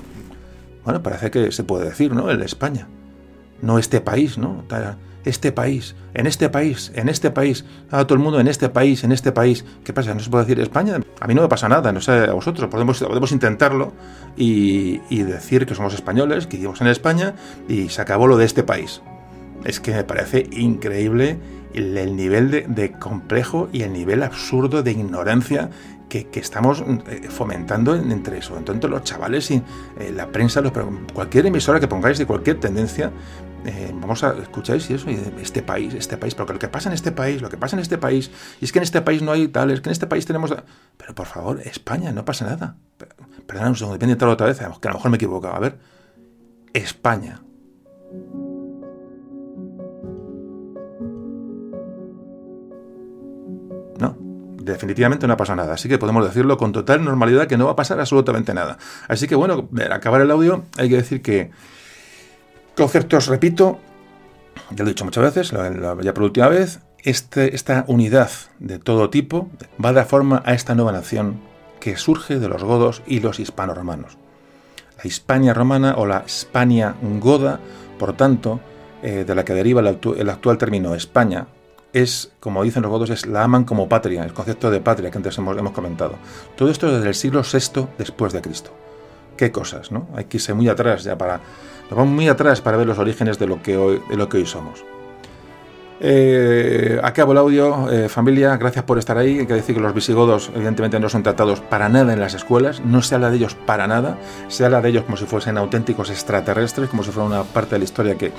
[0.84, 2.28] bueno, parece que se puede decir, ¿no?
[2.28, 2.88] El España.
[3.62, 4.64] No este país, ¿no?
[5.26, 9.02] Este país, en este país, en este país, a todo el mundo en este país,
[9.02, 9.64] en este país.
[9.84, 10.14] ¿Qué pasa?
[10.14, 11.00] ¿No se puede decir España?
[11.20, 12.70] A mí no me pasa nada, no sé a vosotros.
[12.70, 13.92] Podemos, intentarlo
[14.36, 17.34] y, decir que somos españoles, que vivimos en España
[17.68, 19.02] y se acabó lo de este país.
[19.64, 21.38] Es que me parece increíble
[21.74, 25.70] el, nivel de, complejo y el nivel absurdo de ignorancia
[26.08, 28.56] que, estamos eh, fomentando entre eso.
[28.56, 29.56] Entonces los chavales y
[29.98, 30.72] eh, la prensa, los,
[31.12, 33.10] cualquier emisora que pongáis de cualquier tendencia,
[33.64, 36.94] eh, vamos a escuchar y eso, este país, este país, porque lo que pasa en
[36.94, 39.32] este país, lo que pasa en este país, y es que en este país no
[39.32, 40.54] hay tal, es que en este país tenemos...
[40.96, 42.76] Pero por favor, España, no pasa nada.
[43.46, 45.54] Perdón un segundo, depende de otra vez, que a lo mejor me he equivocado.
[45.54, 45.78] A ver,
[46.72, 47.40] España.
[53.98, 54.16] No,
[54.62, 55.74] definitivamente no ha pasado nada.
[55.74, 58.78] Así que podemos decirlo con total normalidad que no va a pasar absolutamente nada.
[59.08, 61.50] Así que bueno, al acabar el audio hay que decir que
[62.76, 63.78] Conceptos, repito,
[64.70, 65.50] ya lo he dicho muchas veces,
[66.02, 69.48] ya por última vez, este, esta unidad de todo tipo
[69.82, 71.40] va a dar forma a esta nueva nación
[71.80, 74.18] que surge de los godos y los hispano-romanos.
[74.98, 77.60] la Hispania romana o la Hispania goda,
[77.98, 78.60] por tanto,
[79.02, 81.46] eh, de la que deriva el, actual término España,
[81.92, 85.18] es, como dicen los godos, es la aman como patria, el concepto de patria que
[85.18, 86.16] antes hemos, comentado.
[86.56, 88.70] Todo esto desde el siglo VI después de Cristo.
[89.36, 90.08] Qué cosas, ¿no?
[90.14, 91.40] Hay que irse muy atrás ya para...
[91.90, 94.38] Nos vamos muy atrás para ver los orígenes de lo que hoy, de lo que
[94.38, 94.84] hoy somos.
[95.98, 99.38] Eh, acabo el audio, eh, familia, gracias por estar ahí.
[99.38, 102.80] Hay que decir que los visigodos, evidentemente, no son tratados para nada en las escuelas,
[102.80, 106.10] no se habla de ellos para nada, se habla de ellos como si fuesen auténticos
[106.10, 108.32] extraterrestres, como si fuera una parte de la historia que,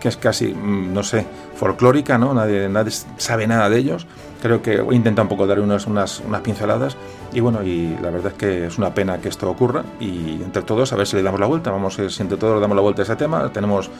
[0.00, 1.26] que es casi, mm, no sé,
[1.56, 2.32] folclórica, ¿no?
[2.32, 4.06] Nadie, nadie sabe nada de ellos.
[4.40, 6.96] Creo que intenta un poco dar unas, unas, unas pinceladas
[7.32, 10.62] y bueno, y la verdad es que es una pena que esto ocurra y entre
[10.62, 11.70] todos a ver si le damos la vuelta.
[11.70, 13.90] Vamos, si entre todos le damos la vuelta a ese tema, tenemos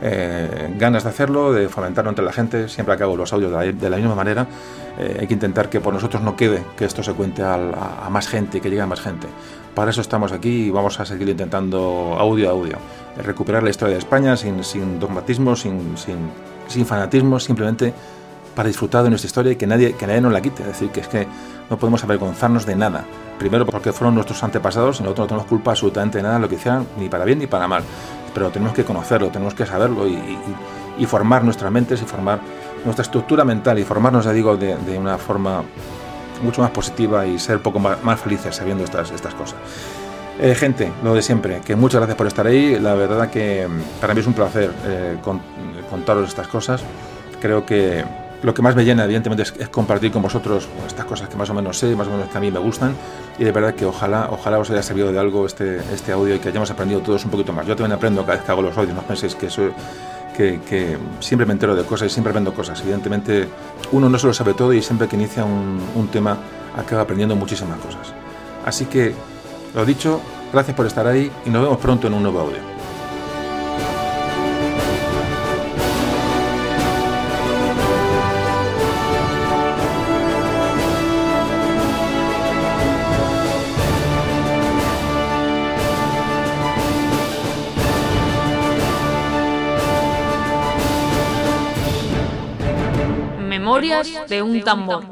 [0.00, 2.68] eh, ganas de hacerlo, de fomentarlo entre la gente.
[2.68, 4.46] Siempre que hago los audios de la, misma manera,
[4.98, 8.28] eh, hay que intentar que por nosotros no quede que esto se cuente a, más
[8.28, 9.26] gente que llegue a más gente.
[9.74, 12.78] Para eso estamos aquí y vamos a seguir intentando audio a audio.
[13.22, 16.16] Recuperar la historia de España sin, sin dogmatismo, sin, sin,
[16.68, 17.92] sin fanatismo, simplemente
[18.58, 20.62] para disfrutar de nuestra historia y que nadie, que nadie nos la quite.
[20.62, 21.28] Es decir, que es que
[21.70, 23.04] no podemos avergonzarnos de nada.
[23.38, 26.48] Primero porque fueron nuestros antepasados y nosotros no tenemos culpa absolutamente de nada de lo
[26.48, 27.84] que hicieran, ni para bien ni para mal
[28.38, 32.40] pero tenemos que conocerlo, tenemos que saberlo y, formar nuestras mentes y formar
[32.84, 35.62] nuestra estructura mental y formarnos, ya digo, de, una forma
[36.42, 39.58] mucho más positiva y ser poco más, felices sabiendo estas, estas cosas.
[40.40, 42.78] Eh, gente, lo de siempre, que muchas gracias por estar ahí.
[42.78, 45.16] La verdad que mm, para mí es un placer eh,
[45.90, 46.82] contaros estas cosas.
[47.40, 48.04] Creo que
[48.42, 51.54] lo que más me llena, evidentemente, es, compartir con vosotros estas cosas que más o
[51.54, 52.94] menos sé, más o menos que a mí me gustan.
[53.38, 56.38] Y de verdad que ojalá, ojalá os haya servido de algo este, este audio y
[56.38, 57.66] que hayamos aprendido todos un poquito más.
[57.66, 59.72] Yo también aprendo cada vez que hago los audios, no penséis que soy,
[60.36, 62.80] que, que, siempre me entero de cosas y siempre aprendo cosas.
[62.80, 63.48] Evidentemente,
[63.92, 66.38] uno no se lo sabe todo y siempre que inicia un, un tema
[66.76, 68.12] acaba aprendiendo muchísimas cosas.
[68.64, 69.14] Así que,
[69.74, 70.20] lo dicho,
[70.52, 72.77] gracias por estar ahí y nos vemos pronto en un nuevo audio.
[93.80, 95.04] Memorias de un tambor.